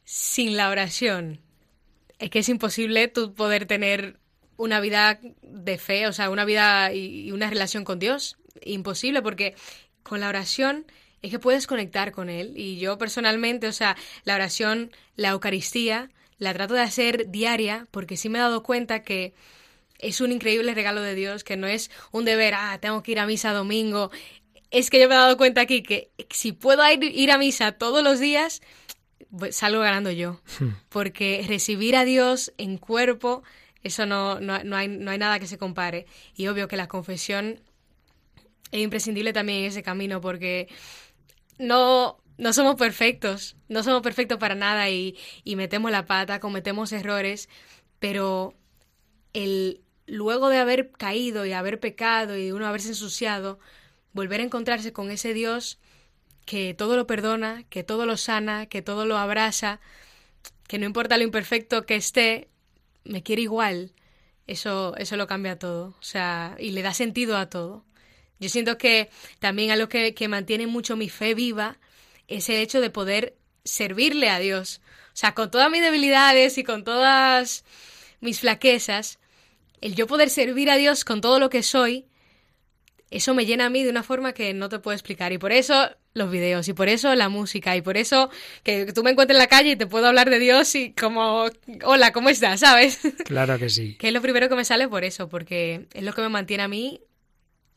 Sin 0.04 0.56
la 0.56 0.70
oración, 0.70 1.40
es 2.18 2.30
que 2.30 2.40
es 2.40 2.48
imposible 2.48 3.08
tú 3.08 3.34
poder 3.34 3.66
tener 3.66 4.18
una 4.56 4.80
vida 4.80 5.18
de 5.42 5.78
fe, 5.78 6.06
o 6.06 6.12
sea, 6.12 6.30
una 6.30 6.44
vida 6.44 6.92
y 6.92 7.32
una 7.32 7.48
relación 7.48 7.84
con 7.84 7.98
Dios. 7.98 8.36
Imposible, 8.62 9.22
porque 9.22 9.54
con 10.02 10.20
la 10.20 10.28
oración 10.28 10.86
es 11.22 11.30
que 11.30 11.38
puedes 11.38 11.66
conectar 11.66 12.12
con 12.12 12.28
Él. 12.28 12.54
Y 12.56 12.78
yo 12.78 12.98
personalmente, 12.98 13.68
o 13.68 13.72
sea, 13.72 13.96
la 14.24 14.34
oración, 14.34 14.90
la 15.16 15.30
Eucaristía, 15.30 16.10
la 16.40 16.52
trato 16.52 16.74
de 16.74 16.80
hacer 16.80 17.30
diaria 17.30 17.86
porque 17.92 18.16
sí 18.16 18.28
me 18.28 18.38
he 18.38 18.42
dado 18.42 18.64
cuenta 18.64 19.04
que 19.04 19.34
es 20.00 20.20
un 20.20 20.32
increíble 20.32 20.74
regalo 20.74 21.02
de 21.02 21.14
Dios, 21.14 21.44
que 21.44 21.56
no 21.56 21.66
es 21.66 21.90
un 22.10 22.24
deber, 22.24 22.54
ah, 22.56 22.78
tengo 22.80 23.02
que 23.02 23.12
ir 23.12 23.20
a 23.20 23.26
misa 23.26 23.52
domingo. 23.52 24.10
Es 24.70 24.88
que 24.88 24.98
yo 24.98 25.08
me 25.08 25.14
he 25.14 25.18
dado 25.18 25.36
cuenta 25.36 25.60
aquí 25.60 25.82
que 25.82 26.10
si 26.30 26.52
puedo 26.52 26.82
ir, 26.90 27.30
a 27.30 27.38
misa 27.38 27.72
todos 27.72 28.02
los 28.02 28.18
días, 28.18 28.62
pues 29.36 29.56
salgo 29.56 29.80
ganando 29.80 30.10
yo. 30.10 30.40
Hmm. 30.58 30.70
Porque 30.88 31.44
recibir 31.46 31.94
a 31.94 32.04
Dios 32.06 32.52
en 32.56 32.78
cuerpo, 32.78 33.42
eso 33.82 34.06
no, 34.06 34.40
no, 34.40 34.64
no, 34.64 34.76
hay, 34.76 34.88
no 34.88 35.10
hay 35.10 35.18
nada 35.18 35.38
que 35.38 35.46
se 35.46 35.58
compare. 35.58 36.06
Y 36.34 36.46
obvio 36.46 36.68
que 36.68 36.76
la 36.78 36.88
confesión 36.88 37.60
es 38.72 38.80
imprescindible 38.80 39.34
también 39.34 39.60
en 39.60 39.64
ese 39.66 39.82
camino, 39.82 40.22
porque 40.22 40.68
no, 41.58 42.19
no 42.40 42.54
somos 42.54 42.76
perfectos, 42.76 43.54
no 43.68 43.82
somos 43.82 44.02
perfectos 44.02 44.38
para 44.38 44.54
nada 44.54 44.88
y, 44.88 45.16
y 45.44 45.56
metemos 45.56 45.90
la 45.90 46.06
pata, 46.06 46.40
cometemos 46.40 46.90
errores, 46.90 47.50
pero 47.98 48.54
el 49.34 49.82
luego 50.06 50.48
de 50.48 50.58
haber 50.58 50.90
caído 50.90 51.44
y 51.44 51.52
haber 51.52 51.78
pecado 51.78 52.36
y 52.38 52.50
uno 52.50 52.66
haberse 52.66 52.88
ensuciado, 52.88 53.60
volver 54.12 54.40
a 54.40 54.44
encontrarse 54.44 54.92
con 54.92 55.10
ese 55.10 55.34
Dios 55.34 55.78
que 56.46 56.74
todo 56.74 56.96
lo 56.96 57.06
perdona, 57.06 57.64
que 57.68 57.84
todo 57.84 58.06
lo 58.06 58.16
sana, 58.16 58.66
que 58.66 58.80
todo 58.80 59.04
lo 59.04 59.18
abraza, 59.18 59.78
que 60.66 60.78
no 60.78 60.86
importa 60.86 61.18
lo 61.18 61.24
imperfecto 61.24 61.84
que 61.84 61.96
esté, 61.96 62.48
me 63.04 63.22
quiere 63.22 63.42
igual. 63.42 63.92
Eso, 64.46 64.96
eso 64.96 65.16
lo 65.16 65.26
cambia 65.26 65.58
todo. 65.58 65.94
O 66.00 66.02
sea, 66.02 66.56
y 66.58 66.70
le 66.72 66.82
da 66.82 66.94
sentido 66.94 67.36
a 67.36 67.50
todo. 67.50 67.84
Yo 68.40 68.48
siento 68.48 68.78
que 68.78 69.10
también 69.38 69.70
algo 69.70 69.88
que, 69.88 70.14
que 70.14 70.26
mantiene 70.26 70.66
mucho 70.66 70.96
mi 70.96 71.08
fe 71.08 71.34
viva 71.34 71.78
es 72.30 72.48
el 72.48 72.56
hecho 72.56 72.80
de 72.80 72.90
poder 72.90 73.36
servirle 73.64 74.30
a 74.30 74.38
Dios. 74.38 74.80
O 75.12 75.16
sea, 75.20 75.34
con 75.34 75.50
todas 75.50 75.70
mis 75.70 75.82
debilidades 75.82 76.56
y 76.56 76.64
con 76.64 76.84
todas 76.84 77.64
mis 78.20 78.40
flaquezas, 78.40 79.18
el 79.80 79.94
yo 79.94 80.06
poder 80.06 80.30
servir 80.30 80.70
a 80.70 80.76
Dios 80.76 81.04
con 81.04 81.20
todo 81.20 81.38
lo 81.38 81.50
que 81.50 81.62
soy, 81.62 82.06
eso 83.10 83.34
me 83.34 83.44
llena 83.44 83.66
a 83.66 83.70
mí 83.70 83.82
de 83.82 83.90
una 83.90 84.04
forma 84.04 84.32
que 84.32 84.54
no 84.54 84.68
te 84.68 84.78
puedo 84.78 84.94
explicar. 84.94 85.32
Y 85.32 85.38
por 85.38 85.52
eso 85.52 85.90
los 86.14 86.30
videos, 86.30 86.68
y 86.68 86.72
por 86.72 86.88
eso 86.88 87.14
la 87.14 87.28
música, 87.28 87.76
y 87.76 87.82
por 87.82 87.96
eso 87.96 88.30
que 88.62 88.92
tú 88.92 89.02
me 89.02 89.10
encuentres 89.10 89.36
en 89.36 89.42
la 89.42 89.48
calle 89.48 89.72
y 89.72 89.76
te 89.76 89.86
puedo 89.86 90.06
hablar 90.06 90.30
de 90.30 90.38
Dios 90.38 90.74
y 90.74 90.92
como, 90.92 91.46
hola, 91.84 92.12
¿cómo 92.12 92.28
estás? 92.30 92.60
¿Sabes? 92.60 93.00
Claro 93.24 93.58
que 93.58 93.68
sí. 93.68 93.96
que 93.98 94.08
es 94.08 94.14
lo 94.14 94.22
primero 94.22 94.48
que 94.48 94.54
me 94.54 94.64
sale 94.64 94.88
por 94.88 95.04
eso, 95.04 95.28
porque 95.28 95.88
es 95.92 96.02
lo 96.02 96.12
que 96.12 96.22
me 96.22 96.28
mantiene 96.28 96.62
a 96.62 96.68
mí 96.68 97.00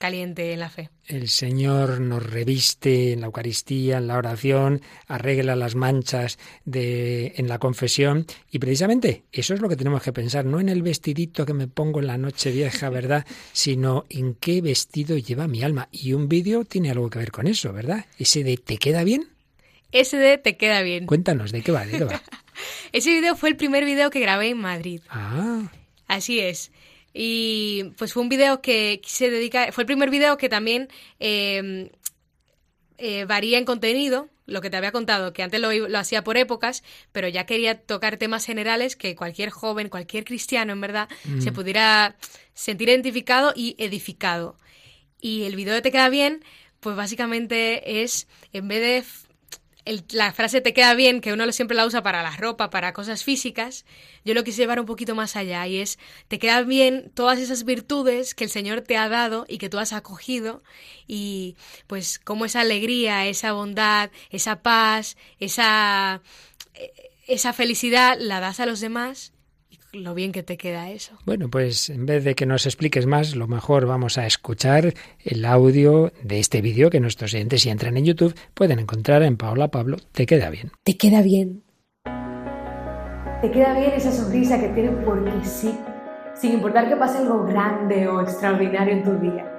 caliente 0.03 0.51
en 0.51 0.59
la 0.59 0.69
fe. 0.69 0.89
El 1.07 1.29
Señor 1.29 2.01
nos 2.01 2.21
reviste 2.21 3.13
en 3.13 3.21
la 3.21 3.27
Eucaristía, 3.27 3.99
en 3.99 4.07
la 4.07 4.17
oración, 4.17 4.81
arregla 5.07 5.55
las 5.55 5.75
manchas 5.75 6.39
de, 6.65 7.31
en 7.37 7.47
la 7.47 7.57
confesión 7.57 8.25
y 8.51 8.59
precisamente 8.59 9.23
eso 9.31 9.53
es 9.53 9.61
lo 9.61 9.69
que 9.69 9.77
tenemos 9.77 10.03
que 10.03 10.11
pensar, 10.11 10.43
no 10.43 10.59
en 10.59 10.67
el 10.67 10.81
vestidito 10.81 11.45
que 11.45 11.53
me 11.53 11.69
pongo 11.69 12.01
en 12.01 12.07
la 12.07 12.17
noche 12.17 12.51
vieja, 12.51 12.89
¿verdad? 12.99 13.25
Sino 13.53 14.03
en 14.09 14.33
qué 14.33 14.59
vestido 14.61 15.17
lleva 15.17 15.47
mi 15.47 15.63
alma. 15.63 15.87
Y 15.89 16.11
un 16.11 16.27
vídeo 16.27 16.65
tiene 16.65 16.91
algo 16.91 17.09
que 17.09 17.19
ver 17.19 17.31
con 17.31 17.47
eso, 17.47 17.71
¿verdad? 17.71 18.05
Ese 18.19 18.43
de 18.43 18.57
¿te 18.57 18.75
queda 18.75 19.05
bien? 19.05 19.29
Ese 19.93 20.17
de 20.17 20.37
¿te 20.37 20.57
queda 20.57 20.81
bien? 20.81 21.05
Cuéntanos, 21.05 21.53
¿de 21.53 21.61
qué 21.61 21.71
va? 21.71 21.85
¿De 21.85 21.97
qué 21.97 22.03
va? 22.03 22.21
Ese 22.91 23.09
video 23.09 23.37
fue 23.37 23.47
el 23.47 23.55
primer 23.55 23.85
video 23.85 24.09
que 24.09 24.19
grabé 24.19 24.49
en 24.49 24.57
Madrid. 24.57 24.99
Ah. 25.07 25.71
Así 26.09 26.41
es. 26.41 26.71
Y 27.13 27.91
pues 27.97 28.13
fue 28.13 28.23
un 28.23 28.29
video 28.29 28.61
que 28.61 29.01
se 29.05 29.29
dedica, 29.29 29.71
fue 29.71 29.83
el 29.83 29.87
primer 29.87 30.09
video 30.09 30.37
que 30.37 30.49
también 30.49 30.89
eh, 31.19 31.91
eh, 32.97 33.25
varía 33.25 33.57
en 33.57 33.65
contenido, 33.65 34.29
lo 34.45 34.61
que 34.61 34.69
te 34.69 34.77
había 34.77 34.91
contado, 34.91 35.33
que 35.33 35.43
antes 35.43 35.59
lo, 35.59 35.71
lo, 35.71 35.99
hacía 35.99 36.23
por 36.23 36.37
épocas, 36.37 36.83
pero 37.11 37.27
ya 37.27 37.45
quería 37.45 37.79
tocar 37.81 38.17
temas 38.17 38.45
generales 38.45 38.95
que 38.95 39.15
cualquier 39.15 39.49
joven, 39.49 39.89
cualquier 39.89 40.25
cristiano 40.25 40.73
en 40.73 40.81
verdad, 40.81 41.09
mm. 41.25 41.41
se 41.41 41.51
pudiera 41.51 42.15
sentir 42.53 42.89
identificado 42.89 43.53
y 43.55 43.75
edificado. 43.77 44.57
Y 45.21 45.43
el 45.43 45.55
video 45.55 45.73
de 45.73 45.81
Te 45.81 45.91
queda 45.91 46.09
bien, 46.09 46.43
pues 46.79 46.95
básicamente 46.95 48.03
es, 48.03 48.27
en 48.51 48.67
vez 48.67 48.81
de 48.81 49.22
el, 49.85 50.03
la 50.11 50.31
frase 50.33 50.61
te 50.61 50.73
queda 50.73 50.93
bien, 50.93 51.21
que 51.21 51.33
uno 51.33 51.51
siempre 51.51 51.75
la 51.75 51.85
usa 51.85 52.03
para 52.03 52.23
la 52.23 52.35
ropa, 52.35 52.69
para 52.69 52.93
cosas 52.93 53.23
físicas, 53.23 53.85
yo 54.23 54.33
lo 54.33 54.43
quise 54.43 54.61
llevar 54.61 54.79
un 54.79 54.85
poquito 54.85 55.15
más 55.15 55.35
allá 55.35 55.65
y 55.67 55.79
es, 55.79 55.99
te 56.27 56.39
quedan 56.39 56.67
bien 56.67 57.11
todas 57.13 57.39
esas 57.39 57.65
virtudes 57.65 58.33
que 58.35 58.45
el 58.45 58.49
Señor 58.49 58.81
te 58.81 58.97
ha 58.97 59.09
dado 59.09 59.45
y 59.47 59.57
que 59.57 59.69
tú 59.69 59.79
has 59.79 59.93
acogido 59.93 60.63
y 61.07 61.55
pues 61.87 62.19
como 62.19 62.45
esa 62.45 62.61
alegría, 62.61 63.27
esa 63.27 63.51
bondad, 63.51 64.11
esa 64.29 64.61
paz, 64.61 65.17
esa, 65.39 66.21
esa 67.27 67.53
felicidad 67.53 68.17
la 68.19 68.39
das 68.39 68.59
a 68.59 68.65
los 68.65 68.79
demás 68.79 69.32
lo 69.93 70.15
bien 70.15 70.31
que 70.31 70.43
te 70.43 70.57
queda 70.57 70.89
eso. 70.89 71.13
Bueno, 71.25 71.49
pues 71.49 71.89
en 71.89 72.05
vez 72.05 72.23
de 72.23 72.35
que 72.35 72.45
nos 72.45 72.65
expliques 72.65 73.05
más, 73.05 73.35
lo 73.35 73.47
mejor 73.47 73.85
vamos 73.85 74.17
a 74.17 74.25
escuchar 74.25 74.93
el 75.23 75.45
audio 75.45 76.11
de 76.23 76.39
este 76.39 76.61
vídeo 76.61 76.89
que 76.89 76.99
nuestros 76.99 77.33
oyentes, 77.33 77.61
si 77.61 77.69
entran 77.69 77.95
en 77.97 78.05
YouTube, 78.05 78.35
pueden 78.55 78.79
encontrar 78.79 79.21
en 79.23 79.37
Paola 79.37 79.69
Pablo. 79.69 79.97
Te 80.11 80.25
queda 80.25 80.49
bien. 80.49 80.71
Te 80.83 80.97
queda 80.97 81.21
bien. 81.21 81.63
Te 83.41 83.51
queda 83.51 83.77
bien 83.77 83.91
esa 83.95 84.11
sonrisa 84.11 84.59
que 84.59 84.69
tienes 84.69 84.93
porque 85.05 85.31
sí, 85.43 85.77
sin 86.33 86.53
importar 86.53 86.89
que 86.89 86.95
pase 86.95 87.19
algo 87.19 87.45
grande 87.45 88.07
o 88.07 88.21
extraordinario 88.21 88.95
en 88.95 89.03
tu 89.03 89.13
día. 89.19 89.49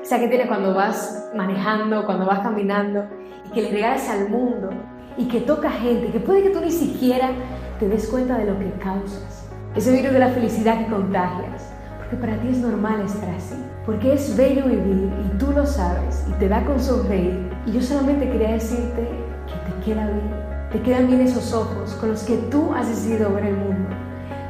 Esa 0.00 0.20
que 0.20 0.28
tienes 0.28 0.46
cuando 0.46 0.74
vas 0.74 1.30
manejando, 1.34 2.04
cuando 2.04 2.26
vas 2.26 2.40
caminando 2.40 3.08
y 3.46 3.52
que 3.52 3.62
le 3.62 3.70
regalas 3.70 4.08
al 4.08 4.28
mundo 4.28 4.70
y 5.16 5.26
que 5.26 5.40
toca 5.40 5.70
gente, 5.70 6.12
que 6.12 6.20
puede 6.20 6.42
que 6.42 6.50
tú 6.50 6.60
ni 6.60 6.70
siquiera 6.70 7.30
te 7.78 7.88
des 7.88 8.06
cuenta 8.06 8.38
de 8.38 8.44
lo 8.44 8.58
que 8.58 8.70
causas 8.78 9.31
ese 9.74 9.90
virus 9.90 10.12
de 10.12 10.18
la 10.18 10.28
felicidad 10.28 10.78
que 10.78 10.92
contagias, 10.92 11.72
porque 11.96 12.16
para 12.16 12.38
ti 12.40 12.48
es 12.48 12.58
normal 12.58 13.00
estar 13.06 13.30
así, 13.30 13.56
porque 13.86 14.12
es 14.12 14.36
bello 14.36 14.66
vivir 14.66 15.10
y 15.24 15.38
tú 15.38 15.50
lo 15.50 15.64
sabes 15.64 16.26
y 16.28 16.32
te 16.32 16.48
da 16.48 16.62
con 16.64 16.78
sonreír. 16.78 17.50
Y 17.64 17.72
yo 17.72 17.80
solamente 17.80 18.28
quería 18.28 18.52
decirte 18.52 19.08
que 19.46 19.70
te 19.70 19.84
queda 19.84 20.06
bien, 20.06 20.30
te 20.70 20.82
quedan 20.82 21.06
bien 21.06 21.22
esos 21.22 21.54
ojos 21.54 21.94
con 21.94 22.10
los 22.10 22.22
que 22.24 22.36
tú 22.50 22.74
has 22.74 22.86
decidido 22.86 23.32
ver 23.32 23.46
el 23.46 23.56
mundo, 23.56 23.88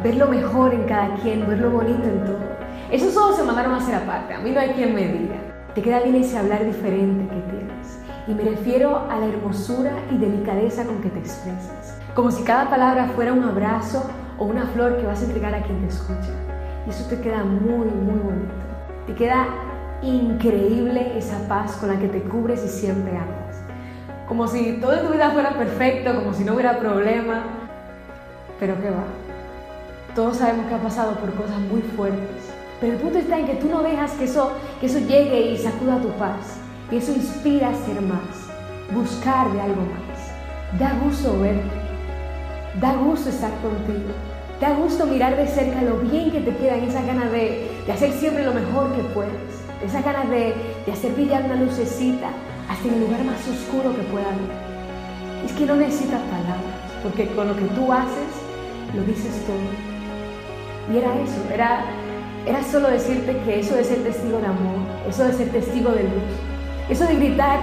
ver 0.03 0.17
lo 0.17 0.27
mejor 0.27 0.75
en 0.75 0.85
cada 0.85 1.15
quien, 1.17 1.47
ver 1.47 1.59
lo 1.59 1.71
bonito 1.71 2.03
en 2.03 2.25
todo. 2.25 2.53
Esos 2.91 3.17
ojos 3.17 3.37
se 3.37 3.45
mandaron 3.45 3.75
a 3.75 3.79
hacer 3.79 3.95
aparte, 3.95 4.35
a 4.35 4.41
mí 4.41 4.51
no 4.51 4.59
hay 4.59 4.71
quien 4.71 4.93
me 4.93 5.07
diga. 5.07 5.37
Te 5.73 5.83
queda 5.83 6.01
bien 6.01 6.17
ese 6.17 6.37
hablar 6.37 6.67
diferente 6.67 7.33
que 7.33 7.41
tienes. 7.43 7.99
Y 8.27 8.35
me 8.35 8.43
refiero 8.43 9.09
a 9.09 9.19
la 9.19 9.27
hermosura 9.27 9.93
y 10.11 10.19
delicadeza 10.19 10.85
con 10.85 11.01
que 11.01 11.09
te 11.11 11.21
expresas. 11.21 11.97
Como 12.15 12.31
si 12.31 12.43
cada 12.43 12.69
palabra 12.69 13.09
fuera 13.15 13.33
un 13.33 13.43
abrazo 13.43 14.05
o 14.43 14.45
una 14.45 14.67
flor 14.67 14.97
que 14.97 15.07
vas 15.07 15.23
a 15.23 15.27
entregar 15.27 15.55
a 15.55 15.63
quien 15.63 15.81
te 15.81 15.87
escucha. 15.87 16.31
Y 16.85 16.91
eso 16.91 17.05
te 17.09 17.21
queda 17.21 17.45
muy, 17.45 17.87
muy 17.87 18.19
bonito. 18.19 18.53
Te 19.07 19.15
queda 19.15 19.47
increíble 20.03 21.17
esa 21.17 21.47
paz 21.47 21.77
con 21.77 21.91
la 21.91 21.99
que 21.99 22.09
te 22.09 22.23
cubres 22.23 22.65
y 22.65 22.69
siempre 22.69 23.17
amas. 23.17 23.63
Como 24.27 24.49
si 24.49 24.79
toda 24.81 25.01
tu 25.01 25.13
vida 25.13 25.31
fuera 25.31 25.57
perfecto, 25.57 26.17
como 26.17 26.35
si 26.35 26.43
no 26.43 26.55
hubiera 26.55 26.81
problema. 26.81 27.45
Pero 28.59 28.81
qué 28.81 28.91
va. 28.91 29.05
Todos 30.17 30.39
sabemos 30.39 30.67
que 30.67 30.75
ha 30.75 30.83
pasado 30.83 31.15
por 31.21 31.33
cosas 31.35 31.61
muy 31.61 31.83
fuertes. 31.83 32.53
Pero 32.81 32.95
el 32.95 32.99
punto 32.99 33.19
está 33.19 33.39
en 33.39 33.47
que 33.47 33.55
tú 33.55 33.69
no 33.69 33.81
dejas 33.83 34.11
que 34.13 34.25
eso, 34.25 34.53
que 34.81 34.87
eso 34.87 34.99
llegue 34.99 35.53
y 35.53 35.57
sacuda 35.57 36.03
tu 36.03 36.09
paz. 36.19 36.59
Y 36.91 36.97
eso 36.97 37.13
inspira 37.13 37.69
a 37.69 37.75
ser 37.75 38.03
más, 38.03 38.49
buscar 38.93 39.53
de 39.53 39.61
algo 39.61 39.83
más. 39.83 40.81
Da 40.81 40.99
gusto 41.05 41.39
verte 41.39 41.83
Da 42.81 42.95
gusto 42.95 43.29
estar 43.29 43.51
contigo. 43.61 44.32
Da 44.63 44.71
gusto 44.75 45.07
mirar 45.07 45.37
de 45.37 45.49
cerca 45.49 45.83
lo 45.83 45.99
bien 45.99 46.31
que 46.31 46.39
te 46.39 46.55
quedan, 46.55 46.85
esa 46.85 47.03
ganas 47.03 47.33
de, 47.33 47.69
de, 47.85 47.93
hacer 47.93 48.13
siempre 48.13 48.45
lo 48.45 48.55
mejor 48.55 48.93
que 48.93 49.03
puedes. 49.13 49.33
Esa 49.85 50.03
ganas 50.03 50.31
de, 50.31 50.55
de 50.87 50.93
hacer 50.93 51.11
brillar 51.15 51.43
una 51.47 51.57
lucecita 51.57 52.29
hasta 52.71 52.89
el 52.89 53.01
lugar 53.01 53.25
más 53.25 53.41
oscuro 53.49 53.93
que 53.97 54.03
pueda 54.03 54.27
haber. 54.27 55.45
Es 55.45 55.51
que 55.51 55.67
no 55.67 55.75
necesitas 55.75 56.21
palabras, 56.21 56.79
porque 57.03 57.27
con 57.35 57.49
lo 57.49 57.57
que 57.57 57.65
tú 57.75 57.93
haces, 57.93 58.31
lo 58.95 59.03
dices 59.03 59.35
todo. 59.49 60.95
Y 60.95 60.97
era 60.97 61.11
eso, 61.21 61.43
era, 61.53 61.85
era 62.47 62.63
solo 62.63 62.89
decirte 62.89 63.37
que 63.45 63.59
eso 63.59 63.75
de 63.75 63.83
ser 63.83 64.05
testigo 64.05 64.39
de 64.39 64.47
amor, 64.47 64.79
eso 65.09 65.25
de 65.25 65.33
ser 65.33 65.49
testigo 65.49 65.91
de 65.91 66.05
luz, 66.05 66.33
eso 66.89 67.05
de 67.05 67.17
gritar 67.17 67.59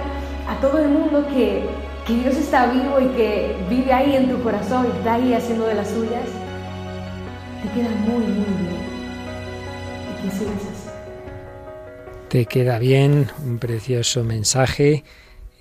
a 0.46 0.60
todo 0.60 0.78
el 0.78 0.90
mundo 0.90 1.26
que, 1.28 1.64
que 2.06 2.12
Dios 2.12 2.36
está 2.36 2.66
vivo 2.66 3.00
y 3.00 3.06
que 3.16 3.56
vive 3.70 3.90
ahí 3.90 4.16
en 4.16 4.28
tu 4.28 4.42
corazón 4.42 4.84
y 4.84 4.98
está 4.98 5.14
ahí 5.14 5.32
haciendo 5.32 5.64
de 5.64 5.76
las 5.76 5.88
suyas, 5.88 6.28
te 7.62 7.68
queda 7.72 7.90
muy, 7.90 8.24
muy 8.24 8.44
bien. 8.62 8.80
Y 10.10 10.22
que 10.22 10.30
sigas. 10.30 10.94
Te 12.28 12.46
queda 12.46 12.78
bien, 12.78 13.28
un 13.44 13.58
precioso 13.58 14.24
mensaje. 14.24 15.04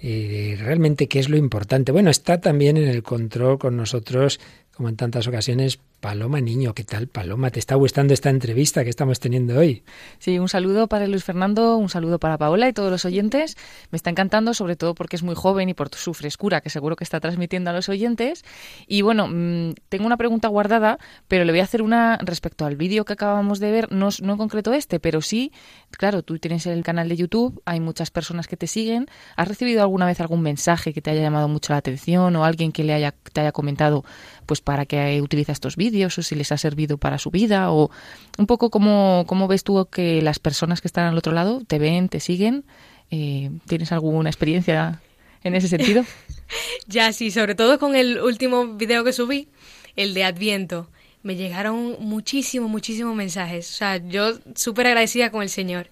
Y 0.02 0.56
realmente, 0.56 1.08
¿qué 1.08 1.20
es 1.20 1.30
lo 1.30 1.36
importante? 1.36 1.92
Bueno, 1.92 2.10
está 2.10 2.40
también 2.40 2.78
en 2.78 2.88
el 2.88 3.04
control 3.04 3.60
con 3.60 3.76
nosotros, 3.76 4.40
como 4.76 4.88
en 4.88 4.96
tantas 4.96 5.28
ocasiones, 5.28 5.80
Paloma 6.00 6.40
Niño, 6.40 6.74
¿qué 6.74 6.86
tal 6.86 7.08
Paloma? 7.08 7.50
¿Te 7.50 7.60
está 7.60 7.76
gustando 7.76 8.14
esta 8.14 8.30
entrevista 8.30 8.86
que 8.86 8.90
estamos 8.90 9.20
teniendo 9.20 9.60
hoy? 9.60 9.84
Sí, 10.18 10.40
un 10.40 10.48
saludo 10.48 10.88
para 10.88 11.08
Luis 11.08 11.26
Fernando, 11.26 11.76
un 11.76 11.90
saludo 11.90 12.20
para 12.20 12.38
Paola 12.38 12.70
y 12.70 12.74
todos 12.74 12.90
los 12.90 13.04
oyentes. 13.04 13.58
Me 13.92 13.98
está 13.98 14.10
encantando, 14.10 14.54
sobre 14.54 14.78
todo 14.78 14.96
porque 14.96 15.18
es 15.18 15.24
muy 15.24 15.36
joven 15.36 15.68
y 15.68 15.74
por 15.74 15.94
su 15.94 16.14
frescura, 16.14 16.62
que 16.62 16.70
seguro 16.70 16.96
que 16.96 17.04
está 17.04 17.20
transmitiendo 17.20 17.70
a 17.70 17.74
los 17.74 17.90
oyentes. 17.90 18.46
Y 18.88 19.02
bueno, 19.02 19.28
mmm, 19.28 19.74
tengo 19.90 20.06
una 20.06 20.16
pregunta 20.16 20.48
guardada, 20.48 21.00
pero 21.28 21.44
le 21.44 21.52
voy 21.52 21.60
a 21.60 21.64
hacer 21.64 21.82
una 21.82 22.18
respecto 22.22 22.66
al 22.66 22.78
vídeo 22.78 23.04
que 23.04 23.14
acabamos 23.14 23.60
de 23.60 23.72
ver, 23.72 23.92
no, 23.92 24.08
no 24.22 24.32
en 24.34 24.38
concreto 24.38 24.72
este, 24.72 25.02
pero 25.02 25.22
sí, 25.22 25.52
claro, 25.92 26.24
tú 26.24 26.40
tienes 26.40 26.66
el 26.66 26.82
canal 26.82 27.10
de 27.10 27.18
YouTube, 27.18 27.62
hay 27.66 27.82
muchas 27.82 28.10
personas 28.10 28.48
que 28.48 28.56
te 28.56 28.68
siguen. 28.68 29.08
¿Has 29.36 29.50
recibido 29.50 29.82
alguna 29.82 30.06
vez 30.06 30.22
algún 30.22 30.42
mensaje 30.42 30.94
que 30.94 31.02
te 31.02 31.12
haya 31.12 31.22
llamado 31.22 31.50
mucho 31.50 31.74
la 31.74 31.78
atención 31.78 32.38
o 32.38 32.46
alguien 32.46 32.72
que 32.72 32.86
le 32.86 32.94
haya, 32.94 33.14
te 33.34 33.42
haya 33.42 33.52
comentado 33.52 34.06
pues 34.50 34.62
para 34.62 34.88
que 34.88 35.22
utiliza 35.22 35.52
estos 35.52 35.76
vídeos? 35.76 36.18
o 36.18 36.24
si 36.24 36.34
les 36.34 36.52
ha 36.52 36.58
servido 36.58 36.98
para 36.98 37.20
su 37.20 37.30
vida 37.30 37.72
o 37.72 37.92
un 38.40 38.48
poco 38.48 38.72
cómo, 38.72 39.26
cómo 39.28 39.48
ves 39.48 39.64
tú 39.64 39.88
que 39.92 40.24
las 40.24 40.40
personas 40.40 40.82
que 40.82 40.88
están 40.88 41.06
al 41.06 41.16
otro 41.16 41.34
lado 41.34 41.62
te 41.68 41.78
ven, 41.78 42.10
te 42.10 42.20
siguen. 42.20 42.66
Eh, 43.12 43.52
¿Tienes 43.68 43.92
alguna 43.92 44.28
experiencia 44.28 45.04
en 45.44 45.54
ese 45.54 45.68
sentido? 45.68 46.04
ya, 46.88 47.14
sí, 47.14 47.30
sobre 47.30 47.54
todo 47.54 47.78
con 47.78 47.96
el 47.96 48.20
último 48.22 48.74
video 48.74 49.04
que 49.04 49.14
subí, 49.14 49.50
el 49.96 50.16
de 50.16 50.24
Adviento 50.24 50.90
me 51.22 51.36
llegaron 51.36 51.98
muchísimos, 52.00 52.72
muchísimos 52.72 53.16
mensajes. 53.16 53.70
O 53.70 53.74
sea, 53.74 53.98
yo 53.98 54.32
súper 54.56 54.88
agradecida 54.88 55.30
con 55.30 55.44
el 55.44 55.50
Señor. 55.50 55.92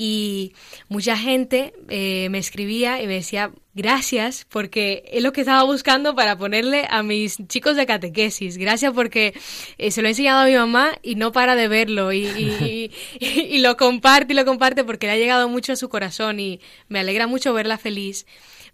Y 0.00 0.52
mucha 0.88 1.16
gente 1.16 1.72
eh, 1.88 2.28
me 2.30 2.38
escribía 2.38 3.02
y 3.02 3.08
me 3.08 3.14
decía, 3.14 3.50
gracias, 3.74 4.46
porque 4.48 5.02
es 5.10 5.24
lo 5.24 5.32
que 5.32 5.40
estaba 5.40 5.64
buscando 5.64 6.14
para 6.14 6.38
ponerle 6.38 6.86
a 6.88 7.02
mis 7.02 7.36
chicos 7.48 7.74
de 7.74 7.84
catequesis. 7.84 8.58
Gracias 8.58 8.92
porque 8.92 9.34
eh, 9.76 9.90
se 9.90 10.00
lo 10.00 10.06
he 10.06 10.12
enseñado 10.12 10.42
a 10.42 10.46
mi 10.46 10.54
mamá 10.54 10.92
y 11.02 11.16
no 11.16 11.32
para 11.32 11.56
de 11.56 11.66
verlo. 11.66 12.12
Y, 12.12 12.92
y, 13.20 13.58
lo 13.60 13.76
comparte 13.76 14.34
y 14.34 14.36
lo 14.36 14.44
comparte 14.44 14.84
porque 14.84 15.08
le 15.08 15.14
ha 15.14 15.16
llegado 15.16 15.48
mucho 15.48 15.72
a 15.72 15.76
su 15.76 15.88
corazón 15.88 16.38
y 16.38 16.60
me 16.86 17.00
alegra 17.00 17.26
mucho 17.26 17.52
verla 17.52 17.76
feliz. 17.76 18.24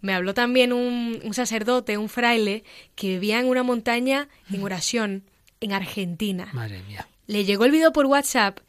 Me 0.01 0.13
habló 0.13 0.35
también 0.35 0.73
un, 0.73 1.19
un 1.23 1.33
sacerdote, 1.33 1.97
un 1.97 2.07
fraile, 2.07 2.63
que 2.93 3.07
vivía 3.07 3.39
en 3.39 3.47
una 3.47 3.63
montaña 3.63 4.29
en 4.53 4.61
oración 4.61 5.23
en 5.59 5.73
Argentina. 5.73 6.49
Madre 6.53 6.83
mía. 6.83 7.07
Le 7.25 7.45
llegó 7.45 7.65
el 7.65 7.71
video 7.71 7.91
por 7.91 8.05
WhatsApp 8.05 8.59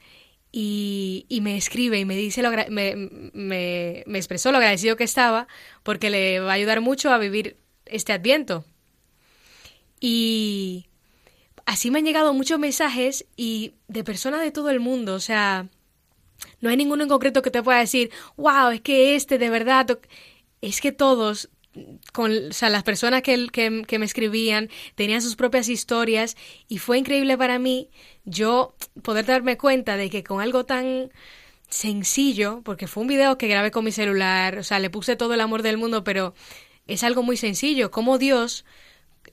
y, 0.52 1.26
me 1.42 1.56
escribe 1.56 1.98
y 1.98 2.04
me 2.04 2.16
dice 2.16 2.42
lo, 2.42 2.50
me, 2.70 2.96
me, 3.34 4.18
expresó 4.18 4.50
lo 4.52 4.58
agradecido 4.58 4.96
que 4.96 5.04
estaba 5.04 5.48
porque 5.82 6.10
le 6.10 6.40
va 6.40 6.52
a 6.52 6.54
ayudar 6.54 6.80
mucho 6.80 7.10
a 7.10 7.18
vivir 7.18 7.56
este 7.84 8.12
adviento. 8.12 8.64
Y 10.00 10.86
así 11.66 11.90
me 11.90 11.98
han 11.98 12.04
llegado 12.04 12.32
muchos 12.32 12.58
mensajes 12.58 13.26
y 13.36 13.74
de 13.88 14.04
personas 14.04 14.40
de 14.40 14.50
todo 14.50 14.70
el 14.70 14.80
mundo, 14.80 15.14
o 15.14 15.20
sea, 15.20 15.68
no 16.60 16.70
hay 16.70 16.76
ninguno 16.76 17.02
en 17.02 17.08
concreto 17.08 17.42
que 17.42 17.50
te 17.50 17.62
pueda 17.62 17.78
decir, 17.78 18.10
wow, 18.36 18.70
es 18.70 18.80
que 18.80 19.14
este 19.14 19.38
de 19.38 19.50
verdad, 19.50 19.98
es 20.60 20.80
que 20.80 20.92
todos 20.92 21.50
con 22.12 22.32
o 22.50 22.52
sea, 22.52 22.68
las 22.70 22.82
personas 22.82 23.22
que, 23.22 23.48
que, 23.50 23.98
me 23.98 24.04
escribían 24.04 24.68
tenían 24.94 25.22
sus 25.22 25.36
propias 25.36 25.68
historias 25.68 26.36
y 26.68 26.78
fue 26.78 26.98
increíble 26.98 27.36
para 27.36 27.58
mí 27.58 27.90
yo 28.24 28.74
poder 29.02 29.26
darme 29.26 29.56
cuenta 29.56 29.96
de 29.96 30.10
que 30.10 30.24
con 30.24 30.40
algo 30.40 30.64
tan 30.64 31.10
sencillo, 31.68 32.62
porque 32.64 32.86
fue 32.86 33.02
un 33.02 33.08
video 33.08 33.38
que 33.38 33.48
grabé 33.48 33.70
con 33.70 33.84
mi 33.84 33.92
celular, 33.92 34.58
o 34.58 34.62
sea, 34.62 34.78
le 34.78 34.90
puse 34.90 35.16
todo 35.16 35.34
el 35.34 35.40
amor 35.40 35.62
del 35.62 35.78
mundo, 35.78 36.04
pero 36.04 36.34
es 36.86 37.02
algo 37.02 37.22
muy 37.22 37.36
sencillo, 37.36 37.90
como 37.90 38.18
Dios 38.18 38.64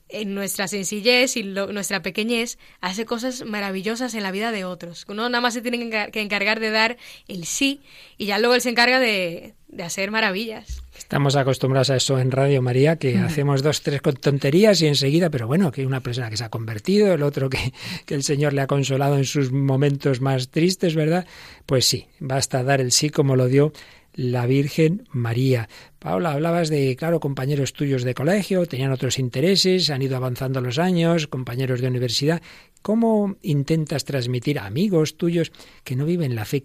en 0.08 0.34
nuestra 0.34 0.68
sencillez 0.68 1.36
y 1.36 1.44
nuestra 1.44 2.02
pequeñez 2.02 2.58
hace 2.80 3.04
cosas 3.06 3.44
maravillosas 3.44 4.14
en 4.14 4.22
la 4.22 4.32
vida 4.32 4.52
de 4.52 4.64
otros. 4.64 5.04
Uno 5.08 5.28
nada 5.28 5.40
más 5.40 5.54
se 5.54 5.62
tiene 5.62 6.10
que 6.10 6.20
encargar 6.20 6.60
de 6.60 6.70
dar 6.70 6.96
el 7.28 7.46
sí 7.46 7.80
y 8.18 8.26
ya 8.26 8.38
luego 8.38 8.54
él 8.54 8.60
se 8.60 8.70
encarga 8.70 9.00
de, 9.00 9.54
de 9.68 9.82
hacer 9.82 10.10
maravillas. 10.10 10.83
Estamos 11.04 11.36
acostumbrados 11.36 11.90
a 11.90 11.96
eso 11.96 12.18
en 12.18 12.30
Radio 12.30 12.62
María, 12.62 12.96
que 12.96 13.18
hacemos 13.18 13.62
dos, 13.62 13.82
tres 13.82 14.00
tonterías 14.20 14.80
y 14.80 14.86
enseguida, 14.86 15.28
pero 15.28 15.46
bueno, 15.46 15.70
que 15.70 15.84
una 15.84 16.00
persona 16.00 16.30
que 16.30 16.38
se 16.38 16.44
ha 16.44 16.48
convertido, 16.48 17.12
el 17.12 17.22
otro 17.22 17.50
que, 17.50 17.74
que 18.06 18.14
el 18.14 18.22
Señor 18.22 18.54
le 18.54 18.62
ha 18.62 18.66
consolado 18.66 19.18
en 19.18 19.26
sus 19.26 19.52
momentos 19.52 20.22
más 20.22 20.48
tristes, 20.48 20.94
¿verdad? 20.94 21.26
Pues 21.66 21.84
sí, 21.84 22.06
basta 22.20 22.64
dar 22.64 22.80
el 22.80 22.90
sí 22.90 23.10
como 23.10 23.36
lo 23.36 23.48
dio 23.48 23.74
la 24.14 24.46
Virgen 24.46 25.06
María. 25.10 25.68
Paula, 25.98 26.32
hablabas 26.32 26.70
de, 26.70 26.96
claro, 26.96 27.20
compañeros 27.20 27.74
tuyos 27.74 28.02
de 28.02 28.14
colegio, 28.14 28.64
tenían 28.64 28.92
otros 28.92 29.18
intereses, 29.18 29.90
han 29.90 30.02
ido 30.02 30.16
avanzando 30.16 30.62
los 30.62 30.78
años, 30.78 31.26
compañeros 31.26 31.80
de 31.82 31.88
universidad. 31.88 32.40
¿Cómo 32.80 33.36
intentas 33.42 34.04
transmitir 34.04 34.58
a 34.58 34.66
amigos 34.66 35.16
tuyos 35.16 35.52
que 35.84 35.96
no 35.96 36.06
viven 36.06 36.34
la 36.34 36.44
fe, 36.44 36.62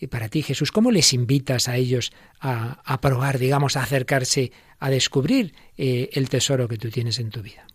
quienes 0.00 0.06
para 0.06 0.28
ti, 0.28 0.42
Jesús? 0.42 0.72
¿Cómo 0.72 0.90
les 0.90 1.12
invitas 1.12 1.68
a 1.68 1.76
ellos 1.76 2.12
a, 2.40 3.00
probar, 3.00 3.38
digamos, 3.38 3.76
a 3.76 3.82
acercarse, 3.82 4.50
a 4.78 4.88
descubrir 4.88 5.54
eh, 5.76 6.08
el 6.14 6.30
tesoro 6.30 6.68
que 6.68 6.78
tú 6.78 6.90
tienes 6.90 7.18
en 7.18 7.30
tu 7.30 7.42
vida? 7.42 7.66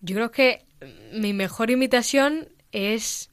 Yo 0.00 0.16
creo 0.16 0.30
que 0.32 0.64
mi 1.12 1.32
mejor 1.32 1.70
invitación 1.70 2.48
es 2.72 3.30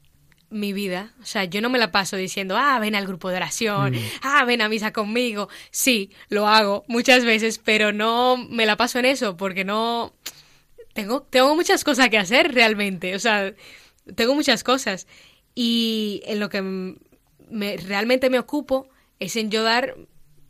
mi 0.51 0.73
vida. 0.73 1.13
O 1.23 1.25
sea, 1.25 1.45
yo 1.45 1.59
no 1.61 1.71
me 1.71 1.79
la 1.79 1.91
paso 1.91 2.17
diciendo, 2.17 2.55
ah, 2.55 2.77
ven 2.79 2.93
al 2.93 3.07
grupo 3.07 3.29
de 3.29 3.37
oración, 3.37 3.93
mm. 3.93 3.99
ah, 4.21 4.45
ven 4.45 4.61
a 4.61 4.69
misa 4.69 4.93
conmigo. 4.93 5.49
Sí, 5.71 6.11
lo 6.29 6.47
hago 6.47 6.85
muchas 6.87 7.25
veces, 7.25 7.57
pero 7.57 7.91
no 7.93 8.37
me 8.37 8.67
la 8.67 8.77
paso 8.77 8.99
en 8.99 9.05
eso 9.05 9.35
porque 9.37 9.65
no... 9.65 10.13
Tengo, 10.93 11.23
tengo 11.23 11.55
muchas 11.55 11.85
cosas 11.85 12.09
que 12.09 12.17
hacer 12.17 12.53
realmente. 12.53 13.15
O 13.15 13.19
sea, 13.19 13.53
tengo 14.13 14.35
muchas 14.35 14.63
cosas. 14.63 15.07
Y 15.55 16.21
en 16.25 16.39
lo 16.41 16.49
que 16.49 16.95
me, 17.51 17.77
realmente 17.77 18.29
me 18.29 18.39
ocupo 18.39 18.89
es 19.19 19.35
en 19.35 19.51
yo 19.51 19.63
dar 19.63 19.95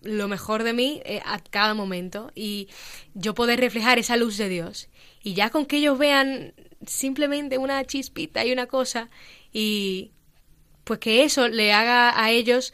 lo 0.01 0.27
mejor 0.27 0.63
de 0.63 0.73
mí 0.73 1.01
eh, 1.05 1.21
a 1.25 1.39
cada 1.39 1.73
momento 1.73 2.31
y 2.33 2.69
yo 3.13 3.35
poder 3.35 3.59
reflejar 3.59 3.99
esa 3.99 4.17
luz 4.17 4.37
de 4.37 4.49
Dios. 4.49 4.89
Y 5.21 5.33
ya 5.33 5.49
con 5.49 5.65
que 5.65 5.77
ellos 5.77 5.97
vean 5.99 6.53
simplemente 6.85 7.57
una 7.57 7.83
chispita 7.85 8.43
y 8.45 8.51
una 8.51 8.65
cosa 8.65 9.09
y 9.51 10.11
pues 10.83 10.99
que 10.99 11.23
eso 11.23 11.47
le 11.47 11.73
haga 11.73 12.19
a 12.19 12.31
ellos 12.31 12.73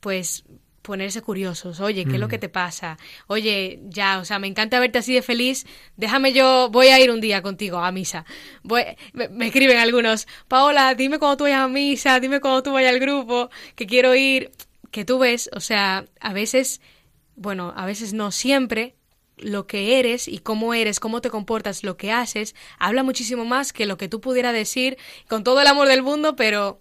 pues 0.00 0.44
ponerse 0.88 1.20
curiosos. 1.20 1.80
Oye, 1.80 2.06
¿qué 2.06 2.14
es 2.14 2.18
lo 2.18 2.28
que 2.28 2.38
mm. 2.38 2.40
te 2.40 2.48
pasa? 2.48 2.96
Oye, 3.26 3.78
ya, 3.84 4.18
o 4.20 4.24
sea, 4.24 4.38
me 4.38 4.46
encanta 4.46 4.80
verte 4.80 4.96
así 4.98 5.12
de 5.12 5.20
feliz. 5.20 5.66
Déjame 5.98 6.32
yo, 6.32 6.70
voy 6.72 6.86
a 6.86 6.98
ir 6.98 7.10
un 7.10 7.20
día 7.20 7.42
contigo 7.42 7.76
a 7.76 7.92
misa. 7.92 8.24
Voy, 8.62 8.84
me, 9.12 9.46
escriben 9.46 9.76
algunos, 9.76 10.26
Paola, 10.48 10.94
dime 10.94 11.18
cuando 11.18 11.36
tú 11.36 11.44
vayas 11.44 11.60
a 11.60 11.68
misa, 11.68 12.18
dime 12.20 12.40
cuando 12.40 12.62
tú 12.62 12.72
vayas 12.72 12.94
al 12.94 13.00
grupo, 13.00 13.50
que 13.76 13.86
quiero 13.86 14.14
ir. 14.14 14.50
Que 14.90 15.04
tú 15.04 15.18
ves, 15.18 15.50
o 15.52 15.60
sea, 15.60 16.06
a 16.20 16.32
veces, 16.32 16.80
bueno, 17.36 17.74
a 17.76 17.84
veces 17.84 18.14
no 18.14 18.30
siempre, 18.30 18.96
lo 19.36 19.66
que 19.66 19.98
eres 19.98 20.26
y 20.26 20.38
cómo 20.38 20.72
eres, 20.72 21.00
cómo 21.00 21.20
te 21.20 21.28
comportas, 21.28 21.84
lo 21.84 21.98
que 21.98 22.10
haces, 22.10 22.54
habla 22.78 23.02
muchísimo 23.02 23.44
más 23.44 23.74
que 23.74 23.84
lo 23.84 23.98
que 23.98 24.08
tú 24.08 24.22
pudieras 24.22 24.54
decir 24.54 24.96
con 25.28 25.44
todo 25.44 25.60
el 25.60 25.66
amor 25.66 25.86
del 25.86 26.02
mundo, 26.02 26.34
pero 26.34 26.80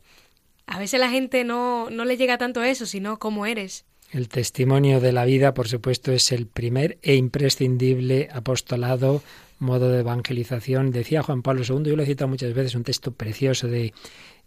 a 0.66 0.80
veces 0.80 1.00
la 1.00 1.10
gente 1.10 1.44
no, 1.44 1.90
no 1.90 2.06
le 2.06 2.18
llega 2.18 2.38
tanto 2.38 2.60
a 2.60 2.70
eso, 2.70 2.86
sino 2.86 3.20
cómo 3.20 3.46
eres. 3.46 3.86
El 4.12 4.30
testimonio 4.30 5.02
de 5.02 5.12
la 5.12 5.26
vida, 5.26 5.54
por 5.54 5.68
supuesto, 5.68 6.14
es 6.14 6.32
el 6.32 6.48
primer 6.48 6.98
e 7.02 7.16
imprescindible 7.16 8.30
apostolado, 8.32 9.22
modo 9.60 9.92
de 9.92 10.00
evangelización. 10.00 10.92
Decía 10.92 11.24
Juan 11.24 11.42
Pablo 11.42 11.64
II, 11.68 11.90
yo 11.90 11.96
lo 11.96 12.04
he 12.04 12.06
citado 12.06 12.30
muchas 12.30 12.54
veces, 12.54 12.76
un 12.76 12.84
texto 12.84 13.12
precioso 13.12 13.68
de, 13.68 13.94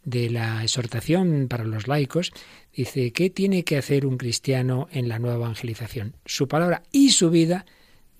de 0.03 0.31
la 0.31 0.63
exhortación 0.63 1.47
para 1.49 1.65
los 1.65 1.89
laicos. 1.89 2.33
Dice, 2.75 3.13
¿qué 3.13 3.29
tiene 3.29 3.65
que 3.65 3.77
hacer 3.77 4.07
un 4.07 4.17
cristiano 4.17 4.89
en 4.93 5.09
la 5.09 5.19
nueva 5.19 5.37
evangelización? 5.37 6.17
Su 6.25 6.49
palabra 6.49 6.83
y 6.91 7.11
su 7.11 7.29
vida 7.29 7.67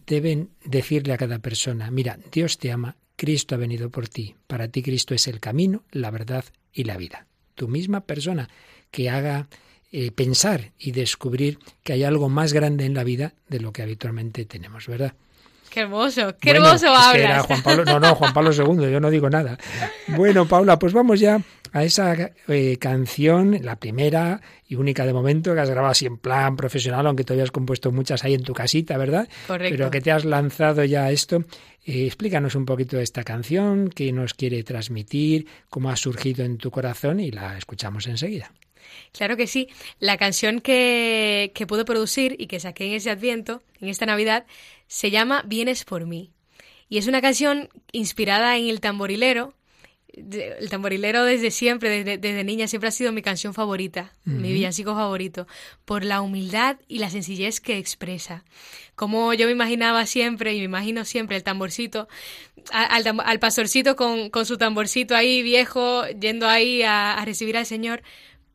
deben 0.07 0.51
decirle 0.65 1.15
a 1.15 1.19
cada 1.19 1.39
persona, 1.39 1.91
mira, 1.91 2.19
Dios 2.31 2.59
te 2.59 2.71
ama, 2.71 2.97
Cristo 3.17 3.55
ha 3.55 3.59
venido 3.59 3.91
por 3.91 4.09
ti, 4.09 4.35
para 4.47 4.69
ti 4.69 4.83
Cristo 4.83 5.15
es 5.15 5.27
el 5.27 5.41
camino, 5.41 5.85
la 5.91 6.11
verdad 6.11 6.45
y 6.73 6.85
la 6.85 6.97
vida. 6.97 7.27
Tu 7.55 7.69
misma 7.69 8.03
persona 8.03 8.49
que 8.91 9.09
haga 9.09 9.49
eh, 9.93 10.13
pensar 10.13 10.73
y 10.79 10.93
descubrir 10.93 11.59
que 11.83 11.93
hay 11.93 12.05
algo 12.05 12.29
más 12.29 12.53
grande 12.53 12.85
en 12.85 12.95
la 12.95 13.05
vida 13.05 13.35
de 13.49 13.61
lo 13.61 13.73
que 13.73 13.83
habitualmente 13.83 14.45
tenemos, 14.45 14.87
¿verdad? 14.87 15.15
Qué 15.71 15.81
hermoso, 15.81 16.37
qué 16.41 16.51
hermoso 16.51 16.89
hablas. 16.89 17.47
Juan 17.47 17.63
Pablo, 17.63 17.85
no, 17.85 18.01
no, 18.01 18.15
Juan 18.17 18.33
Pablo 18.33 18.51
II, 18.53 18.91
yo 18.91 18.99
no 18.99 19.09
digo 19.09 19.31
nada. 19.31 19.57
Bueno, 20.09 20.47
Paula, 20.47 20.79
pues 20.81 20.93
vamos 20.93 21.21
ya 21.21 21.41
a 21.73 21.85
esa 21.85 22.33
eh, 22.49 22.77
canción, 22.79 23.57
la 23.63 23.77
primera 23.77 24.41
y 24.67 24.75
única 24.75 25.07
de 25.07 25.13
momento 25.13 25.55
que 25.55 25.61
has 25.61 25.71
grabado 25.71 25.93
así 25.93 26.07
en 26.07 26.19
plan 26.19 26.57
profesional, 26.57 27.07
aunque 27.07 27.23
todavía 27.23 27.45
has 27.45 27.53
compuesto 27.53 27.93
muchas 27.93 28.25
ahí 28.25 28.35
en 28.35 28.43
tu 28.43 28.53
casita, 28.53 28.99
¿verdad? 28.99 29.29
Correcto. 29.47 29.77
Pero 29.77 29.91
que 29.93 30.01
te 30.01 30.11
has 30.11 30.25
lanzado 30.25 30.83
ya 30.85 31.05
a 31.05 31.11
esto. 31.13 31.45
Eh, 31.85 32.07
explícanos 32.07 32.57
un 32.57 32.65
poquito 32.65 32.97
de 32.97 33.05
esta 33.05 33.23
canción, 33.23 33.91
qué 33.91 34.13
nos 34.13 34.35
quiere 34.35 34.65
transmitir, 34.65 35.47
cómo 35.69 35.91
ha 35.91 35.97
surgido 35.97 36.45
en 36.45 36.59
tu 36.59 36.73
corazón 36.73 37.21
y 37.21 37.31
la 37.31 37.57
escuchamos 37.57 38.09
enseguida. 38.09 38.51
Claro 39.13 39.37
que 39.37 39.47
sí. 39.47 39.69
La 39.99 40.17
canción 40.17 40.61
que, 40.61 41.53
que 41.55 41.67
pude 41.67 41.85
producir 41.85 42.37
y 42.39 42.47
que 42.47 42.61
saqué 42.61 42.87
en 42.87 42.93
ese 42.93 43.11
Adviento, 43.11 43.63
en 43.81 43.89
esta 43.89 44.07
Navidad, 44.07 44.47
se 44.87 45.11
llama 45.11 45.43
Vienes 45.47 45.85
por 45.85 46.07
mí. 46.07 46.33
Y 46.91 46.99
es 46.99 47.07
una 47.07 47.23
canción 47.23 47.71
inspirada 47.93 48.57
en 48.59 48.69
el 48.69 48.81
tamborilero. 48.81 49.55
El 50.13 50.69
tamborilero 50.69 51.23
desde 51.23 51.53
siempre, 51.53 52.03
desde, 52.19 52.43
niña, 52.45 52.67
siempre 52.67 52.89
ha 52.89 52.93
sido 52.93 53.13
mi 53.13 53.23
canción 53.23 53.55
favorita, 53.55 54.13
mi 54.25 54.53
villancico 54.53 54.93
favorito, 54.93 55.47
por 55.85 56.05
la 56.05 56.21
humildad 56.21 56.79
y 56.89 56.99
la 56.99 57.11
sencillez 57.11 57.61
que 57.61 57.79
expresa. 57.79 58.45
Como 58.97 59.33
yo 59.35 59.47
me 59.47 59.53
imaginaba 59.53 60.05
siempre, 60.07 60.53
y 60.55 60.59
me 60.59 60.65
imagino 60.65 61.05
siempre, 61.05 61.37
el 61.37 61.45
tamborcito, 61.45 62.09
al, 62.73 63.21
al 63.25 63.39
pastorcito 63.39 63.95
con, 63.95 64.31
con, 64.31 64.47
su 64.47 64.59
tamborcito 64.59 65.15
ahí 65.15 65.45
viejo, 65.45 66.05
yendo 66.09 66.49
ahí 66.49 66.83
a, 66.83 67.15
a 67.15 67.25
recibir 67.25 67.57
al 67.57 67.67
Señor 67.67 68.03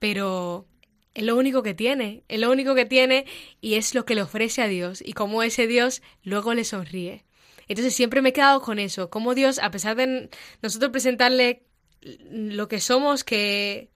pero 0.05 0.67
es 1.15 1.23
lo 1.23 1.35
único 1.35 1.63
que 1.63 1.73
tiene, 1.73 2.21
es 2.27 2.39
lo 2.39 2.51
único 2.51 2.75
que 2.75 2.85
tiene 2.85 3.25
y 3.59 3.73
es 3.73 3.95
lo 3.95 4.05
que 4.05 4.13
le 4.13 4.21
ofrece 4.21 4.61
a 4.61 4.67
Dios. 4.67 5.01
Y 5.03 5.13
cómo 5.13 5.41
ese 5.41 5.65
Dios 5.65 6.03
luego 6.21 6.53
le 6.53 6.63
sonríe. 6.63 7.25
Entonces 7.67 7.95
siempre 7.95 8.21
me 8.21 8.29
he 8.29 8.33
quedado 8.33 8.61
con 8.61 8.77
eso, 8.77 9.09
cómo 9.09 9.33
Dios, 9.33 9.57
a 9.57 9.71
pesar 9.71 9.95
de 9.95 10.29
nosotros 10.61 10.91
presentarle 10.91 11.63
lo 12.01 12.67
que 12.67 12.79
somos, 12.81 13.23
que, 13.23 13.89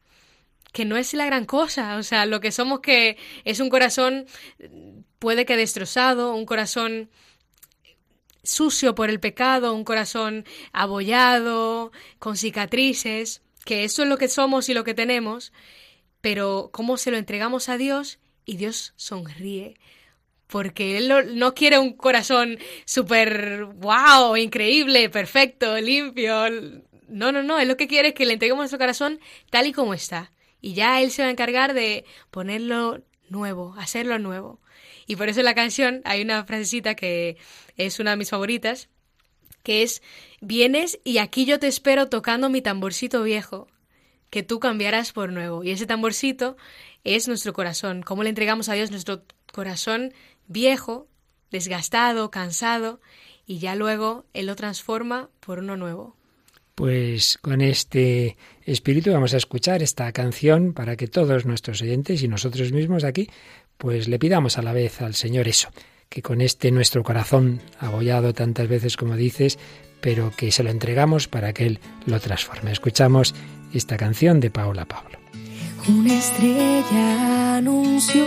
que 0.74 0.84
no 0.84 0.98
es 0.98 1.14
la 1.14 1.28
gran 1.28 1.46
cosa, 1.46 1.98
o 1.98 2.02
sea, 2.02 2.26
lo 2.26 2.40
que 2.40 2.52
somos 2.52 2.80
que 2.80 3.16
es 3.46 3.60
un 3.60 3.70
corazón 3.70 4.26
puede 5.20 5.46
que 5.46 5.58
destrozado, 5.58 6.34
un 6.34 6.48
corazón 6.48 7.12
sucio 8.42 8.96
por 8.96 9.12
el 9.12 9.20
pecado, 9.20 9.76
un 9.76 9.84
corazón 9.84 10.44
abollado, 10.74 11.92
con 12.18 12.36
cicatrices, 12.36 13.44
que 13.64 13.84
eso 13.84 14.02
es 14.02 14.10
lo 14.10 14.18
que 14.18 14.28
somos 14.28 14.68
y 14.70 14.74
lo 14.74 14.84
que 14.84 14.96
tenemos, 14.96 15.54
pero 16.22 16.70
cómo 16.72 16.98
se 16.98 17.12
lo 17.12 17.18
entregamos 17.18 17.70
a 17.70 17.78
Dios 17.78 18.20
y 18.46 18.58
Dios 18.58 18.94
sonríe. 18.96 19.76
Porque 20.48 20.98
Él 20.98 21.38
no, 21.38 21.54
quiere 21.54 21.78
un 21.78 21.94
corazón 21.94 22.58
súper 22.86 23.66
wow, 23.66 24.36
increíble, 24.36 25.10
perfecto, 25.10 25.80
limpio. 25.80 26.50
No, 27.08 27.32
no, 27.32 27.44
no. 27.44 27.60
Él 27.60 27.68
lo 27.68 27.78
que 27.78 27.88
quiere 27.88 28.10
es 28.10 28.14
que 28.16 28.26
le 28.26 28.34
entreguemos 28.34 28.64
nuestro 28.64 28.80
corazón 28.80 29.20
tal 29.52 29.68
y 29.68 29.74
como 29.74 29.94
está. 29.94 30.32
Y 30.60 30.74
ya 30.74 31.02
Él 31.02 31.12
se 31.12 31.22
va 31.22 31.28
a 31.28 31.32
encargar 31.32 31.76
de 31.76 32.04
ponerlo 32.32 33.04
nuevo, 33.30 33.76
hacerlo 33.78 34.18
nuevo. 34.18 34.60
Y 35.06 35.16
por 35.16 35.30
eso 35.30 35.40
en 35.40 35.46
la 35.46 35.56
canción 35.56 36.02
hay 36.04 36.22
una 36.22 36.44
frasecita 36.46 36.96
que 36.96 37.38
es 37.78 38.00
una 38.00 38.12
de 38.12 38.18
mis 38.18 38.30
favoritas, 38.30 38.90
que 39.64 39.84
es, 39.84 40.02
vienes 40.42 41.00
y 41.04 41.20
aquí 41.20 41.46
yo 41.46 41.60
te 41.60 41.68
espero 41.68 42.10
tocando 42.10 42.50
mi 42.50 42.62
tamborcito 42.62 43.24
viejo, 43.24 43.68
que 44.30 44.44
tú 44.44 44.60
cambiarás 44.60 45.12
por 45.12 45.32
nuevo. 45.32 45.64
Y 45.64 45.72
ese 45.72 45.86
tamborcito 45.86 46.58
es 47.04 47.28
nuestro 47.28 47.54
corazón, 47.54 48.02
cómo 48.04 48.24
le 48.24 48.30
entregamos 48.30 48.70
a 48.70 48.74
Dios 48.74 48.92
nuestro 48.92 49.24
corazón 49.52 50.14
viejo, 50.48 51.08
desgastado, 51.52 52.32
cansado, 52.32 53.00
y 53.46 53.60
ya 53.60 53.76
luego 53.76 54.26
Él 54.34 54.46
lo 54.46 54.56
transforma 54.56 55.30
por 55.40 55.60
uno 55.60 55.76
nuevo. 55.76 56.16
Pues 56.76 57.38
con 57.42 57.60
este 57.60 58.38
espíritu 58.64 59.12
vamos 59.12 59.34
a 59.34 59.38
escuchar 59.38 59.84
esta 59.84 60.12
canción 60.14 60.74
para 60.74 60.96
que 60.96 61.08
todos 61.08 61.46
nuestros 61.46 61.82
oyentes 61.82 62.24
y 62.24 62.28
nosotros 62.28 62.72
mismos 62.72 63.04
aquí 63.04 63.30
pues 63.78 64.08
le 64.08 64.20
pidamos 64.20 64.58
a 64.58 64.62
la 64.62 64.72
vez 64.72 65.02
al 65.02 65.16
Señor 65.16 65.48
eso, 65.48 65.70
que 66.10 66.22
con 66.22 66.42
este 66.42 66.72
nuestro 66.72 67.02
corazón 67.04 67.62
abollado 67.80 68.34
tantas 68.34 68.68
veces 68.68 68.98
como 68.98 69.16
dices, 69.16 69.58
pero 70.00 70.32
que 70.36 70.52
se 70.52 70.64
lo 70.64 70.70
entregamos 70.70 71.28
para 71.28 71.54
que 71.54 71.66
Él 71.66 71.80
lo 72.06 72.20
transforme. 72.20 72.72
Escuchamos 72.72 73.34
esta 73.74 73.98
canción 73.98 74.40
de 74.40 74.50
Paola 74.50 74.86
Pablo. 74.86 75.18
Una 75.88 76.14
estrella 76.14 77.58
anunció 77.58 78.26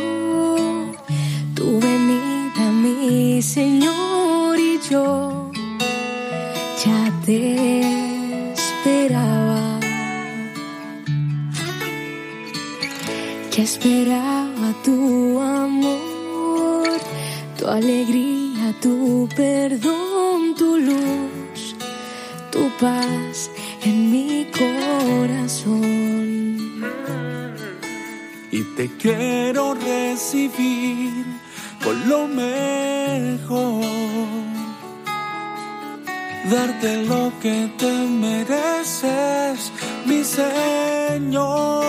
tu 1.55 1.78
venida, 1.80 2.70
mi 2.72 3.43
Señor, 3.43 4.59
y 4.59 4.80
yo 4.90 5.51
ya 6.84 7.20
te 7.24 8.53
esperaba. 8.53 9.80
Ya 13.55 13.62
esperaba 13.62 14.74
tu 14.82 15.40
amor, 15.40 16.88
tu 17.59 17.68
alegría, 17.68 18.74
tu 18.80 19.28
perdón, 19.36 20.55
tu 20.57 20.78
luz, 20.78 21.76
tu 22.51 22.70
paz 22.80 23.51
en 23.84 24.10
mi 24.10 24.46
corazón. 24.50 25.82
Y 28.50 28.62
te 28.76 28.90
quiero 28.98 29.74
recibir 29.74 31.24
con 31.82 32.08
lo 32.08 32.28
mejor, 32.28 33.84
darte 36.50 37.04
lo 37.04 37.32
que 37.40 37.70
te 37.78 37.92
mereces, 37.92 39.72
mi 40.06 40.22
Señor. 40.22 41.82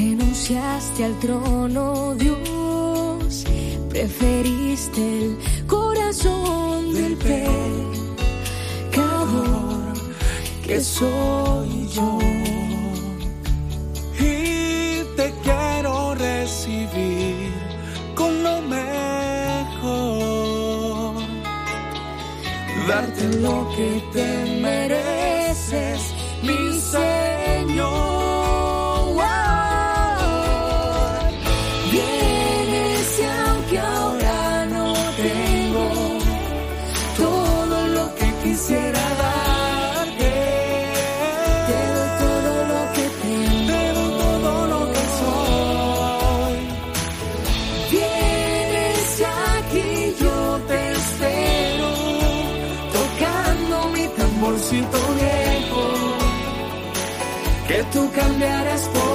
Renunciaste 0.00 1.04
al 1.04 1.18
trono, 1.18 2.14
Dios, 2.14 3.44
preferiste 3.90 5.00
el 5.02 5.36
corazón 5.66 6.94
del 6.94 7.18
pecador 8.88 9.92
que 10.66 10.80
soy 10.80 11.86
yo. 11.94 12.18
y 14.18 15.04
te 15.18 15.34
quiero 15.44 16.14
recibir 16.14 17.52
con 18.14 18.42
lo 18.42 18.62
mejor. 18.62 18.82
Darte 22.88 23.28
lo 23.36 23.68
que 23.76 24.02
te 24.14 24.60
mereces, 24.62 26.00
mi 26.42 26.80
Señor. 26.80 27.19
Tú 57.92 58.10
cambiarás 58.12 58.82
por 58.88 59.09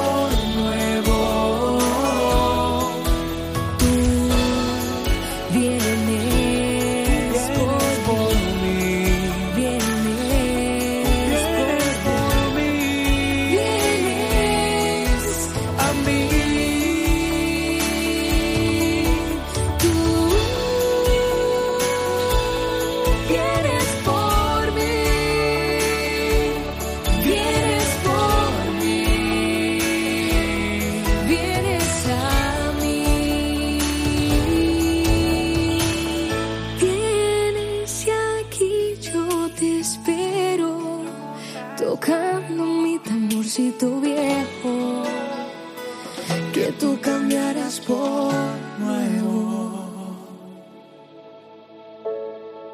por 47.66 48.32
nuevo. 48.78 49.90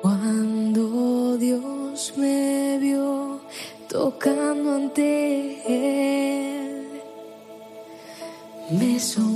Cuando 0.02 1.38
Dios 1.38 2.14
me 2.18 2.78
vio 2.78 3.40
tocando 3.88 4.76
ante 4.76 5.62
Él, 5.66 7.02
me 8.72 9.00
sonrió. 9.00 9.31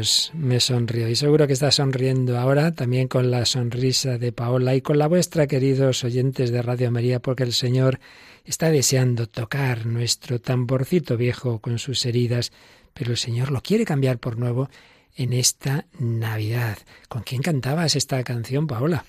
Dios 0.00 0.30
me 0.32 0.60
sonrió 0.60 1.10
y 1.10 1.14
seguro 1.14 1.46
que 1.46 1.52
está 1.52 1.70
sonriendo 1.70 2.38
ahora 2.38 2.72
también 2.72 3.06
con 3.06 3.30
la 3.30 3.44
sonrisa 3.44 4.16
de 4.16 4.32
Paola 4.32 4.74
y 4.74 4.80
con 4.80 4.98
la 4.98 5.08
vuestra, 5.08 5.46
queridos 5.46 6.04
oyentes 6.04 6.50
de 6.50 6.62
Radio 6.62 6.90
María, 6.90 7.20
porque 7.20 7.42
el 7.42 7.52
Señor 7.52 8.00
está 8.46 8.70
deseando 8.70 9.26
tocar 9.26 9.84
nuestro 9.84 10.40
tamborcito 10.40 11.18
viejo 11.18 11.58
con 11.58 11.78
sus 11.78 12.06
heridas, 12.06 12.50
pero 12.94 13.10
el 13.10 13.18
Señor 13.18 13.50
lo 13.50 13.60
quiere 13.60 13.84
cambiar 13.84 14.16
por 14.16 14.38
nuevo 14.38 14.70
en 15.16 15.34
esta 15.34 15.84
Navidad. 15.98 16.78
¿Con 17.10 17.22
quién 17.22 17.42
cantabas 17.42 17.94
esta 17.94 18.24
canción, 18.24 18.66
Paola? 18.66 19.04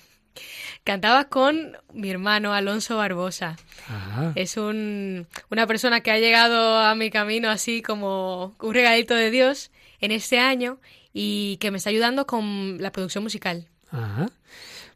Cantaba 0.84 1.24
con 1.30 1.78
mi 1.94 2.10
hermano 2.10 2.52
Alonso 2.52 2.98
Barbosa. 2.98 3.56
Ah. 3.88 4.32
Es 4.34 4.58
un, 4.58 5.26
una 5.48 5.66
persona 5.66 6.02
que 6.02 6.10
ha 6.10 6.18
llegado 6.18 6.80
a 6.80 6.94
mi 6.94 7.10
camino 7.10 7.48
así 7.48 7.80
como 7.80 8.54
un 8.60 8.74
regalito 8.74 9.14
de 9.14 9.30
Dios 9.30 9.70
en 10.02 10.10
este 10.10 10.38
año 10.38 10.78
y 11.14 11.56
que 11.56 11.70
me 11.70 11.78
está 11.78 11.88
ayudando 11.88 12.26
con 12.26 12.76
la 12.82 12.92
producción 12.92 13.24
musical. 13.24 13.68
Ah. 13.90 14.28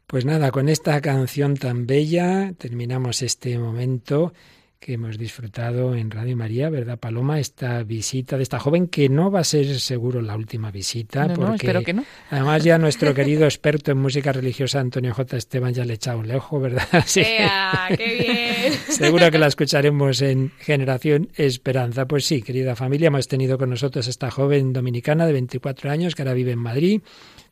Pues 0.05 0.23
nada, 0.23 0.51
con 0.51 0.69
esta 0.69 1.01
canción 1.01 1.57
tan 1.57 1.85
bella 1.85 2.53
terminamos 2.57 3.21
este 3.21 3.57
momento 3.57 4.33
que 4.79 4.93
hemos 4.93 5.17
disfrutado 5.17 5.95
en 5.95 6.11
Radio 6.11 6.37
María, 6.37 6.69
¿verdad, 6.69 6.99
Paloma? 6.99 7.39
Esta 7.39 7.83
visita 7.83 8.37
de 8.37 8.43
esta 8.43 8.59
joven 8.59 8.87
que 8.87 9.09
no 9.09 9.31
va 9.31 9.39
a 9.39 9.43
ser 9.43 9.79
seguro 9.79 10.21
la 10.21 10.35
última 10.35 10.69
visita, 10.71 11.27
No, 11.27 11.55
espero 11.55 11.81
que 11.81 11.93
no. 11.93 12.05
además 12.29 12.63
ya 12.63 12.77
nuestro 12.77 13.13
querido 13.13 13.45
experto 13.45 13.91
en 13.91 13.97
música 13.97 14.31
religiosa, 14.31 14.79
Antonio 14.79 15.13
J. 15.13 15.35
Esteban, 15.37 15.73
ya 15.73 15.83
le 15.83 15.93
ha 15.93 15.95
echado 15.95 16.19
un 16.19 16.27
lejo, 16.27 16.59
¿verdad? 16.59 16.87
Sí. 17.05 17.21
¡Ea, 17.21 17.87
¡Qué 17.97 18.67
bien! 18.69 18.73
Seguro 18.89 19.31
que 19.31 19.39
la 19.39 19.47
escucharemos 19.47 20.21
en 20.21 20.51
Generación 20.59 21.29
Esperanza. 21.35 22.05
Pues 22.07 22.25
sí, 22.25 22.41
querida 22.41 22.75
familia, 22.75 23.07
hemos 23.07 23.27
tenido 23.27 23.57
con 23.57 23.69
nosotros 23.71 24.05
a 24.07 24.09
esta 24.09 24.29
joven 24.31 24.73
dominicana 24.73 25.25
de 25.25 25.33
24 25.33 25.89
años 25.89 26.13
que 26.15 26.21
ahora 26.21 26.33
vive 26.33 26.51
en 26.51 26.59
Madrid 26.59 27.01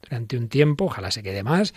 durante 0.07 0.37
un 0.37 0.49
tiempo, 0.49 0.85
ojalá 0.85 1.09
se 1.09 1.23
quede 1.23 1.41
más. 1.41 1.73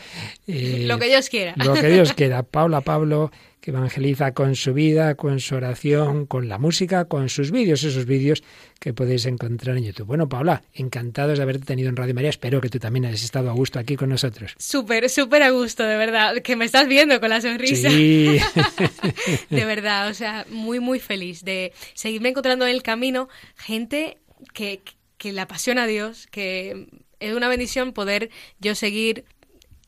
Eh, 0.47 0.85
Lo 0.87 0.99
que 0.99 1.07
Dios 1.07 1.31
quiera. 1.31 1.55
lo 1.57 1.73
que 1.73 1.89
Dios 1.89 2.13
quiera. 2.13 2.43
Paula 2.51 2.83
Pablo, 2.83 3.31
que 3.61 3.71
evangeliza 3.71 4.33
con 4.33 4.55
su 4.55 4.73
vida, 4.73 5.15
con 5.15 5.41
su 5.41 5.57
oración, 5.57 6.27
con 6.27 6.49
la 6.49 6.59
música, 6.59 7.07
con 7.07 7.29
sus 7.29 7.51
vídeos, 7.51 7.83
esos 7.83 8.07
vídeos 8.07 8.43
que 8.79 8.93
podéis 8.93 9.27
encontrar 9.27 9.77
en 9.77 9.85
YouTube. 9.85 10.07
Bueno, 10.07 10.29
Paula, 10.29 10.63
encantados 10.73 11.39
de 11.39 11.43
haberte 11.43 11.67
tenido 11.67 11.89
en 11.89 11.97
Radio 11.97 12.15
María. 12.15 12.31
Espero 12.31 12.61
que 12.61 12.69
tú 12.69 12.79
también 12.79 13.07
hayas 13.07 13.25
estado 13.25 13.51
a 13.51 13.53
gusto 13.53 13.79
aquí 13.79 13.97
con 13.97 14.09
nosotros. 14.09 14.55
Súper, 14.59 15.11
súper 15.11 15.43
a 15.43 15.51
gusto, 15.51 15.83
de 15.83 15.97
verdad. 15.97 16.37
Que 16.43 16.57
me 16.57 16.65
estás 16.65 16.87
viendo 16.87 17.21
con 17.21 17.31
la 17.31 17.41
sonrisa. 17.41 17.91
Sí. 17.91 18.39
De 19.51 19.65
verdad, 19.65 20.09
o 20.09 20.15
sea, 20.15 20.47
muy, 20.51 20.81
muy 20.81 21.01
feliz 21.01 21.43
de 21.45 21.73
seguirme 21.95 22.29
encontrando 22.31 22.67
en 22.67 22.75
el 22.75 22.83
camino 22.83 23.29
gente 23.57 24.19
que, 24.53 24.81
que 25.17 25.33
le 25.33 25.41
apasiona 25.41 25.85
a 25.85 25.87
Dios, 25.87 26.27
que 26.31 26.89
es 27.21 27.35
una 27.35 27.49
bendición 27.49 27.93
poder 27.93 28.31
yo 28.61 28.75
seguir, 28.75 29.25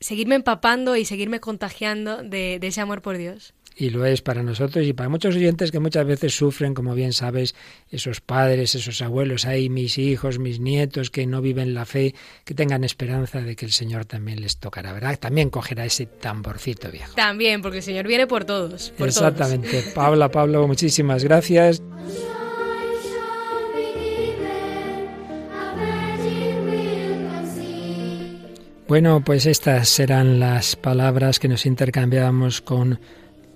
seguirme 0.00 0.34
empapando 0.34 0.96
y 0.96 1.04
seguirme 1.04 1.40
contagiando 1.40 2.22
de, 2.22 2.58
de 2.60 2.66
ese 2.66 2.80
amor 2.80 3.02
por 3.02 3.16
Dios. 3.16 3.54
Y 3.80 3.88
lo 3.88 4.04
es 4.04 4.20
para 4.20 4.42
nosotros 4.42 4.84
y 4.84 4.92
para 4.92 5.08
muchos 5.08 5.34
oyentes 5.34 5.72
que 5.72 5.78
muchas 5.78 6.06
veces 6.06 6.36
sufren, 6.36 6.74
como 6.74 6.94
bien 6.94 7.14
sabes, 7.14 7.54
esos 7.90 8.20
padres, 8.20 8.74
esos 8.74 9.00
abuelos, 9.00 9.46
hay 9.46 9.70
mis 9.70 9.96
hijos, 9.96 10.38
mis 10.38 10.60
nietos 10.60 11.08
que 11.08 11.26
no 11.26 11.40
viven 11.40 11.72
la 11.72 11.86
fe, 11.86 12.14
que 12.44 12.52
tengan 12.52 12.84
esperanza 12.84 13.40
de 13.40 13.56
que 13.56 13.64
el 13.64 13.72
Señor 13.72 14.04
también 14.04 14.42
les 14.42 14.58
tocará, 14.58 14.92
¿verdad? 14.92 15.18
También 15.18 15.48
cogerá 15.48 15.86
ese 15.86 16.04
tamborcito 16.04 16.90
viejo. 16.90 17.14
También, 17.14 17.62
porque 17.62 17.78
el 17.78 17.82
Señor 17.82 18.06
viene 18.06 18.26
por 18.26 18.44
todos. 18.44 18.90
Por 18.98 19.08
Exactamente. 19.08 19.82
Paula, 19.94 20.30
Pablo, 20.30 20.68
muchísimas 20.68 21.24
gracias. 21.24 21.82
Bueno, 28.86 29.22
pues 29.24 29.46
estas 29.46 29.88
serán 29.88 30.38
las 30.38 30.76
palabras 30.76 31.38
que 31.38 31.48
nos 31.48 31.64
intercambiábamos 31.64 32.60
con 32.60 33.00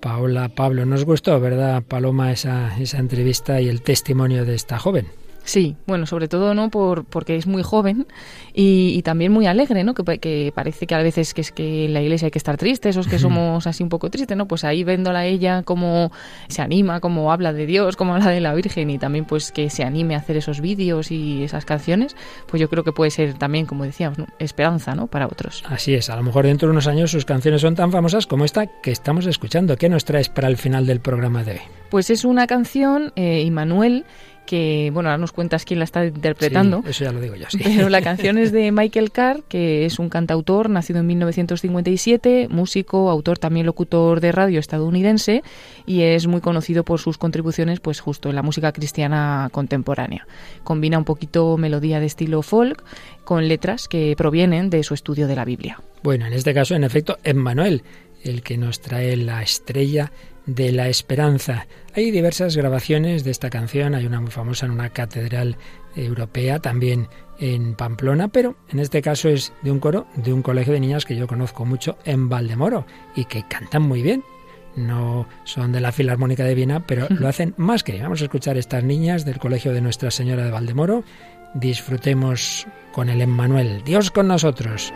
Paola 0.05 0.49
Pablo. 0.49 0.85
Nos 0.85 1.03
gustó, 1.03 1.39
¿verdad, 1.39 1.81
Paloma, 1.81 2.31
esa, 2.31 2.77
esa 2.77 2.99
entrevista 2.99 3.59
y 3.59 3.69
el 3.69 3.81
testimonio 3.81 4.45
de 4.45 4.53
esta 4.53 4.77
joven? 4.77 5.07
Sí, 5.45 5.77
bueno, 5.85 6.05
sobre 6.07 6.27
todo 6.27 6.53
no 6.53 6.69
por 6.69 7.05
porque 7.05 7.35
es 7.35 7.45
muy 7.47 7.63
joven 7.63 8.07
y, 8.53 8.93
y 8.97 9.01
también 9.03 9.31
muy 9.31 9.45
alegre, 9.45 9.83
¿no? 9.83 9.93
Que, 9.93 10.17
que 10.17 10.51
parece 10.53 10.87
que 10.87 10.95
a 10.95 10.99
veces 10.99 11.33
que 11.33 11.41
es 11.41 11.51
que 11.51 11.85
en 11.85 11.93
la 11.93 12.01
iglesia 12.01 12.25
hay 12.25 12.31
que 12.31 12.39
estar 12.39 12.57
tristes 12.57 12.97
o 12.97 13.01
es 13.01 13.07
que 13.07 13.19
somos 13.19 13.67
así 13.67 13.83
un 13.83 13.89
poco 13.89 14.09
tristes, 14.09 14.35
¿no? 14.35 14.47
Pues 14.47 14.63
ahí 14.63 14.83
viéndola 14.83 15.19
a 15.19 15.25
ella 15.25 15.63
cómo 15.63 16.11
se 16.47 16.61
anima, 16.61 16.99
cómo 16.99 17.31
habla 17.31 17.53
de 17.53 17.65
Dios, 17.67 17.95
cómo 17.95 18.15
habla 18.15 18.31
de 18.31 18.41
la 18.41 18.53
Virgen 18.55 18.89
y 18.89 18.97
también 18.97 19.25
pues 19.25 19.51
que 19.51 19.69
se 19.69 19.83
anime 19.83 20.15
a 20.15 20.17
hacer 20.17 20.35
esos 20.35 20.61
vídeos 20.61 21.11
y 21.11 21.43
esas 21.43 21.63
canciones, 21.63 22.15
pues 22.47 22.59
yo 22.59 22.69
creo 22.69 22.83
que 22.83 22.91
puede 22.91 23.11
ser 23.11 23.35
también, 23.35 23.65
como 23.65 23.83
decíamos, 23.83 24.17
¿no? 24.17 24.25
esperanza, 24.39 24.95
¿no? 24.95 25.07
Para 25.07 25.27
otros. 25.27 25.63
Así 25.67 25.93
es, 25.93 26.09
a 26.09 26.15
lo 26.15 26.23
mejor 26.23 26.45
dentro 26.45 26.67
de 26.67 26.71
unos 26.71 26.87
años 26.87 27.11
sus 27.11 27.25
canciones 27.25 27.61
son 27.61 27.75
tan 27.75 27.91
famosas 27.91 28.25
como 28.25 28.45
esta 28.45 28.65
que 28.67 28.91
estamos 28.91 29.25
escuchando. 29.27 29.77
¿Qué 29.77 29.89
nos 29.89 30.05
traes 30.05 30.29
para 30.29 30.47
el 30.47 30.57
final 30.57 30.85
del 30.87 31.01
programa 31.01 31.43
de 31.43 31.51
hoy? 31.51 31.61
Pues 31.89 32.09
es 32.09 32.25
una 32.25 32.47
canción, 32.47 33.13
eh, 33.15 33.41
Immanuel, 33.41 34.05
que, 34.45 34.89
bueno, 34.93 35.09
ahora 35.09 35.17
nos 35.17 35.31
cuentas 35.31 35.65
quién 35.65 35.79
la 35.79 35.85
está 35.85 36.05
interpretando. 36.05 36.81
Sí, 36.83 36.89
eso 36.89 37.03
ya 37.05 37.11
lo 37.11 37.19
digo 37.19 37.35
yo, 37.35 37.45
sí. 37.49 37.59
Pero 37.63 37.89
la 37.89 38.01
canción 38.03 38.37
es 38.37 38.51
de 38.51 38.71
Michael 38.71 39.11
Carr, 39.11 39.43
que 39.47 39.85
es 39.85 39.99
un 39.99 40.09
cantautor 40.09 40.69
nacido 40.69 40.99
en 40.99 41.07
1957, 41.07 42.47
músico, 42.49 43.09
autor 43.09 43.37
también 43.37 43.65
locutor 43.65 44.21
de 44.21 44.31
radio 44.31 44.59
estadounidense 44.59 45.43
y 45.85 46.01
es 46.01 46.27
muy 46.27 46.41
conocido 46.41 46.83
por 46.83 46.99
sus 46.99 47.17
contribuciones 47.17 47.79
pues 47.79 47.99
justo 47.99 48.29
en 48.29 48.35
la 48.35 48.43
música 48.43 48.71
cristiana 48.71 49.49
contemporánea. 49.51 50.27
Combina 50.63 50.97
un 50.97 51.05
poquito 51.05 51.57
melodía 51.57 51.99
de 51.99 52.05
estilo 52.05 52.41
folk 52.41 52.83
con 53.23 53.47
letras 53.47 53.87
que 53.87 54.15
provienen 54.17 54.69
de 54.69 54.83
su 54.83 54.93
estudio 54.93 55.27
de 55.27 55.35
la 55.35 55.45
Biblia. 55.45 55.81
Bueno, 56.03 56.27
en 56.27 56.33
este 56.33 56.53
caso, 56.53 56.75
en 56.75 56.83
efecto, 56.83 57.17
Emmanuel, 57.23 57.83
el 58.23 58.41
que 58.41 58.57
nos 58.57 58.79
trae 58.79 59.15
la 59.17 59.41
estrella 59.41 60.11
de 60.45 60.71
la 60.71 60.87
esperanza. 60.87 61.67
Hay 61.95 62.11
diversas 62.11 62.55
grabaciones 62.55 63.23
de 63.23 63.31
esta 63.31 63.49
canción, 63.49 63.95
hay 63.95 64.05
una 64.05 64.21
muy 64.21 64.31
famosa 64.31 64.65
en 64.65 64.71
una 64.71 64.89
catedral 64.89 65.57
europea, 65.95 66.59
también 66.59 67.07
en 67.39 67.75
Pamplona, 67.75 68.27
pero 68.27 68.55
en 68.69 68.79
este 68.79 69.01
caso 69.01 69.29
es 69.29 69.53
de 69.61 69.71
un 69.71 69.79
coro 69.79 70.07
de 70.15 70.33
un 70.33 70.41
colegio 70.41 70.73
de 70.73 70.79
niñas 70.79 71.05
que 71.05 71.15
yo 71.15 71.27
conozco 71.27 71.65
mucho 71.65 71.97
en 72.05 72.29
Valdemoro 72.29 72.85
y 73.15 73.25
que 73.25 73.43
cantan 73.47 73.83
muy 73.83 74.01
bien. 74.01 74.23
No 74.75 75.27
son 75.45 75.71
de 75.71 75.79
la 75.79 75.93
Filarmónica 75.93 76.43
de 76.43 76.53
Viena, 76.53 76.85
pero 76.85 77.07
lo 77.09 77.29
hacen 77.29 77.53
más 77.57 77.83
que. 77.83 78.01
Vamos 78.01 78.21
a 78.21 78.25
escuchar 78.25 78.57
estas 78.57 78.83
niñas 78.83 79.23
del 79.23 79.39
Colegio 79.39 79.71
de 79.71 79.79
Nuestra 79.79 80.11
Señora 80.11 80.43
de 80.43 80.51
Valdemoro. 80.51 81.05
Disfrutemos 81.53 82.67
con 82.91 83.07
el 83.07 83.21
Emmanuel. 83.21 83.83
Dios 83.85 84.11
con 84.11 84.27
nosotros. 84.27 84.93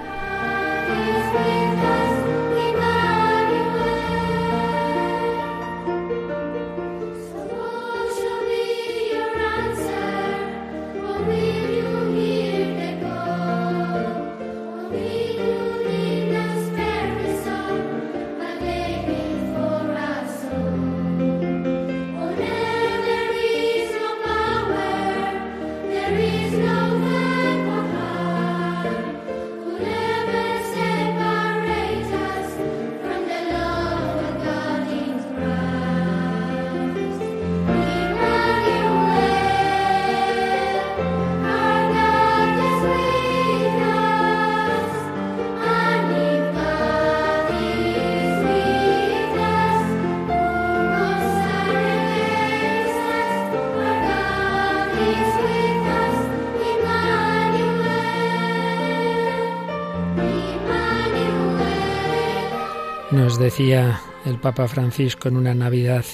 Decía 63.60 63.99
el 64.26 64.39
Papa 64.39 64.70
Francisco 64.70 65.28
en 65.28 65.36
una 65.36 65.53
Navidad, 65.53 66.05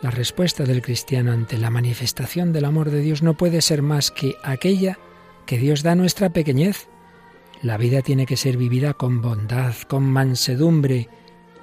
la 0.00 0.10
respuesta 0.10 0.64
del 0.64 0.80
cristiano 0.80 1.30
ante 1.30 1.58
la 1.58 1.68
manifestación 1.68 2.54
del 2.54 2.64
amor 2.64 2.90
de 2.90 3.00
Dios 3.00 3.22
no 3.22 3.34
puede 3.34 3.60
ser 3.60 3.82
más 3.82 4.10
que 4.10 4.36
aquella 4.42 4.98
que 5.44 5.58
Dios 5.58 5.82
da 5.82 5.92
a 5.92 5.96
nuestra 5.96 6.30
pequeñez. 6.30 6.88
La 7.60 7.76
vida 7.76 8.00
tiene 8.00 8.24
que 8.24 8.38
ser 8.38 8.56
vivida 8.56 8.94
con 8.94 9.20
bondad, 9.20 9.74
con 9.86 10.04
mansedumbre. 10.04 11.10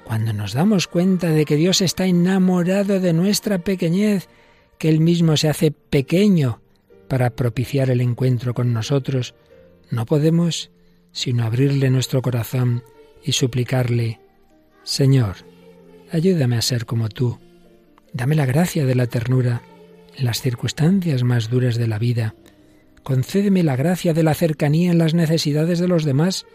Cuando 0.04 0.32
nos 0.32 0.52
damos 0.52 0.86
cuenta 0.86 1.30
de 1.30 1.44
que 1.44 1.56
Dios 1.56 1.80
está 1.80 2.06
enamorado 2.06 3.00
de 3.00 3.12
nuestra 3.12 3.58
pequeñez, 3.58 4.28
que 4.78 4.90
Él 4.90 5.00
mismo 5.00 5.36
se 5.36 5.48
hace 5.48 5.72
pequeño 5.72 6.60
para 7.08 7.30
propiciar 7.30 7.90
el 7.90 8.00
encuentro 8.00 8.54
con 8.54 8.72
nosotros, 8.72 9.34
no 9.90 10.06
podemos 10.06 10.70
sino 11.10 11.42
abrirle 11.42 11.90
nuestro 11.90 12.22
corazón 12.22 12.84
y 13.24 13.32
suplicarle, 13.32 14.20
Señor, 14.90 15.36
ayúdame 16.10 16.56
a 16.56 16.62
ser 16.62 16.84
como 16.84 17.08
tú. 17.08 17.38
Dame 18.12 18.34
la 18.34 18.44
gracia 18.44 18.84
de 18.86 18.96
la 18.96 19.06
ternura 19.06 19.62
en 20.16 20.24
las 20.24 20.42
circunstancias 20.42 21.22
más 21.22 21.48
duras 21.48 21.76
de 21.76 21.86
la 21.86 22.00
vida 22.00 22.34
Concédeme 23.02 23.62
la 23.62 23.76
gracia 23.76 24.12
de 24.12 24.22
la 24.22 24.34
cercanía 24.34 24.90
en 24.90 24.98
las 24.98 25.14
necesidades 25.14 25.78
de 25.78 25.88
los 25.88 26.04
demás, 26.04 26.46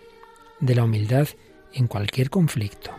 de 0.59 0.75
la 0.75 0.83
humildad 0.83 1.27
en 1.73 1.87
cualquier 1.87 2.29
conflicto. 2.29 2.91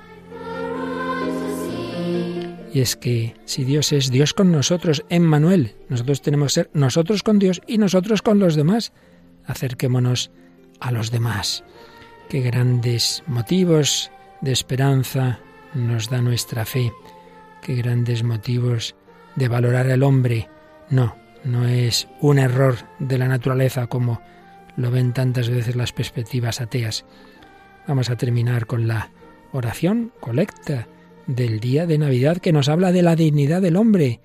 Y 2.72 2.80
es 2.80 2.96
que 2.96 3.34
si 3.44 3.64
Dios 3.64 3.92
es 3.92 4.10
Dios 4.10 4.34
con 4.34 4.52
nosotros, 4.52 5.04
Emmanuel, 5.08 5.74
nosotros 5.88 6.20
tenemos 6.20 6.48
que 6.48 6.54
ser 6.62 6.70
nosotros 6.74 7.22
con 7.22 7.38
Dios 7.38 7.62
y 7.66 7.78
nosotros 7.78 8.20
con 8.20 8.38
los 8.38 8.56
demás. 8.56 8.92
Acerquémonos 9.46 10.30
a 10.80 10.92
los 10.92 11.10
demás. 11.10 11.64
Qué 12.28 12.40
grandes 12.40 13.22
motivos 13.26 14.10
de 14.40 14.52
esperanza 14.52 15.40
nos 15.74 16.10
da 16.10 16.20
nuestra 16.20 16.64
fe. 16.64 16.92
Qué 17.62 17.74
grandes 17.74 18.22
motivos 18.22 18.94
de 19.34 19.48
valorar 19.48 19.90
al 19.90 20.02
hombre. 20.02 20.48
No, 20.90 21.16
no 21.44 21.66
es 21.66 22.08
un 22.20 22.38
error 22.38 22.76
de 22.98 23.18
la 23.18 23.28
naturaleza 23.28 23.86
como 23.86 24.20
lo 24.76 24.90
ven 24.90 25.12
tantas 25.12 25.48
veces 25.48 25.76
las 25.76 25.92
perspectivas 25.92 26.60
ateas. 26.60 27.04
Vamos 27.86 28.10
a 28.10 28.16
terminar 28.16 28.66
con 28.66 28.88
la 28.88 29.10
oración 29.52 30.12
colecta 30.20 30.88
del 31.26 31.60
día 31.60 31.86
de 31.86 31.98
Navidad 31.98 32.38
que 32.38 32.52
nos 32.52 32.68
habla 32.68 32.92
de 32.92 33.02
la 33.02 33.16
dignidad 33.16 33.62
del 33.62 33.76
hombre, 33.76 34.20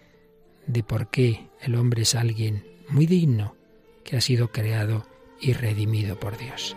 de 0.67 0.83
por 0.83 1.09
qué 1.09 1.49
el 1.61 1.75
hombre 1.75 2.03
es 2.03 2.15
alguien 2.15 2.65
muy 2.89 3.05
digno 3.05 3.55
que 4.03 4.17
ha 4.17 4.21
sido 4.21 4.51
creado 4.51 5.05
y 5.39 5.53
redimido 5.53 6.19
por 6.19 6.37
Dios. 6.37 6.75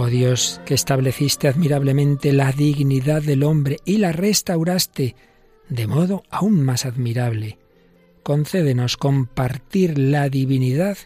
Oh 0.00 0.06
Dios, 0.06 0.60
que 0.64 0.74
estableciste 0.74 1.48
admirablemente 1.48 2.32
la 2.32 2.52
dignidad 2.52 3.20
del 3.20 3.42
hombre 3.42 3.78
y 3.84 3.98
la 3.98 4.12
restauraste 4.12 5.16
de 5.68 5.86
modo 5.88 6.22
aún 6.30 6.62
más 6.62 6.86
admirable, 6.86 7.58
concédenos 8.22 8.96
compartir 8.96 9.98
la 9.98 10.28
divinidad 10.28 10.98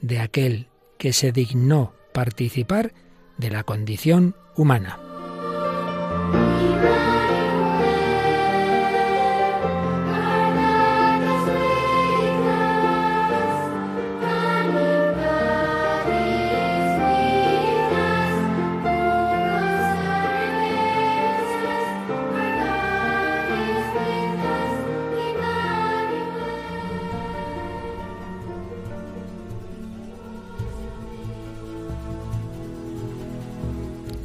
de 0.00 0.20
aquel 0.20 0.68
que 0.96 1.12
se 1.12 1.32
dignó 1.32 1.92
participar 2.14 2.94
de 3.36 3.50
la 3.50 3.62
condición 3.62 4.34
humana. 4.56 5.09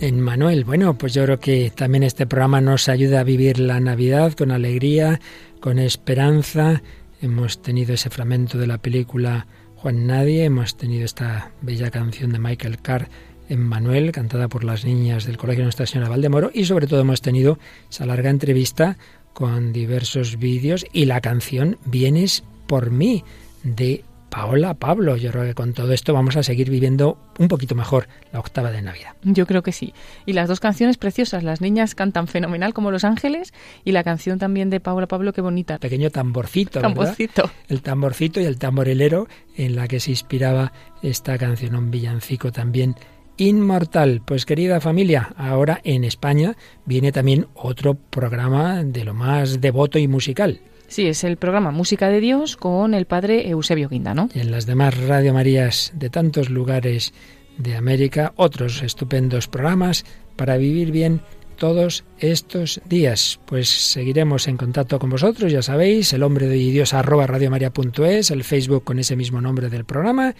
En 0.06 0.22
Manuel. 0.22 0.66
Bueno, 0.66 0.97
pues 0.97 1.16
yo 1.16 1.24
creo 1.24 1.39
que 1.39 1.72
también 1.76 2.03
este 2.03 2.28
programa 2.28 2.62
nos 2.62 2.89
ayuda 2.89 3.22
a 3.22 3.24
vivir 3.24 3.60
la 3.60 3.80
Navidad 3.80 4.34
con 4.34 4.51
alegría, 4.51 5.20
con 5.60 5.80
esperanza. 5.80 6.84
Hemos 7.22 7.62
tenido 7.64 7.95
ese 7.95 8.12
fragmento 8.12 8.60
de 8.60 8.68
la 8.68 8.78
película 8.78 9.47
Juan 9.78 10.06
Nadie, 10.06 10.43
hemos 10.43 10.78
tenido 10.78 11.06
esta 11.06 11.51
bella 11.62 11.89
canción 11.89 12.32
de 12.32 12.39
Michael 12.39 12.82
Carr 12.82 13.10
en 13.49 13.62
Manuel, 13.62 14.12
cantada 14.12 14.47
por 14.47 14.64
las 14.64 14.86
niñas 14.86 15.26
del 15.26 15.38
Colegio 15.38 15.64
Nuestra 15.64 15.88
Señora 15.88 16.10
Valdemoro, 16.10 16.51
y 16.53 16.66
sobre 16.66 16.86
todo 16.86 17.01
hemos 17.01 17.22
tenido 17.22 17.58
esa 17.89 18.06
larga 18.06 18.30
entrevista 18.30 18.97
con 19.34 19.74
diversos 19.74 20.38
vídeos 20.38 20.86
y 20.93 21.06
la 21.06 21.20
canción 21.20 21.78
Vienes 21.86 22.43
por 22.68 22.91
mí 22.91 23.24
de 23.64 24.03
Paola, 24.36 24.74
Pablo, 24.74 25.16
yo 25.16 25.32
creo 25.32 25.46
que 25.46 25.54
con 25.54 25.72
todo 25.72 25.94
esto 25.94 26.14
vamos 26.14 26.36
a 26.36 26.44
seguir 26.44 26.70
viviendo 26.70 27.18
un 27.40 27.48
poquito 27.48 27.74
mejor 27.74 28.10
la 28.34 28.40
octava 28.40 28.70
de 28.70 28.82
Navidad. 28.82 29.16
Yo 29.24 29.48
creo 29.48 29.64
que 29.64 29.72
sí. 29.72 29.94
Y 30.26 30.34
las 30.34 30.50
dos 30.50 30.60
canciones 30.60 30.98
preciosas, 30.98 31.42
las 31.42 31.62
niñas 31.62 31.96
cantan 31.96 32.28
fenomenal 32.28 32.74
como 32.74 32.92
Los 32.92 33.06
Ángeles 33.06 33.54
y 33.86 33.94
la 33.94 34.04
canción 34.04 34.38
también 34.38 34.70
de 34.70 34.82
Paola 34.82 35.08
Pablo, 35.08 35.32
qué 35.32 35.40
bonita. 35.40 35.78
Pequeño 35.78 36.10
tamborcito, 36.10 36.82
Tamborcito. 36.82 37.50
El 37.70 37.82
tamborcito 37.82 38.42
y 38.42 38.44
el 38.44 38.58
tamborilero 38.58 39.30
en 39.56 39.78
la 39.78 39.88
que 39.88 40.02
se 40.02 40.12
inspiraba 40.12 40.74
esta 41.02 41.38
canción, 41.38 41.74
un 41.74 41.90
villancico 41.90 42.52
también 42.52 42.96
inmortal. 43.38 44.22
Pues 44.26 44.46
querida 44.46 44.82
familia, 44.82 45.34
ahora 45.38 45.80
en 45.86 46.04
España 46.04 46.58
viene 46.84 47.14
también 47.14 47.48
otro 47.54 47.94
programa 47.94 48.84
de 48.84 49.06
lo 49.06 49.14
más 49.14 49.62
devoto 49.62 49.98
y 49.98 50.10
musical. 50.10 50.60
Sí, 50.88 51.08
es 51.08 51.24
el 51.24 51.38
programa 51.38 51.72
Música 51.72 52.10
de 52.10 52.22
Dios 52.22 52.58
con 52.58 52.94
el 52.94 53.06
padre 53.06 53.50
Eusebio 53.50 53.90
Guinda, 53.90 54.30
Y 54.34 54.40
en 54.40 54.52
las 54.52 54.66
demás 54.66 54.98
Radio 54.98 55.34
Marías 55.34 55.92
de 55.96 56.10
tantos 56.10 56.50
lugares 56.50 57.14
de 57.58 57.76
América, 57.76 58.34
otros 58.36 58.82
estupendos 58.84 59.48
programas 59.48 60.06
para 60.36 60.58
vivir 60.58 60.92
bien 60.92 61.22
todos 61.58 62.04
estos 62.20 62.82
días. 62.86 63.40
Pues 63.46 63.70
seguiremos 63.70 64.48
en 64.48 64.58
contacto 64.58 65.00
con 65.00 65.10
vosotros, 65.10 65.52
ya 65.52 65.62
sabéis, 65.62 66.14
el 66.14 66.24
hombre 66.24 66.48
de 66.48 66.56
Dios 66.56 66.94
arroba 66.94 67.28
radiomaria.es, 67.28 68.32
el 68.32 68.44
Facebook 68.44 68.84
con 68.84 69.00
ese 69.00 69.16
mismo 69.16 69.42
nombre 69.42 69.70
del 69.70 69.86
programa 69.86 70.36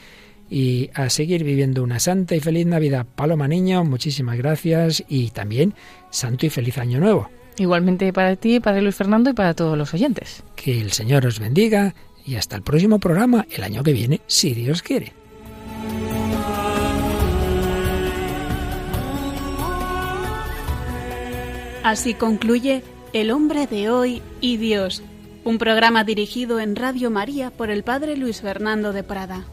y 0.50 0.89
a 0.93 1.10
seguir 1.10 1.43
viviendo 1.43 1.82
una 1.84 2.00
santa 2.00 2.36
y 2.36 2.39
feliz 2.39 2.66
Navidad. 2.68 3.06
Paloma 3.16 3.48
Niño, 3.48 3.84
muchísimas 3.84 4.38
gracias 4.38 5.04
y 5.08 5.30
también 5.32 5.74
santo 6.12 6.46
y 6.46 6.50
feliz 6.50 6.78
año 6.78 7.00
nuevo. 7.00 7.30
Igualmente 7.58 8.12
para 8.12 8.36
ti, 8.36 8.60
para 8.60 8.82
Luis 8.82 8.95
Fernando 8.95 9.30
y 9.30 9.34
para 9.34 9.53
todos 9.53 9.78
los 9.78 9.93
oyentes. 9.93 10.43
Que 10.56 10.82
el 10.82 10.91
Señor 10.91 11.26
os 11.26 11.39
bendiga 11.39 11.95
y 12.26 12.36
hasta 12.36 12.56
el 12.56 12.64
próximo 12.64 12.99
programa 12.99 13.45
el 13.49 13.64
año 13.64 13.84
que 13.84 13.93
viene, 13.93 14.22
si 14.28 14.53
Dios 14.53 14.82
quiere. 14.82 15.14
Así 21.84 22.16
concluye 22.16 22.82
El 23.14 23.30
hombre 23.30 23.68
de 23.68 23.91
hoy 23.91 24.24
y 24.41 24.58
Dios, 24.58 25.03
un 25.43 25.60
programa 25.60 26.03
dirigido 26.03 26.60
en 26.60 26.76
Radio 26.76 27.12
María 27.12 27.51
por 27.51 27.70
el 27.70 27.84
Padre 27.84 28.18
Luis 28.18 28.41
Fernando 28.41 28.91
de 28.91 29.03
Prada. 29.03 29.45